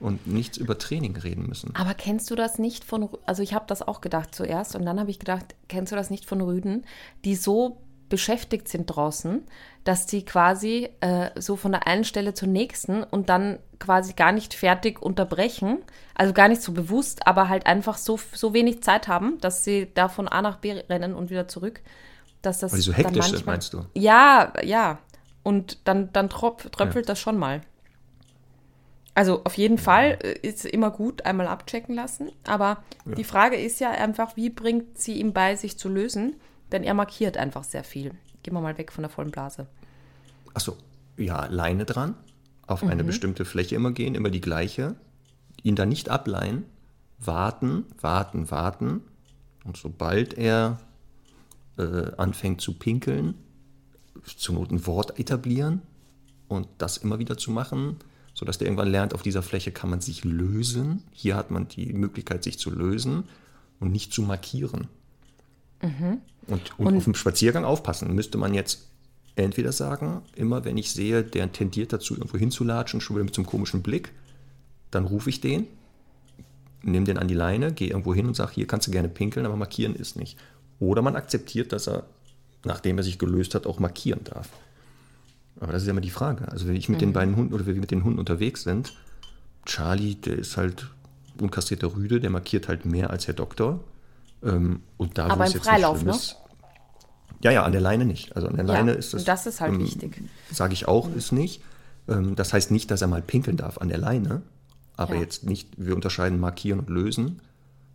und 0.00 0.26
nichts 0.26 0.56
über 0.56 0.78
Training 0.78 1.16
reden 1.16 1.46
müssen. 1.46 1.76
Aber 1.76 1.94
kennst 1.94 2.30
du 2.30 2.34
das 2.34 2.58
nicht 2.58 2.84
von, 2.84 3.08
also 3.26 3.42
ich 3.42 3.54
habe 3.54 3.66
das 3.68 3.86
auch 3.86 4.00
gedacht 4.00 4.34
zuerst 4.34 4.74
und 4.74 4.84
dann 4.84 4.98
habe 4.98 5.10
ich 5.10 5.18
gedacht, 5.18 5.54
kennst 5.68 5.92
du 5.92 5.96
das 5.96 6.10
nicht 6.10 6.24
von 6.24 6.40
Rüden, 6.40 6.84
die 7.24 7.36
so 7.36 7.82
beschäftigt 8.10 8.68
sind 8.68 8.86
draußen, 8.86 9.42
dass 9.84 10.04
die 10.04 10.24
quasi 10.26 10.90
äh, 11.00 11.30
so 11.40 11.56
von 11.56 11.72
der 11.72 11.86
einen 11.86 12.04
Stelle 12.04 12.34
zur 12.34 12.48
nächsten 12.48 13.02
und 13.02 13.30
dann 13.30 13.58
quasi 13.78 14.12
gar 14.12 14.32
nicht 14.32 14.52
fertig 14.52 15.00
unterbrechen, 15.00 15.78
also 16.14 16.34
gar 16.34 16.48
nicht 16.48 16.60
so 16.60 16.72
bewusst, 16.72 17.26
aber 17.26 17.48
halt 17.48 17.64
einfach 17.64 17.96
so, 17.96 18.20
so 18.34 18.52
wenig 18.52 18.82
Zeit 18.82 19.08
haben, 19.08 19.38
dass 19.40 19.64
sie 19.64 19.88
da 19.94 20.08
von 20.10 20.28
A 20.28 20.42
nach 20.42 20.58
B 20.58 20.72
rennen 20.72 21.14
und 21.14 21.30
wieder 21.30 21.48
zurück, 21.48 21.80
dass 22.42 22.58
das 22.58 22.72
Weil 22.72 22.80
die 22.80 22.84
so 22.84 22.92
hektisch 22.92 23.24
sind, 23.26 23.32
manchmal- 23.46 23.54
meinst 23.54 23.72
du? 23.72 23.86
Ja, 23.94 24.52
ja. 24.62 24.98
Und 25.42 25.78
dann, 25.88 26.12
dann 26.12 26.28
tropf, 26.28 26.68
tröpfelt 26.68 27.08
das 27.08 27.18
schon 27.18 27.38
mal. 27.38 27.62
Also 29.14 29.42
auf 29.44 29.54
jeden 29.56 29.78
Fall 29.78 30.18
äh, 30.22 30.46
ist 30.46 30.64
immer 30.66 30.90
gut, 30.90 31.24
einmal 31.24 31.46
abchecken 31.48 31.94
lassen. 31.94 32.30
Aber 32.46 32.82
die 33.06 33.24
Frage 33.24 33.56
ist 33.56 33.80
ja 33.80 33.90
einfach, 33.90 34.36
wie 34.36 34.50
bringt 34.50 34.98
sie 34.98 35.14
ihm 35.14 35.32
bei, 35.32 35.56
sich 35.56 35.78
zu 35.78 35.88
lösen? 35.88 36.36
Denn 36.72 36.84
er 36.84 36.94
markiert 36.94 37.36
einfach 37.36 37.64
sehr 37.64 37.84
viel. 37.84 38.12
Gehen 38.42 38.54
wir 38.54 38.60
mal 38.60 38.78
weg 38.78 38.92
von 38.92 39.02
der 39.02 39.10
vollen 39.10 39.30
Blase. 39.30 39.66
Achso, 40.54 40.76
ja, 41.16 41.46
Leine 41.46 41.84
dran, 41.84 42.14
auf 42.66 42.82
eine 42.82 43.04
bestimmte 43.04 43.44
Fläche 43.44 43.74
immer 43.74 43.92
gehen, 43.92 44.14
immer 44.14 44.30
die 44.30 44.40
gleiche, 44.40 44.96
ihn 45.62 45.76
dann 45.76 45.88
nicht 45.88 46.08
ableihen, 46.08 46.64
warten, 47.18 47.84
warten, 48.00 48.50
warten. 48.50 49.02
Und 49.64 49.76
sobald 49.76 50.34
er 50.34 50.80
äh, 51.76 52.12
anfängt 52.16 52.60
zu 52.60 52.74
pinkeln, 52.74 53.34
zur 54.24 54.54
Not 54.54 54.70
ein 54.70 54.86
Wort 54.86 55.18
etablieren 55.18 55.82
und 56.48 56.68
das 56.78 56.96
immer 56.98 57.18
wieder 57.18 57.36
zu 57.36 57.50
machen, 57.50 57.96
sodass 58.34 58.58
der 58.58 58.66
irgendwann 58.66 58.90
lernt, 58.90 59.14
auf 59.14 59.22
dieser 59.22 59.42
Fläche 59.42 59.72
kann 59.72 59.90
man 59.90 60.00
sich 60.00 60.24
lösen. 60.24 61.02
Hier 61.12 61.36
hat 61.36 61.50
man 61.50 61.68
die 61.68 61.92
Möglichkeit, 61.92 62.42
sich 62.42 62.58
zu 62.58 62.70
lösen 62.70 63.24
und 63.80 63.92
nicht 63.92 64.12
zu 64.12 64.22
markieren. 64.22 64.88
Und, 66.46 66.78
und, 66.78 66.96
auf 66.96 67.04
dem 67.04 67.14
Spaziergang 67.14 67.64
aufpassen. 67.64 68.14
Müsste 68.14 68.38
man 68.38 68.54
jetzt 68.54 68.88
entweder 69.36 69.72
sagen, 69.72 70.22
immer 70.34 70.64
wenn 70.64 70.76
ich 70.76 70.92
sehe, 70.92 71.22
der 71.22 71.52
tendiert 71.52 71.92
dazu, 71.92 72.14
irgendwo 72.14 72.38
hinzulatschen, 72.38 73.00
schon 73.00 73.16
wieder 73.16 73.24
mit 73.24 73.34
so 73.34 73.42
einem 73.42 73.48
komischen 73.48 73.82
Blick, 73.82 74.12
dann 74.90 75.06
rufe 75.06 75.30
ich 75.30 75.40
den, 75.40 75.66
nehme 76.82 77.06
den 77.06 77.18
an 77.18 77.28
die 77.28 77.34
Leine, 77.34 77.72
gehe 77.72 77.90
irgendwo 77.90 78.14
hin 78.14 78.26
und 78.26 78.34
sage, 78.34 78.52
hier 78.54 78.66
kannst 78.66 78.86
du 78.86 78.90
gerne 78.90 79.08
pinkeln, 79.08 79.46
aber 79.46 79.56
markieren 79.56 79.94
ist 79.94 80.16
nicht. 80.16 80.38
Oder 80.78 81.02
man 81.02 81.16
akzeptiert, 81.16 81.72
dass 81.72 81.88
er, 81.88 82.04
nachdem 82.64 82.98
er 82.98 83.04
sich 83.04 83.18
gelöst 83.18 83.54
hat, 83.54 83.66
auch 83.66 83.78
markieren 83.78 84.24
darf. 84.24 84.48
Aber 85.60 85.72
das 85.72 85.82
ist 85.82 85.86
ja 85.86 85.92
immer 85.92 86.00
die 86.00 86.10
Frage. 86.10 86.48
Also 86.48 86.66
wenn 86.66 86.76
ich 86.76 86.88
mit 86.88 87.00
den 87.00 87.12
beiden 87.12 87.36
Hunden 87.36 87.52
oder 87.52 87.66
wir 87.66 87.74
mit 87.74 87.90
den 87.90 88.02
Hunden 88.02 88.18
unterwegs 88.18 88.62
sind, 88.62 88.94
Charlie, 89.66 90.14
der 90.14 90.38
ist 90.38 90.56
halt 90.56 90.88
unkastrierter 91.38 91.94
Rüde, 91.94 92.18
der 92.18 92.30
markiert 92.30 92.68
halt 92.68 92.86
mehr 92.86 93.10
als 93.10 93.26
Herr 93.26 93.34
Doktor. 93.34 93.80
Ähm, 94.42 94.82
und 94.96 95.18
da, 95.18 95.26
Aber 95.28 95.44
es 95.44 95.50
im 95.50 95.58
jetzt 95.58 95.66
Freilauf, 95.66 96.02
ne? 96.04 96.14
Ja, 97.42 97.50
ja, 97.50 97.62
an 97.64 97.72
der 97.72 97.80
Leine 97.80 98.04
nicht. 98.04 98.36
Also 98.36 98.48
an 98.48 98.56
der 98.56 98.66
Ja, 98.66 98.72
Leine 98.74 98.92
ist 98.92 99.14
das. 99.14 99.22
und 99.22 99.28
das 99.28 99.46
ist 99.46 99.60
halt 99.60 99.72
ähm, 99.74 99.80
wichtig. 99.80 100.22
Sage 100.50 100.72
ich 100.74 100.88
auch, 100.88 101.12
ist 101.14 101.32
nicht. 101.32 101.62
Ähm, 102.08 102.36
das 102.36 102.52
heißt 102.52 102.70
nicht, 102.70 102.90
dass 102.90 103.00
er 103.02 103.08
mal 103.08 103.22
pinkeln 103.22 103.56
darf 103.56 103.78
an 103.78 103.88
der 103.88 103.98
Leine, 103.98 104.42
aber 104.96 105.14
Ja. 105.14 105.20
jetzt 105.22 105.44
nicht, 105.44 105.68
wir 105.76 105.94
unterscheiden 105.94 106.38
markieren 106.38 106.80
und 106.80 106.90
lösen. 106.90 107.40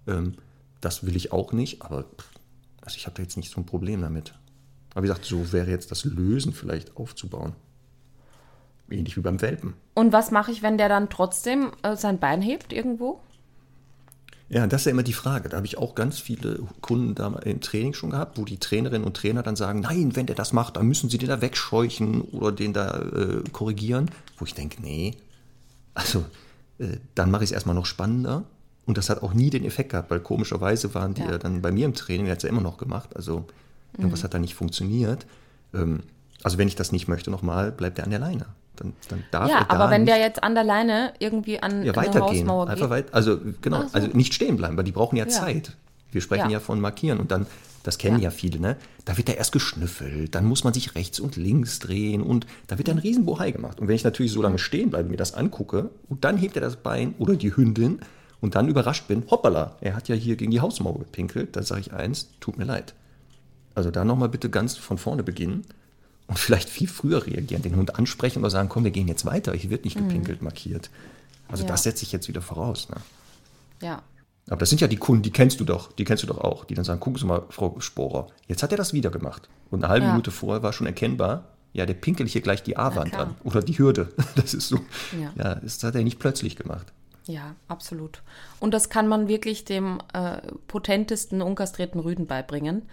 Ähm, 0.08 0.34
das 0.82 1.06
will 1.06 1.16
ich 1.16 1.32
auch 1.32 1.52
nicht, 1.52 1.82
aber 1.84 2.06
also 2.82 2.98
ich 2.98 3.06
habe 3.06 3.16
da 3.16 3.24
jetzt 3.24 3.38
nicht 3.38 3.52
so 3.52 3.60
ein 3.62 3.66
Problem 3.66 4.02
damit. 4.02 4.34
Aber 4.94 5.04
wie 5.04 5.08
gesagt, 5.08 5.26
so 5.26 5.52
wäre 5.52 5.70
jetzt 5.70 5.92
das 5.92 6.06
Lösen 6.06 6.54
vielleicht 6.54 6.96
aufzubauen. 6.98 7.54
Ähnlich 8.90 9.18
wie 9.18 9.22
beim 9.22 9.42
Welpen. 9.42 9.74
Und 9.96 10.14
was 10.14 10.30
mache 10.32 10.52
ich, 10.52 10.62
wenn 10.62 10.78
der 10.78 10.90
dann 10.90 11.10
trotzdem 11.10 11.72
äh, 11.82 11.96
sein 11.96 12.20
Bein 12.20 12.42
hebt 12.42 12.72
irgendwo? 12.72 13.20
Ja, 14.48 14.68
das 14.68 14.82
ist 14.82 14.86
ja 14.86 14.92
immer 14.92 15.04
die 15.04 15.14
Frage. 15.14 15.50
Da 15.50 15.58
habe 15.58 15.66
ich 15.66 15.78
auch 15.78 15.96
ganz 15.96 16.20
viele 16.20 16.60
Kunden 16.82 17.16
da 17.16 17.28
im 17.46 17.62
Training 17.62 17.94
schon 17.94 18.12
gehabt, 18.12 18.38
wo 18.38 18.46
die 18.46 18.60
Trainerinnen 18.60 19.06
und 19.06 19.18
Trainer 19.18 19.42
dann 19.42 19.56
sagen, 19.56 19.80
nein, 19.80 20.16
wenn 20.16 20.28
der 20.28 20.36
das 20.36 20.54
macht, 20.54 20.78
dann 20.78 20.88
müssen 20.88 21.10
sie 21.10 21.18
den 21.18 21.30
da 21.30 21.42
wegscheuchen 21.42 22.22
oder 22.22 22.52
den 22.52 22.74
da 22.74 23.00
äh, 23.00 23.44
korrigieren. 23.52 24.12
Wo 24.38 24.46
ich 24.46 24.54
denke, 24.54 24.82
nee, 24.82 25.16
also 25.96 26.26
äh, 26.78 26.98
dann 27.16 27.32
mache 27.32 27.44
ich 27.44 27.50
es 27.50 27.54
erstmal 27.54 27.76
noch 27.76 27.88
spannender. 27.88 28.44
Und 28.86 29.00
das 29.00 29.10
hat 29.10 29.24
auch 29.24 29.34
nie 29.34 29.50
den 29.50 29.66
Effekt 29.66 29.90
gehabt, 29.90 30.12
weil 30.12 30.20
komischerweise 30.20 30.94
waren 30.94 31.16
die 31.16 31.22
Ja. 31.22 31.32
ja 31.32 31.38
dann 31.40 31.64
bei 31.64 31.72
mir 31.72 31.86
im 31.86 31.96
Training, 31.96 32.26
der 32.26 32.34
hat 32.34 32.40
es 32.40 32.44
ja 32.44 32.50
immer 32.50 32.62
noch 32.62 32.78
gemacht. 32.78 33.16
Also 33.16 33.46
irgendwas 33.98 34.24
hat 34.24 34.36
da 34.36 34.40
nicht 34.40 34.54
funktioniert. 34.54 35.26
Ähm, 35.74 36.04
also 36.44 36.60
wenn 36.60 36.68
ich 36.68 36.76
das 36.76 36.92
nicht 36.92 37.08
möchte, 37.08 37.32
nochmal, 37.32 37.72
bleibt 37.72 37.98
der 37.98 38.04
an 38.04 38.12
der 38.12 38.20
Leine. 38.20 38.46
Dann, 38.76 38.94
dann 39.10 39.24
darf 39.32 39.50
Ja, 39.50 39.60
er 39.60 39.66
da 39.66 39.76
aber 39.76 39.92
wenn 39.92 40.06
der 40.06 40.18
jetzt 40.20 40.44
an 40.44 40.56
der 40.56 40.64
Leine 40.64 41.14
irgendwie 41.20 41.60
an 41.62 41.84
ja, 41.84 41.94
eine 41.94 41.96
weitergehen. 41.96 42.22
Hausmauer 42.24 42.68
Einfach 42.70 42.82
geht. 42.86 42.90
weit, 42.90 43.14
also 43.14 43.40
genau, 43.62 43.84
so. 43.84 43.90
also 43.94 44.08
nicht 44.14 44.34
stehen 44.34 44.58
bleiben, 44.58 44.78
weil 44.78 44.84
die 44.84 44.92
brauchen 44.92 45.16
ja, 45.18 45.26
Ja. 45.26 45.30
Zeit. 45.30 45.76
Wir 46.12 46.22
sprechen 46.22 46.46
Ja. 46.50 46.54
ja. 46.54 46.60
von 46.60 46.80
markieren 46.80 47.20
und 47.20 47.32
dann, 47.32 47.46
das 47.84 47.98
kennen 47.98 48.18
Ja. 48.20 48.26
ja. 48.26 48.32
viele, 48.32 48.60
ne? 48.60 48.78
Da 49.04 49.18
wird 49.18 49.28
da 49.30 49.34
erst 49.34 49.52
geschnüffelt, 49.52 50.34
dann 50.34 50.46
muss 50.46 50.64
man 50.64 50.74
sich 50.74 50.96
rechts 50.96 51.20
und 51.20 51.36
links 51.36 51.80
drehen 51.80 52.22
und 52.22 52.48
da 52.68 52.78
wird 52.78 52.88
dann 52.88 52.98
ein 52.98 53.02
riesen 53.02 53.26
Bohai 53.26 53.52
gemacht. 53.52 53.80
Und 53.80 53.88
wenn 53.88 53.96
ich 53.96 54.04
natürlich 54.04 54.32
so 54.32 54.42
lange 54.42 54.58
stehen 54.60 54.90
bleibe, 54.90 55.10
mir 55.10 55.18
das 55.18 55.34
angucke 55.34 55.90
und 56.10 56.24
dann 56.24 56.38
hebt 56.38 56.56
er 56.56 56.62
das 56.62 56.78
Bein 56.78 57.14
oder 57.20 57.36
die 57.36 57.56
Hündin 57.56 58.00
und 58.42 58.56
dann 58.56 58.68
überrascht 58.68 59.08
bin, 59.08 59.24
hoppala, 59.30 59.76
er 59.82 59.96
hat 59.96 60.08
ja 60.08 60.16
hier 60.16 60.36
gegen 60.36 60.52
die 60.52 60.60
Hausmauer 60.62 61.00
gepinkelt, 61.00 61.56
dann 61.56 61.64
sage 61.64 61.82
ich 61.82 61.94
eins, 61.94 62.30
tut 62.40 62.58
mir 62.58 62.66
leid. 62.66 62.94
Also 63.76 63.92
da 63.92 64.06
nochmal 64.06 64.30
bitte 64.30 64.50
ganz 64.50 64.78
von 64.78 64.98
vorne 64.98 65.22
beginnen 65.24 65.66
und 66.28 66.40
vielleicht 66.40 66.70
viel 66.70 66.88
früher 66.88 67.26
reagieren, 67.26 67.62
den 67.62 67.76
Hund 67.76 67.96
ansprechen 67.98 68.40
oder 68.40 68.50
sagen, 68.50 68.70
komm, 68.70 68.84
wir 68.84 68.92
gehen 68.92 69.08
jetzt 69.08 69.26
weiter, 69.26 69.54
hier 69.54 69.70
wird 69.70 69.86
nicht 69.86 69.98
gepinkelt, 69.98 70.42
markiert. 70.42 70.90
Also 71.48 71.64
Mhm. 71.64 71.68
Ja. 71.70 71.74
das 71.74 71.84
setze 71.84 72.04
ich 72.04 72.12
jetzt 72.12 72.28
wieder 72.28 72.42
voraus. 72.42 72.90
Ne? 72.90 72.96
Ja. 73.82 74.02
Aber 74.48 74.58
das 74.58 74.70
sind 74.70 74.82
ja 74.82 74.88
die 74.88 74.98
Kunden, 74.98 75.24
die 75.24 75.32
kennst 75.32 75.60
du 75.60 75.64
doch, 75.66 75.92
die 75.92 76.04
kennst 76.04 76.24
du 76.24 76.28
doch 76.28 76.38
auch, 76.40 76.66
die 76.66 76.74
dann 76.76 76.86
sagen, 76.86 77.00
gucken 77.00 77.20
Sie 77.20 77.26
mal, 77.26 77.44
Frau 77.50 77.76
Sporer, 77.80 78.28
jetzt 78.48 78.62
hat 78.64 78.72
er 78.72 78.78
das 78.78 78.94
wieder 78.94 79.10
gemacht. 79.10 79.50
Und 79.72 79.84
eine 79.84 79.92
halbe 79.92 80.06
Ja. 80.06 80.12
Minute 80.12 80.32
vorher 80.32 80.62
war 80.64 80.74
schon 80.74 80.86
erkennbar, 80.88 81.46
ja, 81.74 81.86
der 81.86 81.94
pinkelt 81.96 82.30
hier 82.30 82.42
gleich 82.42 82.64
die 82.64 82.78
A-Wand 82.78 83.16
an 83.16 83.36
oder 83.44 83.62
die 83.62 83.78
Hürde. 83.78 84.14
Das 84.36 84.54
ist 84.54 84.68
so. 84.70 84.80
Ja. 85.20 85.32
Ja, 85.44 85.56
das 85.56 85.84
hat 85.84 85.96
er 85.96 86.04
nicht 86.04 86.20
plötzlich 86.20 86.56
gemacht. 86.56 86.88
Ja, 87.28 87.56
absolut. 87.68 88.22
Und 88.60 88.74
das 88.76 88.90
kann 88.90 89.08
man 89.08 89.28
wirklich 89.28 89.66
dem 89.66 90.00
äh, 90.14 90.38
potentesten 90.68 91.42
unkastrierten 91.42 92.00
Rüden 92.00 92.28
beibringen, 92.28 92.84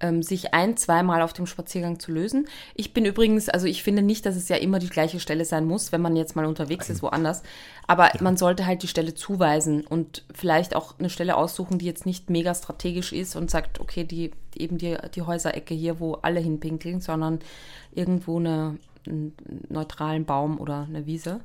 ähm, 0.00 0.22
sich 0.22 0.54
ein, 0.54 0.76
zweimal 0.76 1.22
auf 1.22 1.32
dem 1.32 1.46
Spaziergang 1.46 1.98
zu 1.98 2.12
lösen. 2.12 2.48
Ich 2.74 2.92
bin 2.92 3.04
übrigens, 3.04 3.48
also 3.48 3.66
ich 3.66 3.82
finde 3.82 4.02
nicht, 4.02 4.26
dass 4.26 4.36
es 4.36 4.48
ja 4.48 4.56
immer 4.56 4.78
die 4.78 4.88
gleiche 4.88 5.20
Stelle 5.20 5.44
sein 5.44 5.64
muss, 5.64 5.92
wenn 5.92 6.00
man 6.00 6.16
jetzt 6.16 6.36
mal 6.36 6.46
unterwegs 6.46 6.88
ist, 6.88 7.02
woanders. 7.02 7.42
Aber 7.86 8.10
man 8.20 8.36
sollte 8.36 8.66
halt 8.66 8.82
die 8.82 8.88
Stelle 8.88 9.14
zuweisen 9.14 9.86
und 9.86 10.24
vielleicht 10.34 10.76
auch 10.76 10.98
eine 10.98 11.10
Stelle 11.10 11.36
aussuchen, 11.36 11.78
die 11.78 11.86
jetzt 11.86 12.06
nicht 12.06 12.30
mega 12.30 12.54
strategisch 12.54 13.12
ist 13.12 13.36
und 13.36 13.50
sagt, 13.50 13.80
okay, 13.80 14.04
die 14.04 14.30
eben 14.56 14.78
die, 14.78 14.96
die 15.14 15.22
Häuserecke 15.22 15.74
hier, 15.74 16.00
wo 16.00 16.14
alle 16.14 16.40
hinpinkeln, 16.40 17.00
sondern 17.00 17.40
irgendwo 17.92 18.38
eine, 18.38 18.78
einen 19.06 19.34
neutralen 19.68 20.24
Baum 20.24 20.58
oder 20.60 20.86
eine 20.88 21.06
Wiese. 21.06 21.40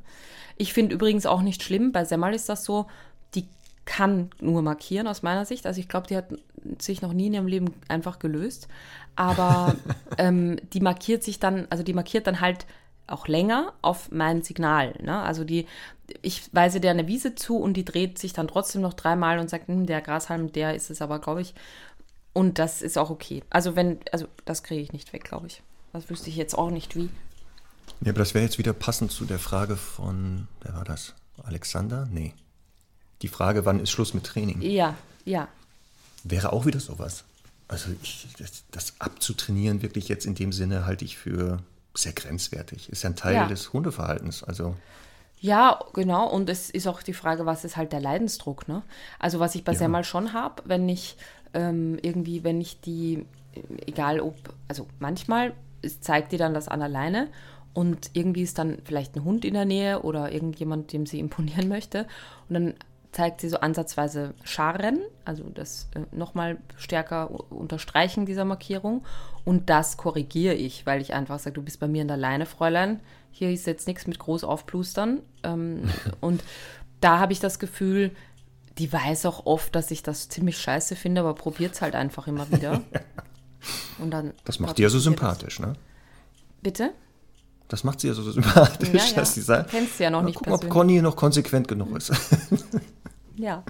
Ich 0.58 0.74
finde 0.74 0.96
übrigens 0.96 1.26
auch 1.26 1.42
nicht 1.42 1.64
schlimm, 1.64 1.92
bei 1.92 2.06
Semmel 2.06 2.34
ist 2.34 2.50
das 2.50 2.64
so, 2.64 2.88
die 3.36 3.48
kann 3.86 4.30
nur 4.40 4.62
markieren 4.62 5.08
aus 5.08 5.24
meiner 5.24 5.46
Sicht. 5.46 5.66
Also 5.66 5.80
ich 5.80 5.90
glaube, 5.90 6.08
die 6.08 6.16
hat 6.16 6.26
sich 6.80 7.02
noch 7.02 7.14
nie 7.14 7.28
in 7.28 7.34
ihrem 7.34 7.48
Leben 7.48 7.74
einfach 7.88 8.20
gelöst. 8.20 8.68
Aber 9.16 9.76
ähm, 10.18 10.58
die 10.74 10.80
markiert 10.80 11.24
sich 11.24 11.40
dann, 11.40 11.68
also 11.70 11.84
die 11.84 11.94
markiert 11.94 12.28
dann 12.28 12.42
halt 12.42 12.66
auch 13.08 13.28
länger 13.28 13.74
auf 13.82 14.12
mein 14.12 14.44
Signal. 14.44 14.96
Ne? 15.02 15.22
Also 15.22 15.44
die, 15.44 15.68
ich 16.22 16.54
weise 16.54 16.80
der 16.80 16.92
eine 16.92 17.08
Wiese 17.08 17.36
zu 17.36 17.58
und 17.58 17.76
die 17.76 17.86
dreht 17.86 18.18
sich 18.18 18.34
dann 18.34 18.48
trotzdem 18.48 18.82
noch 18.82 18.94
dreimal 18.94 19.40
und 19.40 19.50
sagt, 19.50 19.68
hm, 19.68 19.86
der 19.86 20.02
Grashalm, 20.02 20.52
der 20.52 20.76
ist 20.76 20.90
es 20.90 21.02
aber, 21.02 21.20
glaube 21.20 21.42
ich. 21.42 21.54
Und 22.32 22.60
das 22.60 22.82
ist 22.82 22.98
auch 22.98 23.10
okay. 23.10 23.44
Also 23.50 23.76
wenn, 23.76 24.00
also 24.12 24.28
das 24.46 24.64
kriege 24.64 24.82
ich 24.82 24.94
nicht 24.94 25.14
weg, 25.14 25.24
glaube 25.26 25.48
ich. 25.48 25.62
Das 25.92 26.10
wüsste 26.10 26.30
ich 26.30 26.38
jetzt 26.38 26.58
auch 26.58 26.72
nicht 26.72 26.96
wie. 26.96 27.10
Ja, 28.02 28.12
aber 28.12 28.20
das 28.20 28.34
wäre 28.34 28.44
jetzt 28.44 28.58
wieder 28.58 28.74
passend 28.74 29.12
zu 29.12 29.26
der 29.26 29.38
Frage 29.38 29.76
von, 29.76 30.48
wer 30.62 30.74
war 30.74 30.84
das? 30.84 31.14
Alexander? 31.44 32.08
Nee. 32.10 32.34
Die 33.24 33.28
Frage, 33.28 33.66
wann 33.66 33.80
ist 33.80 33.90
Schluss 33.90 34.14
mit 34.14 34.26
Training? 34.26 34.62
Ja, 34.62 34.96
ja. 35.26 35.48
Wäre 36.24 36.54
auch 36.54 36.66
wieder 36.68 36.80
sowas. 36.80 37.24
Also 37.68 37.90
ich, 38.04 38.28
das, 38.38 38.64
das 38.72 38.94
abzutrainieren 39.00 39.82
wirklich 39.82 40.08
jetzt 40.10 40.26
in 40.26 40.36
dem 40.36 40.52
Sinne 40.52 40.86
halte 40.86 41.06
ich 41.06 41.18
für 41.18 41.60
sehr 41.96 42.14
grenzwertig. 42.14 42.90
Ist 42.90 43.04
ja 43.04 43.10
ein 43.10 43.16
Teil 43.16 43.34
Ja. 43.36 43.48
des 43.48 43.74
Hundeverhaltens. 43.74 44.44
Also 44.44 44.76
Ja, 45.40 45.80
genau. 45.94 46.30
Und 46.30 46.50
es 46.50 46.70
ist 46.70 46.88
auch 46.88 47.02
die 47.04 47.14
Frage, 47.14 47.46
was 47.46 47.64
ist 47.66 47.78
halt 47.78 47.92
der 47.94 48.00
Leidensdruck, 48.02 48.68
ne? 48.68 48.82
Also 49.20 49.40
was 49.40 49.56
ich 49.56 49.64
bei 49.64 49.72
Ja. 49.74 49.78
Semmel 49.80 50.04
schon 50.04 50.34
habe, 50.34 50.62
wenn 50.66 50.88
ich 50.90 51.16
ähm, 51.54 51.98
irgendwie, 52.02 52.44
wenn 52.44 52.60
ich 52.62 52.80
die, 52.82 53.26
egal 53.86 54.20
ob, 54.20 54.36
also 54.68 54.88
manchmal 55.00 55.54
zeigt 56.02 56.32
die 56.32 56.38
dann 56.38 56.54
das 56.54 56.68
an 56.68 56.82
alleine 56.82 57.28
und 57.74 58.12
irgendwie 58.14 58.44
ist 58.44 58.58
dann 58.58 58.80
vielleicht 58.86 59.16
ein 59.16 59.24
Hund 59.24 59.46
in 59.46 59.54
der 59.54 59.66
Nähe 59.66 60.02
oder 60.04 60.32
irgendjemand, 60.32 60.94
dem 60.94 61.06
sie 61.06 61.20
imponieren 61.20 61.68
möchte 61.68 62.08
und 62.50 62.54
dann 62.56 62.74
zeigt 63.14 63.42
sie 63.42 63.50
so 63.50 63.60
ansatzweise 63.60 64.34
Scharren, 64.44 65.00
also 65.24 65.44
das 65.54 65.88
äh, 65.96 66.02
nochmal 66.16 66.58
stärker 66.76 67.32
unterstreichen 67.52 68.26
dieser 68.26 68.44
Markierung 68.44 69.06
und 69.46 69.70
das 69.70 69.98
korrigiere 69.98 70.56
ich, 70.56 70.86
weil 70.86 71.02
ich 71.02 71.14
einfach 71.14 71.40
sage, 71.40 71.54
du 71.54 71.62
bist 71.62 71.80
bei 71.80 71.88
mir 71.88 72.02
in 72.02 72.08
der 72.08 72.18
Leine, 72.18 72.46
Fräulein, 72.46 73.00
hier 73.32 73.52
ist 73.52 73.68
jetzt 73.68 73.88
nichts 73.88 74.08
mit 74.08 74.20
groß 74.20 74.44
aufplustern 74.44 75.22
ähm, 75.44 75.90
und 76.20 76.44
da 77.00 77.20
habe 77.20 77.34
ich 77.34 77.40
das 77.40 77.60
Gefühl, 77.60 78.12
die 78.78 78.92
weiß 78.92 79.26
auch 79.28 79.46
oft, 79.46 79.76
dass 79.76 79.92
ich 79.92 80.04
das 80.04 80.30
ziemlich 80.30 80.58
scheiße 80.58 80.96
finde, 80.96 81.22
aber 81.22 81.36
probiert 81.36 81.76
es 81.76 81.82
halt 81.82 81.96
einfach 81.96 82.28
immer 82.28 82.50
wieder. 82.52 82.82
Und 84.00 84.12
dann 84.12 84.34
das 84.46 84.60
macht 84.60 84.78
die 84.78 84.82
ja 84.82 84.90
so 84.90 85.00
sympathisch, 85.00 85.60
ne? 85.60 85.68
das. 85.68 85.78
Bitte? 86.62 86.94
Das 87.74 87.84
macht 87.84 88.02
sie 88.02 88.08
ja 88.08 88.14
so 88.14 88.22
sympathisch, 88.32 88.90
Ja, 88.94 89.04
ja. 89.04 89.14
dass 89.16 89.34
sie 89.34 89.42
sagt, 89.42 89.72
Kennst 89.72 89.98
du 90.00 90.04
ja 90.04 90.12
noch 90.12 90.20
"Na, 90.22 90.28
nicht 90.28 90.36
gucken, 90.36 90.54
ob 90.54 90.60
persönlich." 90.60 90.74
Conny 90.74 91.02
noch 91.02 91.16
konsequent 91.16 91.68
genug 91.68 91.98
ist. 91.98 92.12
Ja, 93.36 93.64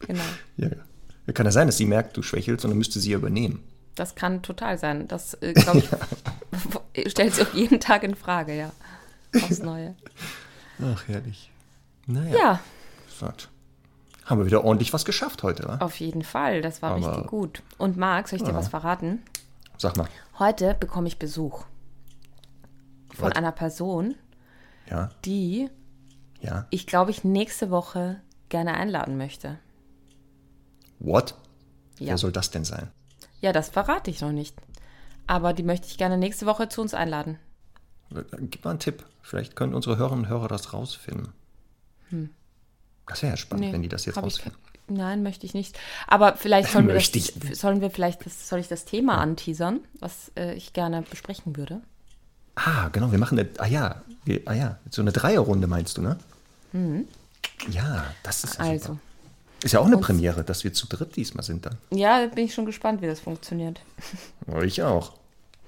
genau. 0.00 0.24
ja, 0.56 0.68
ja. 0.68 1.32
Kann 1.32 1.46
ja 1.46 1.52
sein, 1.52 1.68
dass 1.68 1.76
sie 1.76 1.86
merkt, 1.86 2.16
du 2.16 2.22
schwächelst 2.22 2.64
und 2.64 2.72
dann 2.72 2.78
müsste 2.78 2.98
sie 2.98 3.12
ja 3.12 3.18
übernehmen. 3.18 3.62
Das 3.94 4.16
kann 4.16 4.42
total 4.42 4.78
sein. 4.78 5.06
Das, 5.06 5.34
äh, 5.34 5.52
glaube 5.52 5.78
ich, 6.94 7.10
stellt 7.12 7.34
sich 7.36 7.46
auch 7.46 7.54
jeden 7.54 7.78
Tag 7.78 8.02
in 8.02 8.16
Frage, 8.16 8.56
ja. 8.56 8.72
Aufs 9.36 9.60
Neue. 9.60 9.94
Ach, 10.82 11.06
herrlich. 11.06 11.52
Naja, 12.08 12.34
Ja, 12.36 12.60
Gott. 13.20 13.48
haben 14.24 14.40
wir 14.40 14.46
wieder 14.46 14.64
ordentlich 14.64 14.92
was 14.92 15.04
geschafft 15.04 15.44
heute, 15.44 15.68
wa? 15.68 15.76
auf 15.78 16.00
jeden 16.00 16.24
Fall. 16.24 16.62
Das 16.62 16.82
war 16.82 16.96
Aber- 16.96 17.06
richtig 17.12 17.28
gut. 17.28 17.62
Und 17.78 17.96
Marc, 17.96 18.26
soll 18.26 18.38
ich 18.38 18.42
dir 18.42 18.50
Ja. 18.50 18.56
was 18.56 18.66
verraten? 18.66 19.20
Sag 19.78 19.96
mal. 19.96 20.08
Heute 20.40 20.74
bekomme 20.74 21.06
ich 21.06 21.20
Besuch 21.20 21.62
von 23.16 23.30
Was? 23.30 23.36
einer 23.36 23.52
Person, 23.52 24.14
Ja, 24.90 25.10
die 25.24 25.68
ja. 26.40 26.66
ich 26.70 26.86
glaube 26.86 27.10
ich 27.10 27.24
nächste 27.24 27.70
Woche 27.70 28.20
gerne 28.48 28.74
einladen 28.74 29.16
möchte. 29.16 29.58
What? 30.98 31.34
Ja. 31.98 32.08
Wer 32.08 32.18
soll 32.18 32.32
das 32.32 32.50
denn 32.50 32.64
sein? 32.64 32.90
Ja, 33.40 33.52
das 33.52 33.68
verrate 33.68 34.10
ich 34.10 34.20
noch 34.20 34.32
nicht. 34.32 34.56
Aber 35.26 35.52
die 35.52 35.62
möchte 35.62 35.88
ich 35.88 35.98
gerne 35.98 36.16
nächste 36.18 36.46
Woche 36.46 36.68
zu 36.68 36.80
uns 36.80 36.94
einladen. 36.94 37.38
Gib 38.10 38.64
mal 38.64 38.70
einen 38.70 38.78
Tipp. 38.78 39.04
Vielleicht 39.22 39.56
können 39.56 39.74
unsere 39.74 39.96
Hörerinnen 39.98 40.24
und 40.24 40.30
Hörer 40.30 40.46
das 40.48 40.72
rausfinden. 40.72 41.32
Das 43.06 43.22
wäre 43.22 43.32
ja 43.32 43.36
spannend, 43.36 43.64
Hm. 43.64 43.70
Nee, 43.70 43.74
wenn 43.74 43.82
die 43.82 43.88
das 43.88 44.04
jetzt 44.04 44.16
rausfinden. 44.18 44.60
Nein, 44.88 45.24
möchte 45.24 45.44
ich 45.46 45.54
nicht. 45.54 45.76
Aber 46.06 46.36
vielleicht 46.36 46.70
sollen 46.72 46.86
wir, 46.86 46.94
das, 46.94 47.58
sollen 47.58 47.80
wir 47.80 47.90
vielleicht 47.90 48.24
das, 48.24 48.48
soll 48.48 48.60
ich 48.60 48.68
das 48.68 48.84
Thema 48.84 49.18
anteasern, 49.18 49.80
was 49.98 50.30
äh, 50.36 50.54
ich 50.54 50.72
gerne 50.72 51.02
besprechen 51.02 51.56
würde. 51.56 51.80
Ah, 52.56 52.88
genau, 52.88 53.12
wir 53.12 53.18
machen 53.18 53.38
eine, 53.38 53.48
ah 53.58 53.66
ja, 53.66 54.02
wir, 54.24 54.40
ah 54.46 54.54
ja, 54.54 54.78
so 54.90 55.02
eine 55.02 55.12
Dreierrunde 55.12 55.66
meinst 55.66 55.96
du, 55.98 56.02
ne? 56.02 56.16
Ja, 57.70 58.04
das 58.22 58.44
ist 58.44 58.58
ja 58.58 58.64
Mhm. 58.64 58.70
Also, 58.70 58.86
super. 58.88 58.98
Ist 59.62 59.72
ja 59.72 59.80
auch 59.80 59.86
eine 59.86 59.98
Premiere, 59.98 60.44
dass 60.44 60.64
wir 60.64 60.72
zu 60.74 60.86
dritt 60.86 61.16
diesmal 61.16 61.42
sind 61.44 61.64
dann. 61.66 61.76
ja, 61.90 62.20
da 62.26 62.34
bin 62.34 62.44
ich 62.44 62.54
schon 62.54 62.66
gespannt, 62.66 63.00
wie 63.02 63.06
das 63.06 63.20
funktioniert. 63.20 63.80
Ich 64.62 64.82
auch. 64.82 65.14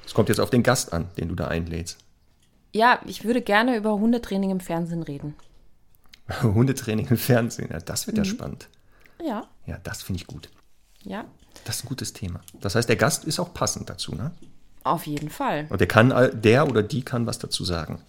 Es 0.06 0.14
kommt 0.14 0.28
jetzt 0.28 0.38
auf 0.40 0.50
den 0.50 0.62
Gast 0.62 0.92
an, 0.92 1.06
den 1.16 1.28
du 1.28 1.34
da 1.34 1.48
einlädst. 1.48 1.98
Ja, 2.74 3.00
ich 3.06 3.24
würde 3.24 3.42
gerne 3.42 3.76
über 3.76 3.92
Hundetraining 3.94 4.50
im 4.50 4.60
Fernsehen 4.60 5.02
reden. 5.02 5.34
Hundetraining 6.42 7.06
im 7.08 7.16
Fernsehen, 7.16 7.68
ja, 7.72 7.78
das 7.80 8.06
wird 8.06 8.16
Mhm. 8.18 8.24
ja 8.24 8.30
spannend. 8.30 8.68
Ja, 9.24 9.48
Ja, 9.66 9.78
das 9.82 10.02
finde 10.02 10.20
ich 10.20 10.26
gut. 10.26 10.48
ja, 11.02 11.24
Das 11.64 11.76
ist 11.76 11.84
ein 11.84 11.88
gutes 11.88 12.12
Thema. 12.12 12.40
Das 12.60 12.74
heißt, 12.74 12.88
der 12.88 12.96
Gast 12.96 13.24
ist 13.24 13.40
auch 13.40 13.52
passend 13.52 13.90
dazu, 13.90 14.14
ne? 14.14 14.30
Auf 14.92 15.06
jeden 15.06 15.30
Fall. 15.30 15.66
Und 15.70 15.80
der 15.80 15.88
kann, 15.88 16.12
der 16.42 16.68
oder 16.68 16.82
die 16.82 17.02
kann 17.02 17.26
was 17.26 17.38
dazu 17.38 17.64
sagen. 17.64 18.00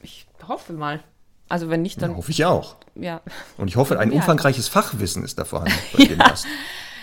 Ich 0.00 0.26
hoffe 0.46 0.72
mal. 0.72 1.02
Also 1.48 1.68
wenn 1.68 1.82
nicht, 1.82 2.00
Ja, 2.00 2.08
dann 2.08 2.16
hoffe 2.16 2.30
ich 2.30 2.44
auch. 2.44 2.76
ja. 2.94 3.20
Und 3.58 3.68
ich 3.68 3.76
hoffe, 3.76 3.98
ein 3.98 4.10
Ja. 4.10 4.16
umfangreiches 4.16 4.68
Fachwissen 4.68 5.22
ist 5.24 5.38
da 5.38 5.44
vorhanden 5.44 5.74
bei 5.96 6.04
dem 6.06 6.18
Gast. 6.18 6.46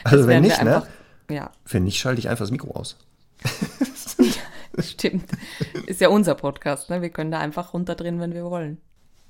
Also 0.03 0.27
wenn 0.27 0.41
nicht, 0.41 0.61
ne? 0.63 0.75
einfach- 0.77 0.87
Ja, 1.29 1.51
Wenn 1.67 1.83
nicht, 1.83 1.99
schalte 1.99 2.19
ich 2.19 2.29
einfach 2.29 2.43
das 2.43 2.51
Mikro 2.51 2.71
aus. 2.71 2.95
stimmt. 4.79 5.29
Ist 5.85 6.01
ja 6.01 6.09
unser 6.09 6.35
Podcast, 6.35 6.89
ne? 6.89 7.01
Wir 7.01 7.09
können 7.09 7.31
da 7.31 7.39
einfach 7.39 7.73
runterdrehen, 7.73 8.19
wenn 8.19 8.33
wir 8.33 8.43
wollen. 8.45 8.77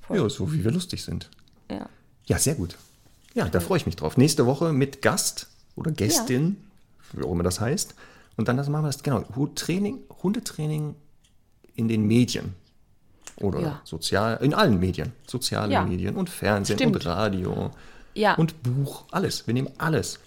Voll. 0.00 0.18
Ja, 0.18 0.28
so 0.28 0.52
wie 0.52 0.64
wir 0.64 0.70
lustig 0.70 1.02
sind. 1.04 1.28
Ja. 1.70 1.86
Ja, 2.26 2.38
sehr 2.38 2.54
gut. 2.54 2.76
Ja, 3.34 3.48
da 3.48 3.60
freue 3.60 3.76
ich 3.78 3.86
mich 3.86 3.96
drauf. 3.96 4.16
Nächste 4.16 4.46
Woche 4.46 4.72
mit 4.72 5.02
Gast 5.02 5.48
oder 5.76 5.90
Gästin, 5.92 6.56
wie 7.12 7.24
auch 7.24 7.32
immer 7.32 7.42
das 7.42 7.60
heißt. 7.60 7.94
Und 8.40 8.48
dann 8.48 8.56
das 8.56 8.70
machen 8.70 8.84
wir 8.84 8.88
das, 8.88 9.02
genau, 9.02 9.22
Training, 9.54 9.98
Hundetraining 10.22 10.94
in 11.74 11.88
den 11.88 12.06
Medien. 12.06 12.54
Oder 13.36 13.60
Ja. 13.60 13.80
sozial, 13.84 14.38
in 14.40 14.54
allen 14.54 14.80
Medien. 14.80 15.12
Soziale 15.26 15.70
Ja. 15.70 15.84
Medien 15.84 16.16
und 16.16 16.30
Fernsehen 16.30 16.78
Stimmt. 16.78 16.96
und 16.96 17.04
Radio 17.04 17.70
Ja. 18.14 18.34
und 18.36 18.62
Buch. 18.62 19.04
Alles. 19.10 19.46
Wir 19.46 19.52
nehmen 19.52 19.68
alles. 19.76 20.20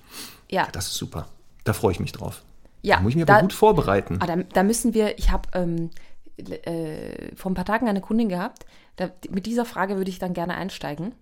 ja. 0.47 0.68
Das 0.72 0.86
ist 0.89 0.93
super. 0.93 1.28
Da 1.64 1.74
freue 1.74 1.91
ich 1.93 1.99
mich 1.99 2.11
drauf. 2.11 2.43
Ja, 2.84 2.97
Da 2.97 3.01
muss 3.01 3.09
ich 3.11 3.16
mir 3.16 3.26
da- 3.26 3.34
aber 3.34 3.41
gut 3.41 3.53
vorbereiten. 3.53 4.20
Ah, 4.22 4.28
da, 4.28 4.36
da 4.36 4.61
müssen 4.61 4.93
wir, 4.93 5.18
ich 5.18 5.32
habe 5.32 5.49
ähm, 5.53 5.89
äh, 6.38 7.36
vor 7.36 7.49
ein 7.51 7.55
paar 7.55 7.66
Tagen 7.66 7.88
eine 7.88 8.01
Kundin 8.01 8.30
gehabt, 8.30 8.66
da, 8.97 9.09
mit 9.32 9.47
dieser 9.47 9.66
Frage 9.66 9.97
würde 9.97 10.11
ich 10.11 10.20
dann 10.20 10.34
gerne 10.34 10.53
einsteigen. 10.55 11.14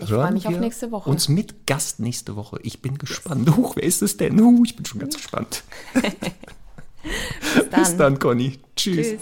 Ich 0.00 0.08
freu 0.08 0.30
mich 0.30 0.46
auf 0.46 0.58
nächste 0.58 0.90
Woche. 0.90 1.10
Uns 1.10 1.28
mit 1.28 1.66
Gast 1.66 1.98
nächste 2.00 2.36
Woche. 2.36 2.58
Ich 2.62 2.82
bin 2.82 2.98
gespannt. 2.98 3.56
Huch, 3.56 3.74
wer 3.76 3.82
ist 3.82 4.02
es 4.02 4.16
denn? 4.16 4.40
Huch, 4.40 4.64
ich 4.64 4.76
bin 4.76 4.84
schon 4.84 5.00
ganz 5.00 5.14
gespannt. 5.20 5.64
bis 5.94 7.70
dann. 7.70 7.80
Bis 7.82 7.96
dann, 7.96 8.18
Conny. 8.18 8.58
Tschüss. 8.76 9.08
Tschüss. 9.08 9.20